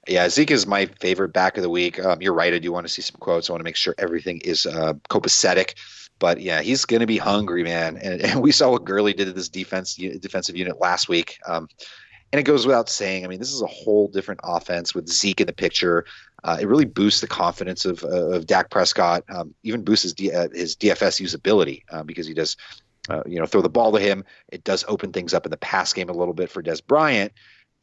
[0.07, 2.03] Yeah, Zeke is my favorite back of the week.
[2.03, 2.53] Um, you're right.
[2.53, 3.49] I do want to see some quotes.
[3.49, 5.75] I want to make sure everything is uh, copacetic.
[6.19, 7.97] But yeah, he's going to be hungry, man.
[7.97, 11.37] And, and we saw what Gurley did to this defense defensive unit last week.
[11.45, 11.67] Um,
[12.31, 13.23] and it goes without saying.
[13.23, 16.05] I mean, this is a whole different offense with Zeke in the picture.
[16.43, 19.23] Uh, it really boosts the confidence of uh, of Dak Prescott.
[19.29, 22.55] Um, even boosts his, D, uh, his DFS usability uh, because he does,
[23.09, 24.23] uh, you know, throw the ball to him.
[24.49, 27.33] It does open things up in the pass game a little bit for Dez Bryant.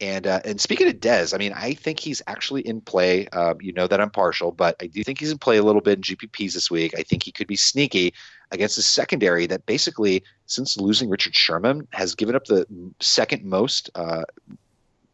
[0.01, 3.27] And uh, and speaking of Dez, I mean, I think he's actually in play.
[3.31, 5.81] Uh, you know that I'm partial, but I do think he's in play a little
[5.81, 6.93] bit in GPPs this week.
[6.97, 8.13] I think he could be sneaky
[8.51, 12.65] against a secondary that basically, since losing Richard Sherman, has given up the
[12.99, 13.89] second most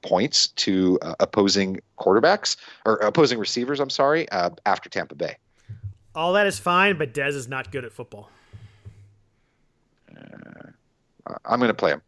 [0.02, 3.80] points to uh, opposing quarterbacks or opposing receivers.
[3.80, 5.38] I'm sorry, uh, after Tampa Bay.
[6.14, 8.30] All that is fine, but Dez is not good at football.
[10.15, 12.02] Uh, I'm going to play him.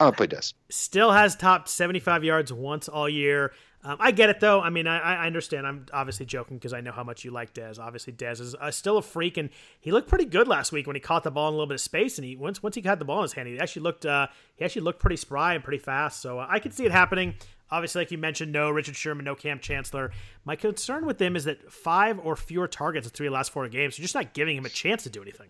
[0.00, 0.54] I'm going to play Dez.
[0.70, 3.52] Still has topped 75 yards once all year.
[3.84, 4.62] Um, I get it though.
[4.62, 5.66] I mean, I, I understand.
[5.66, 7.78] I'm obviously joking because I know how much you like Dez.
[7.78, 10.96] Obviously, Dez is uh, still a freak, and he looked pretty good last week when
[10.96, 12.16] he caught the ball in a little bit of space.
[12.16, 14.28] And he once once he had the ball in his hand, he actually looked uh,
[14.56, 16.22] he actually looked pretty spry and pretty fast.
[16.22, 17.34] So uh, I could see it happening.
[17.70, 20.12] Obviously, like you mentioned, no Richard Sherman, no Kam Chancellor.
[20.44, 23.52] My concern with them is that five or fewer targets in three of the last
[23.52, 23.98] four games.
[23.98, 25.48] You're just not giving him a chance to do anything.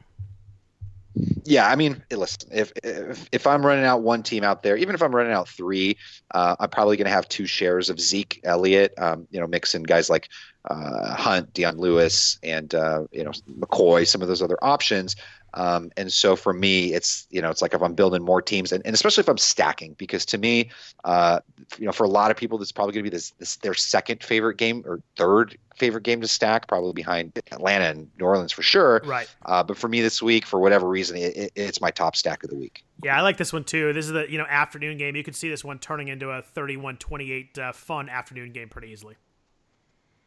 [1.47, 4.95] Yeah, I mean, listen, if, if if I'm running out one team out there, even
[4.95, 5.99] if I'm running out three,
[6.33, 8.95] uh, I'm probably going to have two shares of Zeke Elliott.
[8.97, 10.31] Um, you know, mix in guys like
[10.71, 15.17] uh, Hunt, Dion Lewis, and uh, you know McCoy, some of those other options.
[15.55, 18.73] Um, and so for me, it's you know it's like if I'm building more teams,
[18.73, 20.71] and, and especially if I'm stacking, because to me,
[21.05, 21.41] uh,
[21.79, 23.57] you know, for a lot of people, this is probably going to be this, this
[23.57, 28.25] their second favorite game or third favorite game to stack, probably behind Atlanta and New
[28.25, 29.01] Orleans for sure.
[29.05, 29.33] Right.
[29.45, 32.43] Uh, but for me this week, for whatever reason, it, it, it's my top stack
[32.43, 32.85] of the week.
[33.03, 33.93] Yeah, I like this one too.
[33.93, 35.15] This is the you know afternoon game.
[35.15, 39.17] You can see this one turning into a 31-28 uh, fun afternoon game pretty easily.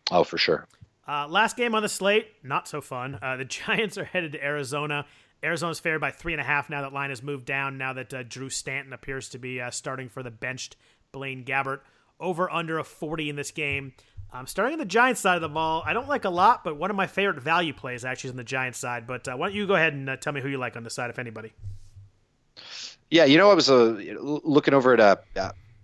[0.10, 0.68] Oh, for sure.
[1.08, 3.18] Uh, last game on the slate, not so fun.
[3.22, 5.06] Uh, the Giants are headed to Arizona.
[5.44, 7.78] Arizona's favored by three and a half now that line has moved down.
[7.78, 10.76] Now that uh, Drew Stanton appears to be uh, starting for the benched
[11.12, 11.82] Blaine Gabbert.
[12.20, 13.94] Over under a 40 in this game.
[14.34, 16.76] Um, starting on the Giants side of the ball, I don't like a lot, but
[16.76, 19.06] one of my favorite value plays actually is on the Giants side.
[19.06, 20.84] But uh, why don't you go ahead and uh, tell me who you like on
[20.84, 21.54] the side, if anybody?
[23.12, 25.24] Yeah, you know, I was looking over at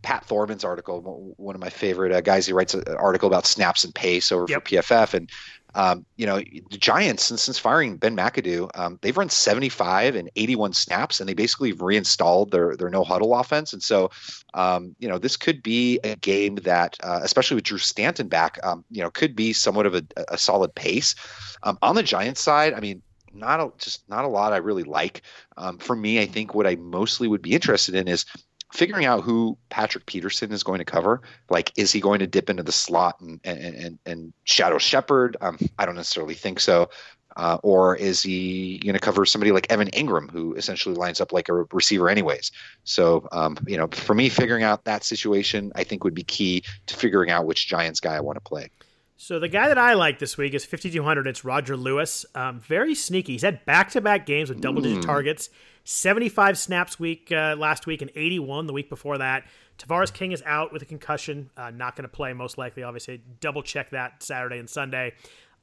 [0.03, 2.45] Pat Thorman's article, one of my favorite uh, guys.
[2.45, 4.67] He writes an article about snaps and pace over Yep.
[4.67, 5.30] for PFF, and
[5.75, 10.30] um, you know, the Giants since since firing Ben McAdoo, um, they've run 75 and
[10.35, 13.73] 81 snaps, and they basically reinstalled their their no huddle offense.
[13.73, 14.11] And so,
[14.53, 18.59] um, you know, this could be a game that, uh, especially with Drew Stanton back,
[18.63, 21.15] um, you know, could be somewhat of a, a solid pace.
[21.63, 23.01] Um, on the Giants side, I mean,
[23.34, 25.23] not a, just not a lot I really like.
[25.57, 28.25] Um, for me, I think what I mostly would be interested in is
[28.74, 31.22] figuring out who Patrick Peterson is going to cover.
[31.50, 35.38] Like, is he going to dip into the slot and and and, and shadow Shepard?
[35.41, 36.90] Um, I don't necessarily think so.
[37.36, 41.34] Uh, or is he going to cover somebody like Evan Engram, who essentially lines up
[41.34, 42.52] like a receiver, anyways?
[42.84, 46.64] So, um, you know, for me, figuring out that situation, I think would be key
[46.86, 48.70] to figuring out which Giants guy I want to play.
[49.18, 51.26] So the guy that I like this week is 5200.
[51.28, 52.24] It's Roger Lewis.
[52.36, 53.34] Um, very sneaky.
[53.34, 55.06] He's had back-to-back games with double-digit mm.
[55.06, 55.50] targets.
[55.84, 59.45] 75 snaps week uh, last week and 81 the week before that.
[59.77, 62.84] Tavarres King is out with a concussion, uh, not going to play most likely.
[62.84, 65.14] Obviously, double check that Saturday and Sunday.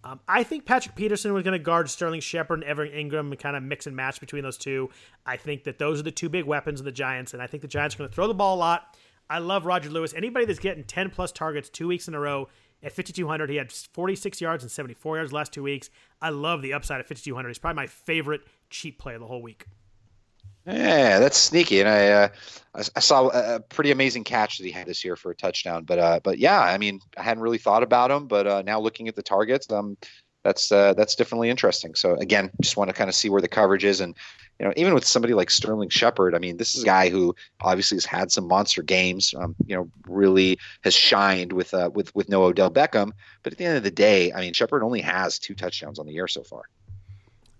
[0.02, 3.38] Um, I think Patrick Peterson was going to guard Sterling Shepard and Evan Engram and
[3.38, 4.88] kind of mix and match between those two.
[5.26, 7.60] I think that those are the two big weapons of the Giants, and I think
[7.62, 8.96] the Giants are going to throw the ball a lot.
[9.28, 10.14] I love Roger Lewis.
[10.14, 12.48] Anybody that's getting 10 plus targets two weeks in a row
[12.82, 13.50] at 5,200.
[13.50, 15.90] He had 46 yards and 74 yards last two weeks.
[16.20, 17.48] I love the upside of 5,200.
[17.48, 18.40] He's probably my favorite
[18.70, 19.66] cheap play of the whole week.
[20.66, 22.28] Yeah, that's sneaky, and I, uh,
[22.74, 25.84] I saw a pretty amazing catch that he had this year for a touchdown.
[25.84, 28.78] But uh, but yeah, I mean, I hadn't really thought about him, but uh, now
[28.78, 29.96] looking at the targets, um,
[30.44, 31.94] that's uh, that's definitely interesting.
[31.94, 34.14] So again, just want to kind of see where the coverage is, and
[34.60, 37.34] you know, even with somebody like Sterling Shepard, I mean, this is a guy who
[37.62, 39.34] obviously has had some monster games.
[39.36, 43.12] Um, you know, really has shined with uh, with with no Odell Beckham.
[43.42, 46.06] But at the end of the day, I mean, Shepard only has two touchdowns on
[46.06, 46.64] the year so far.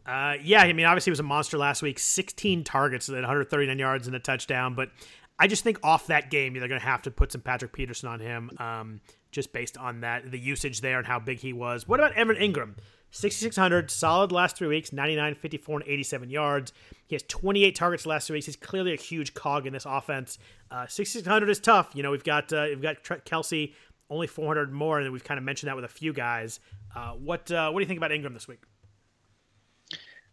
[0.06, 1.98] Uh, yeah, I mean, obviously, he was a monster last week.
[1.98, 4.74] 16 targets at 139 yards and a touchdown.
[4.74, 4.90] But
[5.38, 8.08] I just think off that game, they're going to have to put some Patrick Peterson
[8.08, 9.00] on him, um,
[9.30, 11.86] just based on that the usage there and how big he was.
[11.86, 12.74] What about Evan Engram?
[13.12, 16.72] 6,600, solid last three weeks, 99, 54, and 87 yards.
[17.08, 18.46] He has 28 targets last three weeks.
[18.46, 20.38] He's clearly a huge cog in this offense.
[20.70, 21.90] Uh, 6,600 is tough.
[21.94, 23.74] You know, we've got uh, we've got Kelce
[24.10, 26.60] only 400 more, and we've kind of mentioned that with a few guys.
[26.94, 28.60] Uh, what uh, what do you think about Engram this week?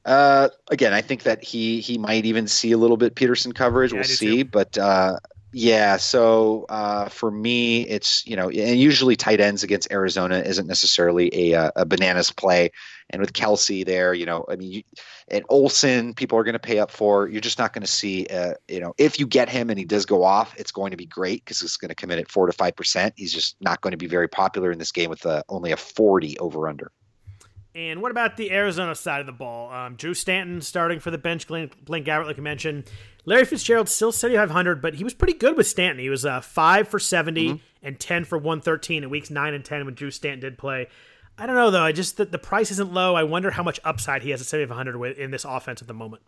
[0.08, 3.92] Uh, again, I think that he he might even see a little bit Peterson coverage.
[3.92, 4.50] Yeah, we'll see, too.
[4.50, 5.20] but uh,
[5.52, 5.98] yeah.
[5.98, 11.30] So uh, for me, it's you know, and usually tight ends against Arizona isn't necessarily
[11.34, 12.72] a uh, a bananas play.
[13.10, 14.84] And with Kelce there, you know, I mean, you,
[15.28, 17.28] and Olsen, people are going to pay up for.
[17.28, 19.86] You're just not going to see, uh, you know, if you get him and he
[19.86, 22.32] does go off, it's going to be great because it's going to come in at
[22.32, 23.14] four to five percent.
[23.18, 25.78] He's just not going to be very popular in this game with uh, only a
[25.78, 26.94] forty over under.
[27.78, 29.72] And what about the Arizona side of the ball?
[29.72, 32.90] Um, Drew Stanton starting for the bench, Glenn, Glenn Gabbert, like I mentioned.
[33.26, 36.00] Larry Fitzgerald still 7,500, but he was pretty good with Stanton.
[36.00, 37.58] He was uh, 5 for 70 mm-hmm.
[37.84, 40.88] and 10 for 113 in weeks 9 and 10 when Drew Stanton did play.
[41.38, 41.84] I don't know, though.
[41.84, 43.14] I just, the, the price isn't low.
[43.14, 46.24] I wonder how much upside he has at 7,500 in this offense at the moment.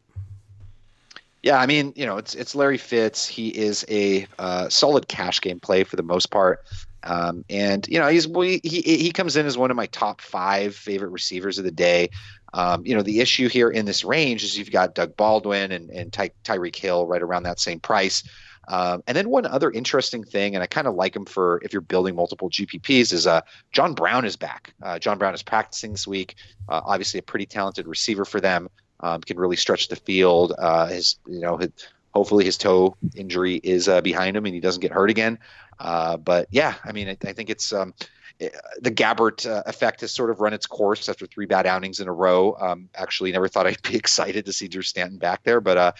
[1.41, 3.25] Yeah, I mean, you know, it's it's Larry Fitz.
[3.25, 6.65] He is a uh, solid cash game play for the most part.
[7.03, 10.75] Um, and you know he's he he comes in as one of my top five
[10.75, 12.09] favorite receivers of the day.
[12.53, 15.89] Um, you know the issue here in this range is you've got Doug Baldwin and
[15.89, 18.23] and Ty, Tyreek Hill right around that same price.
[18.67, 21.73] Um, and then one other interesting thing, and I kind of like him for if
[21.73, 24.73] you're building multiple GPPs, is uh, John Brown is back.
[24.81, 26.35] Uh, John Brown is practicing this week.
[26.67, 28.69] Uh, obviously, a pretty talented receiver for them.
[28.99, 30.53] Um, can really stretch the field.
[30.57, 31.71] Uh, his you know his,
[32.13, 35.39] hopefully his toe injury is uh, behind him and he doesn't get hurt again.
[35.79, 37.93] Uh, but yeah, I mean, I, I think it's um,
[38.39, 38.49] eh,
[38.81, 42.07] the Gabbert uh, effect has sort of run its course after three bad outings in
[42.07, 42.55] a row.
[42.59, 45.91] Um, actually, never thought I'd be excited to see Drew Stanton back there, but uh,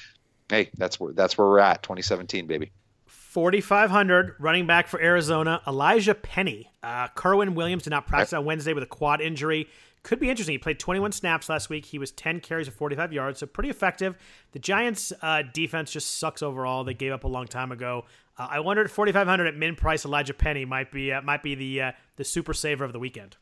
[0.49, 2.72] hey, that's where that's where we're at, 2017, baby.
[3.07, 6.72] 4,500 running back for Arizona, Elijah Penny.
[6.81, 9.68] Uh, Kerwynn Williams did not practice on Wednesday with a quad injury
[10.03, 10.53] could be interesting.
[10.53, 11.85] He played 21 snaps last week.
[11.85, 14.15] He was 10 carries of 45 yards, so pretty effective.
[14.53, 16.84] The Giants' uh, defense just sucks overall.
[16.84, 18.06] They gave up a long time ago.
[18.40, 21.56] Uh, I wondered if 4,500 at min price Elijah Penny might be uh, might be
[21.56, 23.36] the uh, the super saver of the weekend.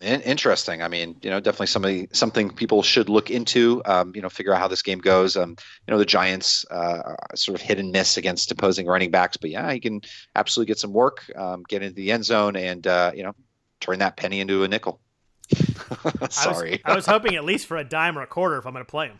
[0.00, 0.80] Interesting.
[0.80, 3.82] I mean, you know, definitely somebody something people should look into.
[3.84, 5.36] Um, you know, figure out how this game goes.
[5.36, 5.56] Um,
[5.86, 9.50] you know, the Giants uh, sort of hit and miss against opposing running backs, but
[9.50, 10.02] yeah, he can
[10.36, 13.34] absolutely get some work, um, get into the end zone, and uh, you know,
[13.80, 15.00] turn that penny into a nickel.
[16.30, 16.80] Sorry.
[16.84, 18.74] I was, I was, hoping at least for a dime or a quarter if I'm
[18.74, 19.18] going to play him.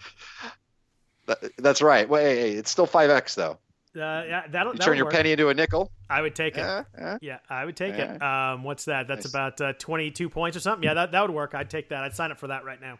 [1.26, 2.08] That, that's right.
[2.08, 3.58] Wait, it's still five x though.
[3.98, 5.14] Uh, yeah, that'll, you turn your work.
[5.14, 5.90] penny into a nickel.
[6.08, 6.62] I would take it.
[6.62, 8.22] Uh, uh, yeah, I would take it.
[8.22, 9.08] Um, what's that?
[9.08, 9.32] That's nice.
[9.32, 10.84] about uh, 22 points or something.
[10.84, 11.54] Yeah, that, that would work.
[11.54, 12.04] I'd take that.
[12.04, 12.98] I'd sign up for that right now.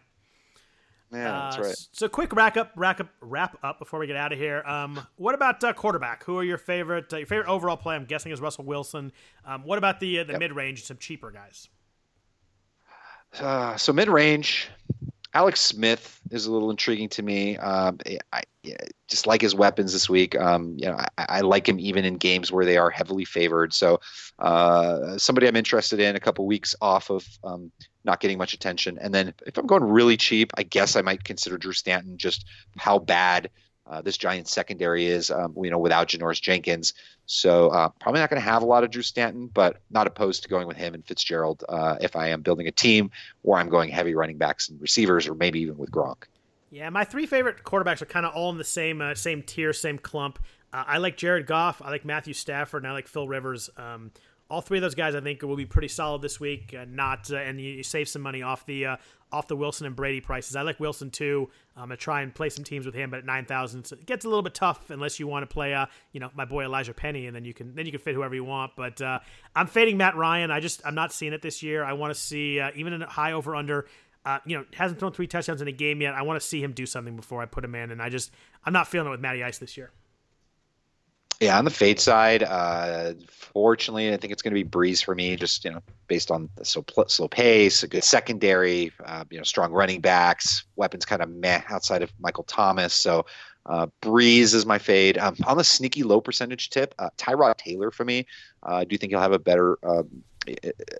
[1.11, 1.75] Yeah, that's uh, right.
[1.91, 4.61] So, quick wrap up, wrap up, wrap up before we get out of here.
[4.61, 6.23] Um, what about uh, quarterback?
[6.25, 7.11] Who are your favorite?
[7.11, 7.95] your favorite overall play?
[7.95, 9.11] I'm guessing is Russell Wilson.
[9.43, 10.39] Um, what about the the yep.
[10.39, 10.83] mid range?
[10.83, 11.67] Some cheaper guys.
[13.39, 14.69] Uh, so mid range,
[15.33, 17.57] Alex Smith is a little intriguing to me.
[17.57, 18.43] Um, I, I,
[19.07, 20.35] just like his weapons this week.
[20.39, 23.73] Um, you know, I, I, like him even in games where they are heavily favored.
[23.73, 23.99] So
[24.39, 26.15] uh, somebody I'm interested in.
[26.15, 27.71] A couple weeks off of um,
[28.03, 31.23] not getting much attention, and then if I'm going really cheap, I guess I might
[31.23, 32.17] consider Drew Stanton.
[32.17, 32.45] Just
[32.77, 33.49] how bad
[33.89, 36.93] uh, this Giants secondary is, um, you know, without Janoris Jenkins.
[37.25, 40.43] So uh, probably not going to have a lot of Drew Stanton, but not opposed
[40.43, 43.11] to going with him and Fitzgerald uh, if I am building a team
[43.41, 46.23] where I'm going heavy running backs and receivers, or maybe even with Gronk.
[46.71, 49.73] Yeah, my three favorite quarterbacks are kind of all in the same uh, same tier,
[49.73, 50.39] same clump.
[50.71, 53.71] Uh, I like Jared Goff, I like Matthew Stafford, and I like Phil Rivers.
[53.75, 54.11] Um,
[54.49, 56.75] all three of those guys, I think, will be pretty solid this week.
[56.77, 58.97] Uh, not uh, and you, you, save some money off the uh,
[59.31, 60.55] off the Wilson and Brady prices.
[60.55, 61.49] I like Wilson too.
[61.75, 64.05] I'm gonna try and play some teams with him, but at nine thousand, so it
[64.05, 66.63] gets a little bit tough unless you want to play, uh, you know, my boy
[66.63, 68.73] Elijah Penny, and then you can then you can fit whoever you want.
[68.75, 69.19] But uh,
[69.55, 70.51] I'm fading Matt Ryan.
[70.51, 71.83] I just I'm not seeing it this year.
[71.83, 73.87] I want to see uh, even a high over under.
[74.25, 76.13] Uh, you know, hasn't thrown three touchdowns in a game yet.
[76.13, 78.31] I want to see him do something before I put him in, and I just
[78.65, 79.91] I'm not feeling it with Matty Ice this year.
[81.39, 85.15] Yeah, on the fade side, uh, fortunately, I think it's going to be Brees for
[85.15, 89.37] me, just you know, based on the slow, slow pace, a good secondary, uh, you
[89.37, 92.93] know, strong running backs, weapons kind of meh outside of Michael Thomas.
[92.93, 93.25] So
[93.67, 95.17] uh, Brees is my fade.
[95.17, 98.25] Um, on the sneaky low percentage tip, uh, Tyrod Taylor for me.
[98.63, 100.23] Uh, I do think he'll have a better, um,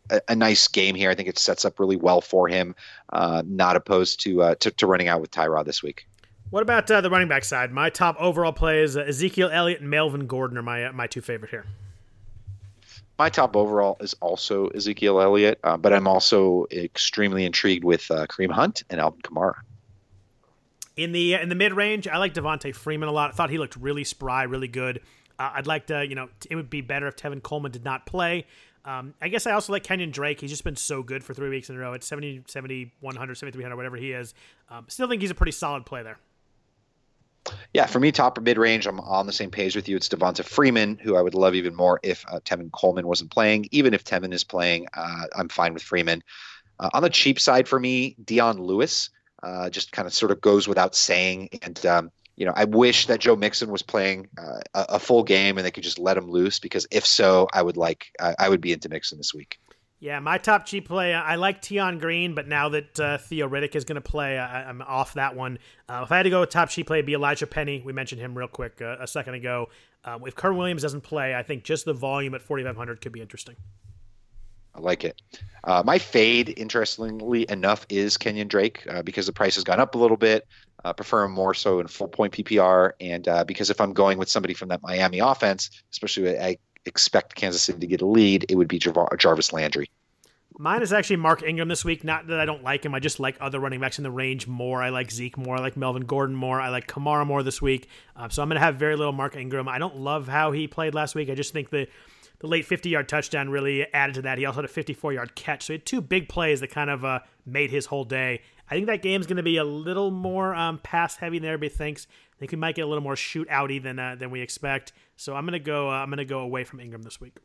[0.10, 1.10] a, a, nice game here.
[1.10, 2.76] I think it sets up really well for him.
[3.12, 6.09] Uh, not opposed to, uh, to to running out with Tyrod this week.
[6.50, 7.72] What about uh, the running back side?
[7.72, 11.06] My top overall play is uh, Ezekiel Elliott and Melvin Gordon are my uh, my
[11.06, 11.66] two favorite here.
[13.20, 18.26] My top overall is also Ezekiel Elliott, uh, but I'm also extremely intrigued with uh,
[18.26, 19.56] Kareem Hunt and Alvin Kamara.
[20.98, 23.30] In the uh, in the mid range, I like Devonta Freeman a lot.
[23.30, 25.02] I thought he looked really spry, really good.
[25.42, 28.46] I'd like to, you know, it would be better if Tevin Coleman did not play.
[28.84, 30.42] Um, I guess I also like Kenyan Drake.
[30.42, 31.94] He's just been so good for three weeks in a row.
[31.94, 34.34] It's 70, 70, 100, 7300, whatever he is.
[34.70, 36.18] Um, still think he's a pretty solid play there.
[37.74, 39.96] Yeah, for me, top or mid range, I'm on the same page with you.
[39.96, 43.68] It's Devonta Freeman, who I would love even more if uh, Tevin Coleman wasn't playing.
[43.72, 46.24] Even if Tevin is playing, uh, I'm fine with Freeman.
[46.80, 49.10] Uh, on the cheap side for me, Dion Lewis
[49.44, 51.50] uh, just kind of sort of goes without saying.
[51.62, 55.24] And, um, you know, I wish that Joe Mixon was playing uh, a, a, full
[55.24, 58.48] game and they could just let him loose because if so, I would like, I
[58.48, 59.60] would be into Mixon this week.
[60.02, 61.14] Yeah, my top cheap play.
[61.14, 64.70] I like Tion Green, but now that uh, Theo Riddick is going to play, I,
[64.70, 65.60] am off that one.
[65.90, 67.82] Uh, if I had to go with top cheap play, it'd be Elijah Penny.
[67.86, 69.68] We mentioned him real quick uh, a second ago.
[70.06, 73.20] Um, if Kurt Williams doesn't play, I think just the volume at 4,500 could be
[73.20, 73.58] interesting.
[74.74, 75.22] I like it.
[75.66, 79.96] Uh, my fade, interestingly enough, is Kenyan Drake uh, because the price has gone up
[79.96, 80.48] a little bit.
[80.86, 84.30] Uh, prefer him more so in full point PPR, and because if I'm going with
[84.30, 86.58] somebody from that Miami offense, especially I
[86.90, 89.90] expect Kansas City to get a lead, it would be Jar- Jarvis Landry.
[90.58, 92.04] Mine is actually Mark Ingram this week.
[92.04, 92.94] Not that I don't like him.
[92.94, 94.84] I just like other running backs in the range more.
[94.84, 95.56] I like Zeke more.
[95.56, 96.60] I like Melvin Gordon more.
[96.60, 97.88] I like Kamara more this week.
[98.14, 99.70] Uh, so I'm going to have very little Mark Ingram.
[99.70, 101.30] I don't love how he played last week.
[101.30, 101.88] I just think the
[102.40, 104.38] the late 50 yard touchdown really added to that.
[104.38, 105.66] He also had a 54 yard catch.
[105.66, 108.42] So he had two big plays that kind of uh, made his whole day.
[108.70, 111.70] I think that game's going to be a little more um, pass heavy than everybody
[111.70, 112.08] thinks.
[112.40, 114.94] Think we might get a little more shootouty than uh, than we expect.
[115.18, 115.90] So I'm gonna go.
[115.90, 117.36] Uh, I'm gonna go away from Ingram this week.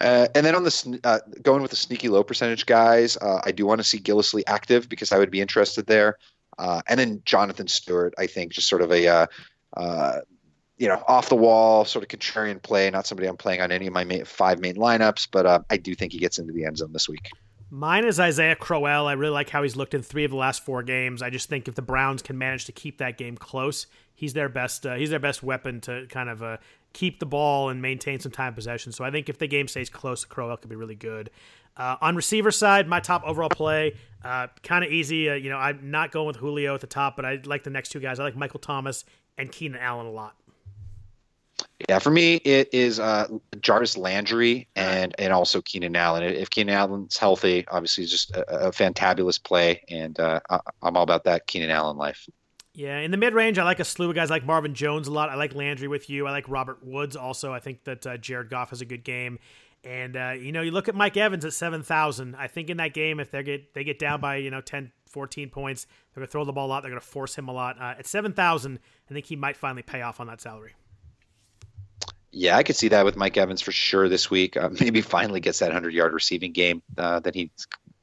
[0.00, 3.50] Uh, and then on the uh, going with the sneaky low percentage guys, uh, I
[3.50, 6.18] do want to see Gillislee active because I would be interested there.
[6.56, 9.28] Uh, and then Jonathan Stewart, I think, just sort of a
[10.78, 12.88] you know off the wall sort of contrarian play.
[12.90, 15.96] Not somebody I'm playing on any of my main, five main lineups, but I do
[15.96, 17.30] think he gets into the end zone this week.
[17.68, 19.08] Mine is Isaiah Crowell.
[19.08, 21.20] I really like how he's looked in three of the last four games.
[21.20, 24.48] I just think if the Browns can manage to keep that game close, he's their
[24.48, 24.86] best.
[24.86, 26.58] Uh, he's their best weapon to kind of uh,
[26.92, 28.92] keep the ball and maintain some time possession.
[28.92, 31.30] So I think if the game stays close, Crowell could be really good.
[31.76, 35.28] Uh, on receiver side, my top overall play, uh, kind of easy.
[35.28, 37.70] Uh, you know, I'm not going with Julio at the top, but I like the
[37.70, 38.20] next two guys.
[38.20, 39.04] I like Michael Thomas
[39.36, 40.36] and Keenan Allen a lot.
[41.88, 43.28] Yeah, for me, it is uh,
[43.60, 46.22] Jarvis Landry and and also Keenan Allen.
[46.22, 50.96] If Keenan Allen's healthy, obviously, it's just a, a fantabulous play, and uh, I, am
[50.96, 52.28] all about that Keenan Allen life.
[52.74, 55.12] Yeah, in the mid range, I like a slew of guys like Marvin Jones a
[55.12, 55.30] lot.
[55.30, 56.26] I like Landry with you.
[56.26, 57.52] I like Robert Woods also.
[57.52, 59.38] I think that uh, Jared Goff has a good game.
[59.84, 62.36] And uh, you know, you look at Mike Evans at seven thousand.
[62.36, 64.92] I think in that game, if they get they get down by you know 10,
[65.06, 66.82] 14 points, they're gonna throw the ball a lot.
[66.82, 67.80] They're gonna force him a lot.
[67.80, 70.74] Uh, at seven thousand, I think he might finally pay off on that salary.
[72.38, 74.58] Yeah, I could see that with Mike Evans for sure this week.
[74.58, 77.50] Uh, maybe finally gets that 100 yard receiving game uh, that he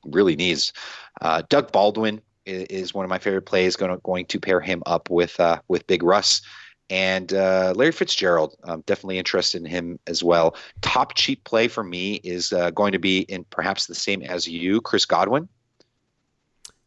[0.05, 0.73] really needs.
[1.21, 3.75] Uh, Doug Baldwin is, is, one of my favorite plays.
[3.75, 6.41] Going to, going to pair him up with uh, with Big Russ
[6.89, 8.55] and uh, Larry Fitzgerald.
[8.63, 10.55] I'm definitely interested in him as well.
[10.81, 14.47] Top cheap play for me is uh, going to be in perhaps the same as
[14.47, 15.47] you, Chris Godwin.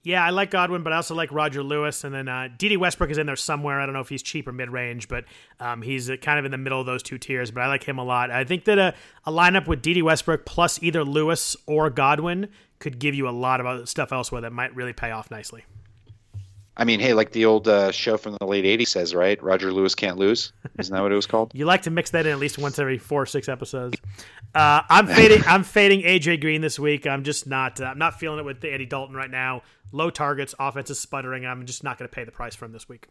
[0.07, 2.05] Yeah, I like Godwin, but I also like Roger Lewis.
[2.05, 3.81] And then uh, Dede Westbrook is in there somewhere.
[3.81, 5.25] I don't know if he's cheap or mid range, but
[5.59, 7.51] um, he's uh, kind of in the middle of those two tiers.
[7.51, 8.31] But I like him a lot.
[8.31, 13.01] I think that a, a lineup with Dede Westbrook plus either Lewis or Godwin could
[13.01, 15.65] give you a lot of other stuff elsewhere that might really pay off nicely.
[16.79, 19.43] I mean, hey, like the old uh, show from the late '80s says, right?
[19.43, 20.53] Roger Lewis can't lose.
[20.79, 21.51] Isn't that what it was called?
[21.55, 23.99] you like to mix that in at least once every four or six episodes.
[24.55, 25.43] Uh, I'm fading.
[25.47, 27.07] I'm fading AJ Green this week.
[27.07, 27.81] I'm just not.
[27.81, 29.63] Uh, I'm not feeling it with Andy Dalton right now.
[29.93, 31.47] Low targets, offense is sputtering.
[31.47, 33.07] I'm just not going to pay the price for him this week.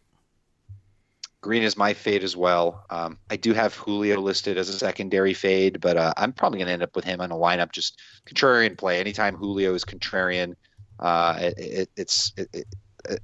[1.40, 2.84] Green is my fade as well.
[2.90, 6.66] Um, I do have Julio listed as a secondary fade, but uh, I'm probably going
[6.66, 7.72] to end up with him on a lineup.
[7.72, 8.98] Just contrarian play.
[9.00, 10.54] Anytime Julio is contrarian,
[10.98, 12.66] uh, it, it, it's it,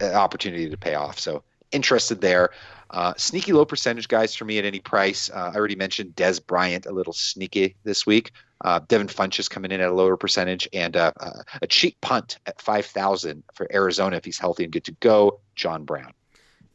[0.00, 1.18] an opportunity to pay off.
[1.18, 1.42] So
[1.72, 2.50] interested there.
[2.90, 5.30] Uh, sneaky low percentage guys for me at any price.
[5.30, 8.32] Uh, I already mentioned Dez Bryant a little sneaky this week.
[8.62, 12.38] Uh, Devin Funchess coming in at a lower percentage and uh, uh, a cheap punt
[12.46, 15.40] at 5,000 for Arizona if he's healthy and good to go.
[15.56, 16.12] John Brown.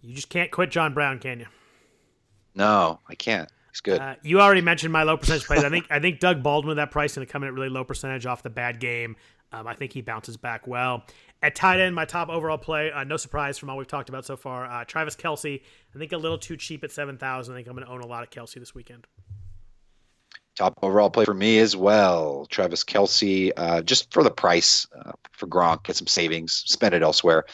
[0.01, 1.45] You just can't quit John Brown, can you?
[2.55, 3.49] No, I can't.
[3.71, 4.01] He's good.
[4.01, 5.63] Uh, you already mentioned my low percentage plays.
[5.63, 7.53] I think I think Doug Baldwin with that price is going to come in at
[7.53, 9.15] really low percentage off the bad game.
[9.51, 11.05] Um, I think he bounces back well.
[11.41, 14.25] At tight end, my top overall play, uh, no surprise from all we've talked about
[14.25, 15.61] so far, uh, Travis Kelce.
[15.95, 18.07] I think a little too cheap at 7000 I think I'm going to own a
[18.07, 19.05] lot of Kelce this weekend.
[20.57, 22.47] Top overall play for me as well.
[22.49, 27.03] Travis Kelce, uh, just for the price uh, for Gronk, get some savings, spend it
[27.03, 27.45] elsewhere.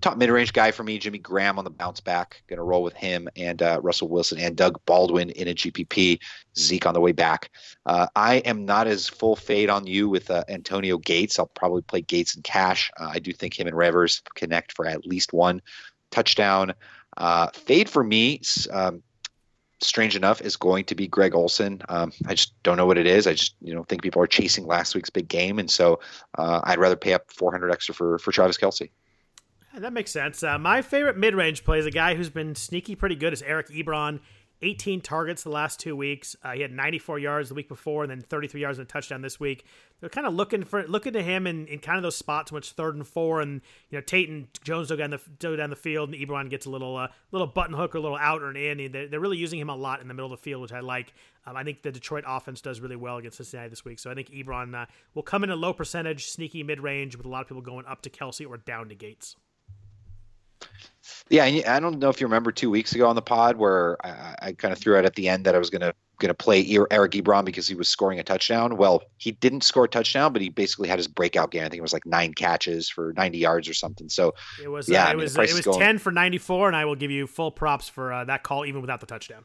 [0.00, 2.40] Top mid range guy for me, Jimmy Graham on the bounce back.
[2.46, 6.20] Going to roll with him and uh, Russell Wilson and Doug Baldwin in a GPP.
[6.56, 7.50] Zeke on the way back.
[7.84, 11.40] Uh, I am not as full fade on you with uh, Antonio Gates.
[11.40, 12.92] I'll probably play Gates and cash.
[12.96, 15.62] Uh, I do think him and Rivers connect for at least one
[16.12, 16.74] touchdown.
[17.54, 18.40] fade for me.
[18.70, 19.02] Um,
[19.82, 21.82] strange enough, is going to be Greg Olsen.
[21.88, 23.26] Um, I just don't know what it is.
[23.26, 26.00] I just you know think people are chasing last week's big game, and so
[26.38, 28.90] uh, I'd rather pay up 400 extra for for Travis Kelce.
[29.74, 30.42] That makes sense.
[30.42, 33.42] Uh, my favorite mid range play is a guy who's been sneaky pretty good is
[33.42, 34.20] Eric Ebron.
[34.62, 36.36] 18 targets the last two weeks.
[36.42, 39.20] Uh, he had 94 yards the week before, and then 33 yards and a touchdown
[39.20, 39.64] this week.
[40.00, 42.70] They're kind of looking for looking to him in, in kind of those spots it's
[42.70, 43.60] third and four, and
[43.90, 46.66] you know Tate and Jones go down the go down the field, and Ebron gets
[46.66, 48.92] a little uh, little button hook or a little out or an in.
[48.92, 50.80] They're, they're really using him a lot in the middle of the field, which I
[50.80, 51.12] like.
[51.46, 54.14] Um, I think the Detroit offense does really well against Cincinnati this week, so I
[54.14, 57.42] think Ebron uh, will come in a low percentage, sneaky mid range, with a lot
[57.42, 59.36] of people going up to Kelce or down to Gates.
[61.28, 64.34] Yeah, I don't know if you remember two weeks ago on the pod where I,
[64.40, 66.34] I kind of threw out at the end that I was going to going to
[66.34, 68.76] play Eric Ebron because he was scoring a touchdown.
[68.76, 71.64] Well, he didn't score a touchdown, but he basically had his breakout game.
[71.64, 74.08] I think it was like nine catches for 90 yards or something.
[74.08, 75.80] So it was yeah, uh, it mean, was it was going...
[75.80, 78.80] 10 for 94, and I will give you full props for uh, that call even
[78.80, 79.44] without the touchdown.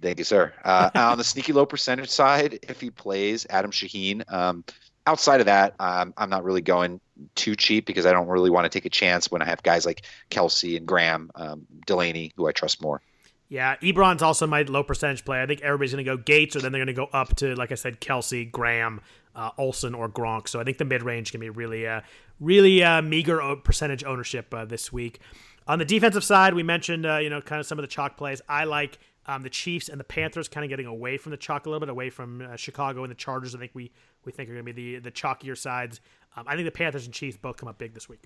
[0.00, 0.52] Thank you, sir.
[0.64, 4.62] Uh, on the sneaky low percentage side, if he plays Adam Shaheen, um,
[5.06, 7.00] outside of that, um, I'm not really going
[7.34, 9.86] too cheap because I don't really want to take a chance when I have guys
[9.86, 13.00] like Kelce and Graham, um, Delanie, who I trust more.
[13.48, 15.40] Yeah, Ebron's also my low percentage play.
[15.40, 17.54] I think everybody's going to go Gates, or then they're going to go up to,
[17.54, 19.00] like I said, Kelce, Graham,
[19.36, 20.48] uh, Olsen, or Gronk.
[20.48, 22.00] So I think the mid range can be really, uh,
[22.40, 25.20] really uh, meager percentage ownership uh, this week.
[25.68, 28.16] On the defensive side, we mentioned, uh, you know, kind of some of the chalk
[28.16, 28.40] plays.
[28.48, 31.66] I like um, the Chiefs and the Panthers kind of getting away from the chalk
[31.66, 33.54] a little bit, away from uh, Chicago and the Chargers.
[33.54, 33.90] I think we
[34.24, 36.00] we think are going to be the the chalkier sides.
[36.36, 38.24] Um, I think the Panthers and Chiefs both come up big this week.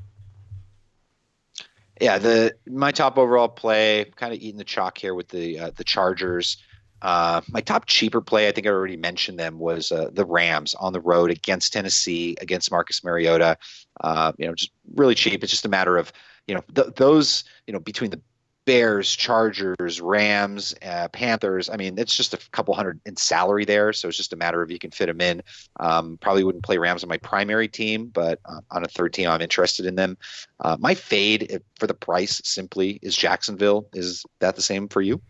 [2.01, 5.71] Yeah, the my top overall play, kind of eating the chalk here with the uh,
[5.77, 6.59] the Chargers.
[7.03, 10.75] Uh, my top cheaper play, I think I already mentioned them, was uh, the Rams
[10.75, 13.57] on the road against Tennessee against Marcus Mariota.
[14.03, 15.43] Uh, you know, just really cheap.
[15.43, 16.13] It's just a matter of
[16.47, 18.21] you know th- those you know between the
[18.67, 21.71] Bears, Chargers, Rams, uh, Panthers.
[21.71, 24.63] I mean, it's just a couple hundred in salary there, so it's just a matter
[24.63, 25.43] of you can fit them in.
[25.81, 29.29] Um, probably wouldn't play Rams on my primary team, but uh, on a third team,
[29.29, 30.17] I'm interested in them.
[30.61, 33.87] Uh, my fade for the price simply is Jacksonville.
[33.93, 35.21] Is that the same for you?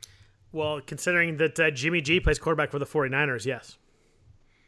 [0.52, 3.78] Well, considering that uh, Jimmy G plays quarterback for the 49ers, yes.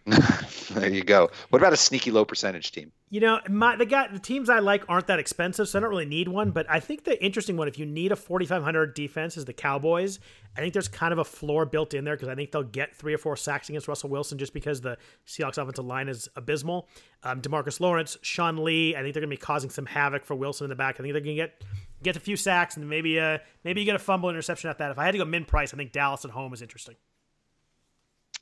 [0.71, 1.31] there you go.
[1.51, 2.91] What about a sneaky low percentage team?
[3.11, 5.91] You know, my the guy the teams I like aren't that expensive, so I don't
[5.91, 6.51] really need one.
[6.51, 10.19] But I think the interesting one, if you need a 4,500 defense, is the Cowboys.
[10.57, 12.97] I think there's kind of a floor built in there because I think they'll get
[12.97, 16.89] three or four sacks against Russell Wilson just because the Seahawks offensive line is abysmal.
[17.23, 20.35] Um, Demarcus Lawrence, Sean Lee, I think they're going to be causing some havoc for
[20.35, 20.97] Wilson in the back.
[20.99, 21.63] I think they're going to get
[22.03, 24.91] get a few sacks and maybe uh maybe you get a fumble interception at that.
[24.91, 26.97] If I had to go min price, I think Dallas at home is interesting.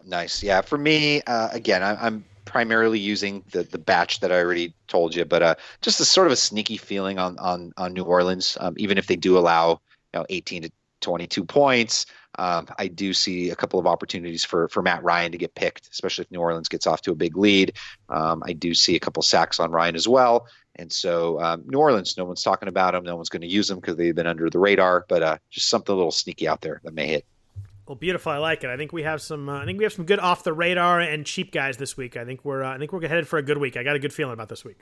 [0.05, 0.43] Nice.
[0.43, 0.61] Yeah.
[0.61, 5.15] For me, uh, again, I, am primarily using the the batch that I already told
[5.15, 8.57] you, but uh, just a sort of a sneaky feeling on on on New Orleans.
[8.61, 9.81] Um, even if they do allow
[10.13, 10.71] you know 18 to
[11.01, 12.07] 22 points,
[12.39, 15.89] um, I do see a couple of opportunities for for Matt Ryan to get picked,
[15.93, 17.75] especially if New Orleans gets off to a big lead.
[18.09, 20.47] Um, I do see a couple sacks on Ryan as well.
[20.77, 23.05] And so um, New Orleans, no one's talking about them.
[23.05, 25.05] No one's going to use them because they've been under the radar.
[25.09, 27.27] But uh, just something a little sneaky out there that may hit.
[27.91, 28.31] Well, beautiful.
[28.31, 28.71] I like it.
[28.71, 29.49] I think we have some.
[29.49, 32.17] Uh, I think we have some good off the radar and cheap guys this week.
[32.17, 32.63] I think we're.
[32.63, 33.77] Uh, I think we're headed for a good week.
[33.77, 34.79] I got a good feeling about this week.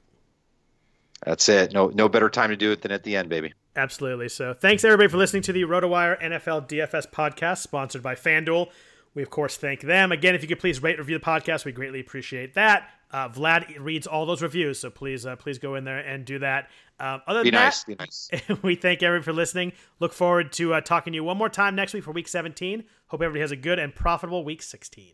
[1.24, 1.72] That's it.
[1.72, 3.54] No, no better time to do it than at the end, baby.
[3.74, 4.28] Absolutely.
[4.28, 8.68] So, thanks everybody for listening to the RotoWire NFL DFS podcast, sponsored by FanDuel.
[9.14, 10.34] We of course thank them again.
[10.34, 12.90] If you could please rate, review the podcast, we greatly appreciate that.
[13.10, 16.40] Uh, Vlad reads all those reviews, so please, uh, please go in there and do
[16.40, 16.68] that.
[17.00, 17.84] Um, other than be that, nice.
[17.84, 18.30] Be nice.
[18.62, 19.72] we thank everyone for listening.
[20.00, 22.84] Look forward to uh, talking to you one more time next week for Week 17.
[23.08, 25.12] Hope everybody has a good and profitable Week 16.